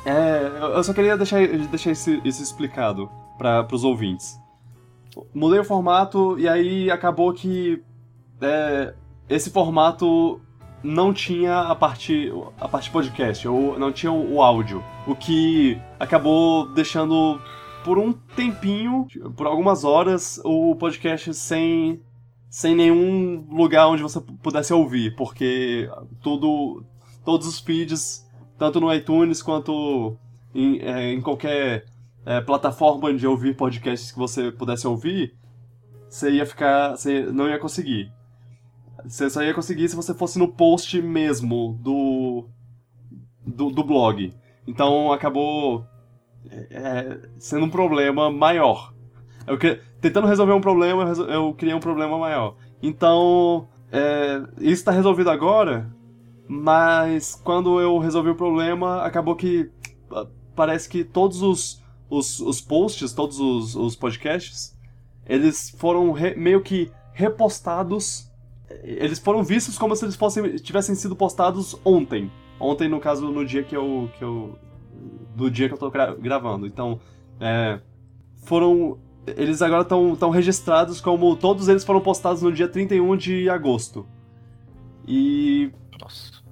É, 0.06 0.52
eu 0.76 0.84
só 0.84 0.94
queria 0.94 1.18
deixar, 1.18 1.46
deixar 1.48 1.92
isso, 1.92 2.22
isso 2.24 2.44
explicado 2.44 3.10
para 3.38 3.68
os 3.72 3.84
ouvintes. 3.84 4.40
Mudei 5.34 5.60
o 5.60 5.64
formato 5.64 6.40
e 6.40 6.48
aí 6.48 6.90
acabou 6.90 7.34
que 7.34 7.82
é, 8.42 8.94
esse 9.30 9.50
formato 9.50 10.42
não 10.84 11.14
tinha 11.14 11.62
a 11.62 11.76
parte, 11.76 12.32
a 12.60 12.68
parte 12.68 12.92
podcast, 12.92 13.48
ou 13.48 13.80
não 13.80 13.92
tinha 13.92 14.12
o 14.12 14.42
áudio, 14.42 14.84
o 15.08 15.16
que 15.16 15.80
acabou 16.00 16.68
deixando 16.74 17.40
por 17.84 17.98
um 17.98 18.12
tempinho, 18.12 19.08
por 19.36 19.48
algumas 19.48 19.84
horas, 19.84 20.40
o 20.44 20.76
podcast 20.76 21.34
sem, 21.34 22.02
sem 22.50 22.76
nenhum 22.76 23.48
lugar 23.50 23.88
onde 23.88 24.04
você 24.04 24.20
pudesse 24.20 24.74
ouvir, 24.74 25.16
porque 25.16 25.90
tudo, 26.22 26.84
todos 27.24 27.48
os 27.48 27.60
feeds, 27.60 28.26
tanto 28.58 28.80
no 28.80 28.94
iTunes 28.94 29.42
quanto 29.42 30.18
em, 30.54 30.80
é, 30.80 31.14
em 31.14 31.22
qualquer 31.22 31.86
é, 32.26 32.42
plataforma 32.42 33.14
de 33.14 33.26
ouvir 33.26 33.56
podcasts 33.56 34.12
que 34.12 34.20
você 34.20 34.52
pudesse 34.52 34.88
ouvir, 34.88 35.36
você 36.10 36.32
ia 36.32 36.46
ficar, 36.46 36.92
você 36.92 37.24
não 37.24 37.50
ia 37.50 37.60
conseguir. 37.60 38.12
Você 39.06 39.30
só 39.30 39.44
ia 39.44 39.54
conseguir 39.54 39.88
se 39.90 39.96
você 39.96 40.14
fosse 40.14 40.40
no 40.40 40.48
post 40.48 41.02
mesmo 41.02 41.78
do, 41.82 42.48
do, 43.46 43.70
do 43.70 43.84
blog. 43.84 44.34
Então 44.68 45.12
acabou 45.12 45.86
é, 46.50 46.68
é, 46.72 47.20
sendo 47.38 47.66
um 47.66 47.70
problema 47.70 48.32
maior. 48.32 48.94
Eu 49.46 49.58
tentando 50.00 50.28
resolver 50.28 50.54
um 50.54 50.62
problema, 50.62 51.04
eu, 51.04 51.26
eu 51.26 51.54
criei 51.54 51.76
um 51.76 51.80
problema 51.80 52.18
maior. 52.18 52.56
Então, 52.82 53.68
é, 53.92 54.42
isso 54.58 54.82
está 54.82 54.92
resolvido 54.92 55.30
agora, 55.30 55.94
mas 56.48 57.36
quando 57.36 57.80
eu 57.80 57.98
resolvi 57.98 58.30
o 58.30 58.36
problema, 58.36 59.02
acabou 59.02 59.36
que 59.36 59.70
parece 60.56 60.88
que 60.88 61.04
todos 61.04 61.42
os, 61.42 61.84
os, 62.10 62.40
os 62.40 62.62
posts, 62.62 63.14
todos 63.14 63.40
os, 63.40 63.76
os 63.76 63.96
podcasts, 63.96 64.78
eles 65.26 65.70
foram 65.78 66.12
re, 66.12 66.36
meio 66.36 66.62
que 66.62 66.92
repostados. 67.14 68.30
Eles 68.84 69.20
foram 69.20 69.44
vistos 69.44 69.78
como 69.78 69.96
se 69.96 70.06
eles 70.06 70.16
fossem, 70.16 70.56
tivessem 70.58 70.96
sido 70.96 71.16
postados 71.16 71.80
ontem. 71.84 72.32
Ontem, 72.60 72.88
no 72.88 73.00
caso, 73.00 73.30
no 73.32 73.46
dia 73.46 73.64
que 73.64 73.76
eu, 73.76 74.10
que 74.18 74.24
eu 74.24 74.58
do 75.36 75.50
dia 75.50 75.68
que 75.68 75.74
eu 75.74 75.78
tô 75.78 75.90
gra 75.90 76.14
gravando. 76.16 76.66
Então, 76.66 77.00
é, 77.40 77.80
foram. 78.46 78.98
Eles 79.26 79.62
agora 79.62 79.84
estão 79.84 80.30
registrados 80.30 81.00
como. 81.00 81.36
Todos 81.36 81.68
eles 81.68 81.84
foram 81.84 82.02
postados 82.02 82.42
no 82.42 82.52
dia 82.52 82.68
31 82.68 83.16
de 83.18 83.50
agosto. 83.50 84.06
E. 85.08 85.72
Nossa. 86.02 86.44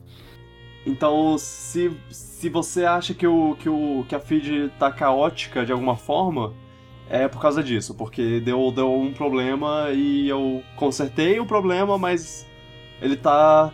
Então, 0.86 1.38
se, 1.38 1.96
se 2.10 2.50
você 2.50 2.86
acha 2.86 3.14
que, 3.14 3.28
o, 3.28 3.56
que, 3.56 3.70
o, 3.70 4.04
que 4.10 4.16
a 4.16 4.20
feed 4.20 4.72
tá 4.80 4.92
caótica 4.92 5.64
de 5.64 5.72
alguma 5.72 5.96
forma, 5.96 6.54
é 7.12 7.28
por 7.28 7.42
causa 7.42 7.62
disso, 7.62 7.94
porque 7.94 8.40
deu, 8.40 8.72
deu 8.72 8.90
um 8.94 9.12
problema 9.12 9.90
e 9.92 10.30
eu 10.30 10.64
consertei 10.78 11.42
o 11.42 11.46
problema, 11.46 11.98
mas 11.98 12.48
ele 13.02 13.18
tá 13.18 13.74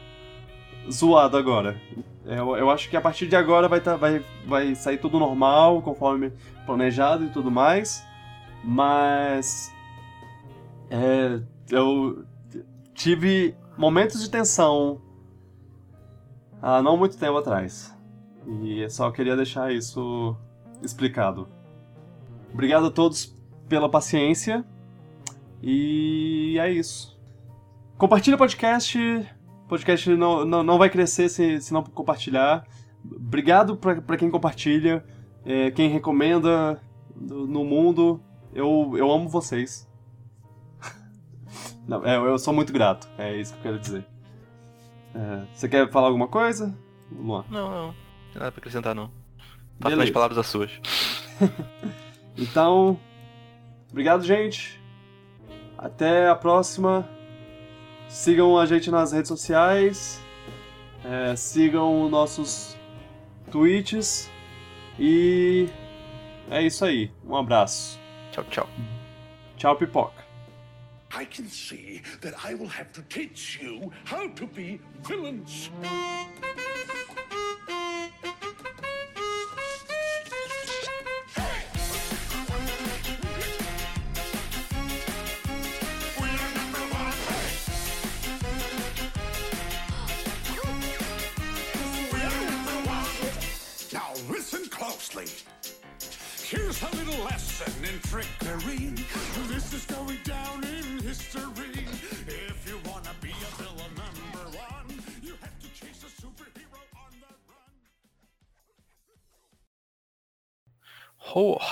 zoado 0.91 1.37
agora. 1.37 1.79
Eu, 2.25 2.57
eu 2.57 2.71
acho 2.71 2.89
que 2.89 2.97
a 2.97 3.01
partir 3.01 3.27
de 3.27 3.35
agora 3.35 3.67
vai, 3.67 3.79
tá, 3.79 3.95
vai, 3.95 4.25
vai 4.47 4.73
sair 4.73 4.97
tudo 4.97 5.19
normal, 5.19 5.83
conforme 5.83 6.33
planejado 6.65 7.25
e 7.25 7.29
tudo 7.29 7.51
mais. 7.51 8.03
Mas. 8.63 9.71
É, 10.89 11.39
eu 11.69 12.25
tive 12.95 13.55
momentos 13.77 14.19
de 14.19 14.31
tensão 14.31 14.99
há 16.59 16.81
não 16.81 16.97
muito 16.97 17.19
tempo 17.19 17.37
atrás. 17.37 17.95
E 18.63 18.89
só 18.89 19.11
queria 19.11 19.35
deixar 19.35 19.71
isso 19.71 20.35
explicado. 20.81 21.47
Obrigado 22.53 22.87
a 22.87 22.91
todos 22.91 23.35
pela 23.67 23.89
paciência. 23.89 24.65
E 25.61 26.57
é 26.59 26.71
isso. 26.71 27.17
Compartilhe 27.97 28.35
o 28.35 28.37
podcast, 28.37 28.99
o 28.99 29.67
podcast 29.67 30.09
não, 30.15 30.45
não, 30.45 30.63
não 30.63 30.77
vai 30.77 30.89
crescer 30.89 31.29
se, 31.29 31.59
se 31.61 31.73
não 31.73 31.83
compartilhar. 31.83 32.65
Obrigado 33.03 33.75
para 33.75 34.17
quem 34.17 34.29
compartilha, 34.29 35.03
é, 35.45 35.71
quem 35.71 35.89
recomenda 35.89 36.81
no 37.15 37.63
mundo. 37.63 38.21
Eu, 38.53 38.93
eu 38.95 39.11
amo 39.11 39.27
vocês. 39.27 39.89
não, 41.87 42.05
é, 42.05 42.17
eu 42.17 42.37
sou 42.37 42.53
muito 42.53 42.71
grato, 42.71 43.07
é 43.17 43.35
isso 43.35 43.53
que 43.53 43.59
eu 43.59 43.63
quero 43.63 43.79
dizer. 43.79 44.05
É, 45.15 45.45
você 45.53 45.67
quer 45.67 45.89
falar 45.89 46.07
alguma 46.07 46.27
coisa? 46.27 46.77
Luan? 47.11 47.43
Não, 47.49 47.69
não. 47.69 47.87
Não 47.87 47.93
tem 48.31 48.39
nada 48.39 48.51
pra 48.51 48.59
acrescentar, 48.59 48.93
não. 48.93 49.09
Faço 49.79 49.95
minhas 49.95 50.11
palavras 50.11 50.37
as 50.37 50.47
suas. 50.47 50.71
então, 52.37 52.99
obrigado, 53.89 54.23
gente. 54.23 54.79
Até 55.77 56.27
a 56.27 56.35
próxima. 56.35 57.07
Sigam 58.07 58.57
a 58.57 58.65
gente 58.65 58.89
nas 58.89 59.11
redes 59.11 59.27
sociais. 59.27 60.21
É, 61.03 61.35
sigam 61.35 62.09
nossos 62.09 62.77
tweets. 63.51 64.29
E 64.99 65.67
é 66.49 66.61
isso 66.61 66.85
aí. 66.85 67.11
Um 67.25 67.35
abraço. 67.35 67.99
Tchau, 68.31 68.43
tchau. 68.45 68.69
Tchau, 69.57 69.75
pipoca. 69.75 70.27
I 71.11 71.25
can 71.25 71.47
see 71.47 72.01
that 72.21 72.35
I 72.43 72.53
will 72.53 72.67
have 72.67 72.91
to 72.93 73.01
teach 73.03 73.59
you 73.61 73.91
how 74.05 74.27
to 74.27 74.47
be 74.47 74.79
villains. 75.03 75.71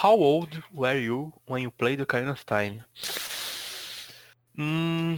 How, 0.06 0.19
old 0.19 0.61
were 0.72 0.99
you 0.99 1.34
when 1.48 1.64
you 1.64 1.72
played 1.72 1.99
Ocarina 1.99 2.34
of 2.34 2.45
Time? 2.45 2.84
Hum... 4.56 5.18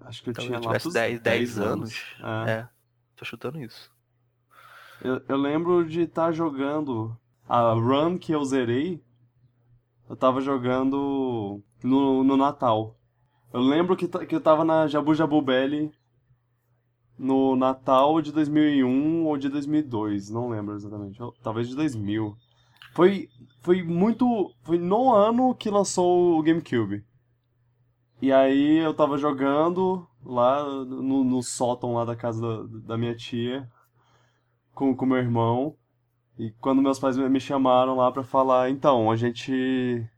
Acho 0.00 0.22
que 0.22 0.30
eu 0.30 0.32
Talvez 0.32 0.46
tinha 0.46 0.56
eu 0.56 0.62
tivesse 0.62 0.90
10, 0.90 1.20
10 1.20 1.58
anos. 1.58 2.04
anos. 2.22 2.48
É. 2.48 2.52
é. 2.52 2.68
Tô 3.14 3.26
chutando 3.26 3.60
isso. 3.60 3.90
Eu, 5.02 5.20
eu 5.28 5.36
lembro 5.36 5.86
de 5.86 6.04
estar 6.04 6.28
tá 6.28 6.32
jogando 6.32 7.14
a 7.46 7.74
run 7.74 8.16
que 8.16 8.32
eu 8.32 8.42
zerei. 8.46 9.04
Eu 10.08 10.16
tava 10.16 10.40
jogando 10.40 11.62
no, 11.84 12.24
no 12.24 12.36
Natal. 12.38 12.96
Eu 13.52 13.60
lembro 13.60 13.94
que, 13.94 14.08
que 14.08 14.34
eu 14.34 14.40
tava 14.40 14.64
na 14.64 14.86
Jabu 14.86 15.14
Jabu 15.14 15.42
Belly 15.42 15.92
no 17.18 17.56
Natal 17.56 18.22
de 18.22 18.30
2001 18.32 19.26
ou 19.26 19.36
de 19.36 19.48
2002, 19.48 20.30
não 20.30 20.48
lembro 20.48 20.74
exatamente. 20.74 21.18
Talvez 21.42 21.68
de 21.68 21.74
2000. 21.74 22.36
Foi, 22.94 23.28
foi 23.60 23.82
muito. 23.82 24.52
Foi 24.62 24.78
no 24.78 25.12
ano 25.12 25.54
que 25.54 25.70
lançou 25.70 26.38
o 26.38 26.42
GameCube. 26.42 27.04
E 28.20 28.32
aí 28.32 28.78
eu 28.78 28.94
tava 28.94 29.18
jogando 29.18 30.06
lá 30.24 30.64
no, 30.64 31.24
no 31.24 31.42
sótão 31.42 31.94
lá 31.94 32.04
da 32.04 32.16
casa 32.16 32.40
da, 32.40 32.78
da 32.88 32.98
minha 32.98 33.14
tia 33.14 33.68
com 34.74 34.92
o 34.92 35.06
meu 35.06 35.18
irmão. 35.18 35.76
E 36.38 36.52
quando 36.60 36.80
meus 36.80 37.00
pais 37.00 37.16
me 37.16 37.40
chamaram 37.40 37.96
lá 37.96 38.12
pra 38.12 38.22
falar, 38.22 38.70
então, 38.70 39.10
a 39.10 39.16
gente. 39.16 40.08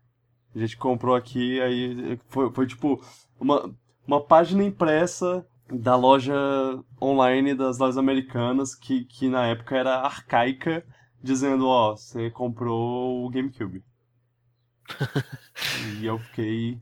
A 0.55 0.59
gente 0.59 0.77
comprou 0.77 1.14
aqui, 1.14 1.60
aí 1.60 2.18
foi, 2.27 2.52
foi 2.52 2.66
tipo 2.66 3.01
uma, 3.39 3.72
uma 4.05 4.20
página 4.20 4.64
impressa 4.64 5.47
da 5.72 5.97
loja 5.97 6.34
online 7.01 7.55
das 7.55 7.78
lojas 7.78 7.97
americanas, 7.97 8.74
que, 8.74 9.05
que 9.05 9.28
na 9.28 9.47
época 9.47 9.76
era 9.76 10.01
arcaica, 10.01 10.84
dizendo, 11.22 11.66
ó, 11.66 11.97
você 11.97 12.30
comprou 12.30 13.24
o 13.24 13.30
GameCube. 13.30 13.82
e 16.01 16.06
eu 16.06 16.18
fiquei 16.18 16.80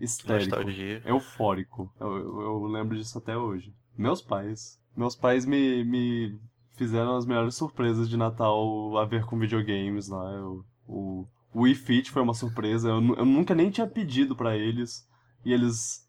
histérico, 0.00 0.56
Nostalgia. 0.56 1.02
eufórico. 1.04 1.92
Eu, 2.00 2.16
eu, 2.16 2.40
eu 2.40 2.64
lembro 2.66 2.96
disso 2.96 3.18
até 3.18 3.36
hoje. 3.36 3.72
Meus 3.96 4.20
pais. 4.20 4.80
Meus 4.96 5.14
pais 5.14 5.44
me, 5.44 5.84
me 5.84 6.38
fizeram 6.76 7.16
as 7.16 7.26
melhores 7.26 7.54
surpresas 7.54 8.08
de 8.08 8.16
Natal 8.16 8.96
a 8.98 9.04
ver 9.04 9.24
com 9.24 9.38
videogames 9.38 10.08
lá. 10.08 10.32
Eu, 10.32 10.64
o 10.86 11.26
o 11.54 11.62
Wii 11.62 11.74
Fit 11.76 12.10
foi 12.10 12.20
uma 12.20 12.34
surpresa. 12.34 12.88
Eu, 12.88 13.14
eu 13.14 13.24
nunca 13.24 13.54
nem 13.54 13.70
tinha 13.70 13.86
pedido 13.86 14.34
pra 14.34 14.56
eles. 14.56 15.08
E 15.44 15.52
eles. 15.52 16.03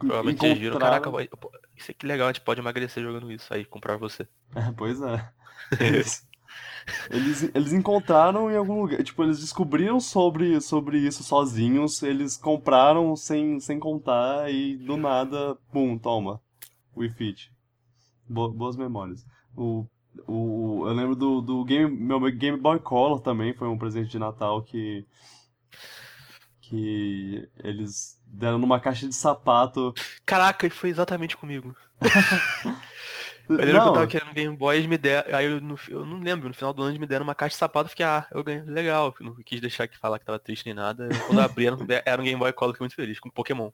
Provavelmente 0.00 0.44
eles 0.44 0.58
viram, 0.58 0.78
caraca, 0.78 1.10
isso 1.76 1.90
aqui 1.90 2.04
é 2.04 2.08
legal, 2.08 2.28
a 2.28 2.32
gente 2.32 2.42
pode 2.42 2.60
emagrecer 2.60 3.02
jogando 3.02 3.30
isso. 3.30 3.52
Aí, 3.52 3.64
comprar 3.64 3.96
você. 3.96 4.26
É, 4.54 4.72
pois 4.72 5.00
é. 5.00 5.32
Eles, 5.78 6.26
eles, 7.10 7.50
eles 7.54 7.72
encontraram 7.72 8.50
em 8.50 8.56
algum 8.56 8.80
lugar. 8.80 9.02
Tipo, 9.04 9.22
eles 9.22 9.38
descobriram 9.38 10.00
sobre, 10.00 10.60
sobre 10.60 10.98
isso 10.98 11.22
sozinhos. 11.22 12.02
Eles 12.02 12.36
compraram 12.36 13.14
sem, 13.14 13.60
sem 13.60 13.78
contar 13.78 14.50
e 14.52 14.76
do 14.76 14.96
nada, 14.96 15.56
pum, 15.70 15.96
toma. 15.96 16.40
Wii 16.96 17.10
Fit. 17.10 17.52
Bo- 18.28 18.50
boas 18.50 18.76
memórias. 18.76 19.24
O, 19.56 19.86
o, 20.26 20.84
eu 20.86 20.92
lembro 20.92 21.14
do, 21.14 21.40
do 21.40 21.64
game, 21.64 21.88
meu 21.94 22.20
Game 22.32 22.58
Boy 22.58 22.80
Color 22.80 23.20
também 23.20 23.54
foi 23.54 23.68
um 23.68 23.78
presente 23.78 24.10
de 24.10 24.18
Natal 24.18 24.62
que. 24.62 25.06
que 26.60 27.48
eles 27.62 28.19
deram 28.32 28.58
numa 28.58 28.80
caixa 28.80 29.06
de 29.06 29.14
sapato. 29.14 29.94
Caraca, 30.24 30.66
e 30.66 30.70
foi 30.70 30.90
exatamente 30.90 31.36
comigo. 31.36 31.74
Eu 33.48 33.56
lembro 33.56 33.72
que 33.72 33.76
eu 33.78 33.84
Não, 33.86 33.92
tava 33.94 34.06
querendo 34.06 34.32
Game 34.32 34.56
Boy, 34.56 34.76
eles 34.76 34.86
me 34.88 34.96
deram. 34.96 35.36
Aí 35.36 35.44
eu, 35.46 35.60
no, 35.60 35.76
eu 35.88 36.06
não 36.06 36.20
lembro, 36.20 36.46
no 36.46 36.54
final 36.54 36.72
do 36.72 36.82
ano 36.82 36.92
eles 36.92 37.00
me 37.00 37.06
deram 37.06 37.24
uma 37.24 37.34
caixa 37.34 37.54
de 37.54 37.58
sapato, 37.58 37.86
eu 37.86 37.90
fiquei, 37.90 38.06
ah, 38.06 38.24
eu 38.30 38.44
ganhei. 38.44 38.62
Legal. 38.62 39.12
Eu 39.18 39.26
não 39.26 39.34
quis 39.44 39.60
deixar 39.60 39.84
aqui 39.84 39.98
falar 39.98 40.20
que 40.20 40.24
tava 40.24 40.38
triste 40.38 40.66
nem 40.66 40.74
nada. 40.74 41.08
Eu, 41.10 41.18
Quando 41.26 41.38
eu 41.40 41.44
abri, 41.44 41.66
era 42.04 42.22
um- 42.22 42.24
Game 42.24 42.38
Boy 42.38 42.52
Color, 42.52 42.74
fiquei 42.74 42.84
muito 42.84 42.94
feliz, 42.94 43.18
com 43.18 43.28
Pokémon. 43.28 43.70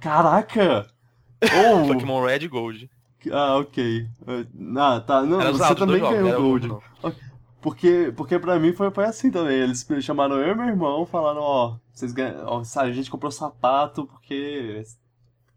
caraca! 0.00 0.86
Oh, 1.44 1.86
Pokémon 1.86 2.24
Red 2.24 2.38
e 2.44 2.48
Gold. 2.48 2.90
Ah, 3.30 3.56
ok. 3.58 4.06
Ah, 4.78 5.00
tá. 5.06 5.20
Não, 5.22 5.38
Era 5.38 5.52
você 5.52 5.74
também 5.74 6.00
ganhou 6.00 6.40
Gold. 6.40 6.68
não. 6.68 6.82
Porque, 7.64 8.12
porque 8.14 8.38
pra 8.38 8.58
mim 8.58 8.74
foi, 8.74 8.90
foi 8.90 9.04
assim 9.06 9.30
também. 9.30 9.56
Eles 9.58 9.88
me 9.88 10.02
chamaram 10.02 10.36
eu 10.36 10.52
e 10.52 10.54
meu 10.54 10.66
irmão, 10.66 11.06
falaram, 11.06 11.40
ó, 11.40 11.76
vocês 11.94 12.12
ganham, 12.12 12.44
ó, 12.46 12.62
a 12.76 12.92
gente 12.92 13.10
comprou 13.10 13.32
sapato 13.32 14.06
porque 14.06 14.82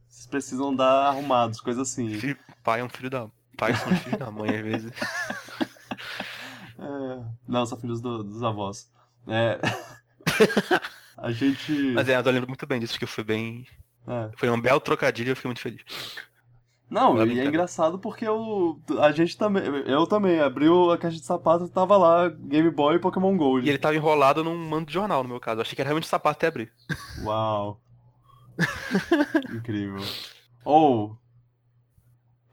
vocês 0.07 0.25
precisam 0.25 0.73
dar 0.73 1.07
arrumados, 1.09 1.59
coisa 1.59 1.81
assim. 1.81 2.13
Filho- 2.17 2.38
pai 2.63 2.79
é 2.79 2.84
um 2.85 2.88
filho 2.88 3.09
da. 3.09 3.27
Pai 3.57 3.75
são 3.75 3.93
filhos 3.97 4.17
da 4.19 4.31
mãe, 4.31 4.55
às 4.55 4.63
vezes. 4.63 4.91
É, 6.79 7.23
não, 7.47 7.65
são 7.65 7.75
filhos 7.77 7.99
do- 7.99 8.23
dos 8.23 8.43
avós. 8.43 8.88
É, 9.27 9.59
a 11.17 11.31
gente. 11.31 11.71
Mas 11.95 12.07
é, 12.07 12.15
eu 12.15 12.21
lembro 12.31 12.47
muito 12.47 12.67
bem 12.67 12.79
disso, 12.79 12.93
porque 12.93 13.07
foi 13.07 13.23
bem. 13.23 13.65
é. 14.07 14.29
Foi 14.38 14.47
um 14.49 14.61
belo 14.61 14.79
trocadilho 14.79 15.29
e 15.29 15.31
eu 15.31 15.35
fiquei 15.35 15.49
muito 15.49 15.59
feliz. 15.59 15.81
Não, 16.89 17.22
e 17.26 17.39
é 17.39 17.45
engraçado 17.45 17.99
porque 17.99 18.26
eu, 18.26 18.80
a 18.99 19.11
gente 19.11 19.38
também, 19.38 19.64
eu 19.85 20.07
também, 20.07 20.39
abriu 20.39 20.89
a 20.89 20.97
caixa 20.97 21.18
de 21.18 21.26
sapato 21.26 21.65
e 21.65 21.69
tava 21.69 21.97
lá 21.97 22.30
Game 22.30 22.69
Boy 22.72 22.95
e 22.95 22.99
Pokémon 22.99 23.35
Gold. 23.35 23.65
E 23.65 23.69
ele 23.69 23.77
tava 23.77 23.95
enrolado 23.95 24.41
num 24.41 24.55
mando 24.55 24.85
de 24.85 24.93
jornal, 24.93 25.22
no 25.22 25.27
meu 25.30 25.39
caso. 25.39 25.57
Eu 25.57 25.61
achei 25.64 25.76
que 25.76 25.81
era 25.81 25.89
realmente 25.89 26.07
sapato 26.07 26.38
até 26.38 26.47
abrir. 26.47 26.72
Uau. 27.23 27.81
Incrível. 29.53 30.01
Ou. 30.64 31.18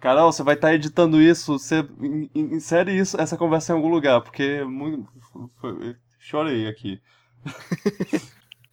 Carol, 0.00 0.32
você 0.32 0.42
vai 0.42 0.54
estar 0.54 0.74
editando 0.74 1.22
isso, 1.22 1.58
você 1.58 1.80
in- 2.00 2.28
in- 2.34 2.54
insere 2.56 2.92
isso, 2.92 3.18
essa 3.18 3.36
conversa 3.38 3.72
em 3.72 3.76
algum 3.76 3.88
lugar, 3.88 4.20
porque 4.20 4.42
é 4.42 4.64
muito, 4.64 5.08
foi- 5.60 5.96
chorei 6.18 6.66
aqui. 6.68 7.00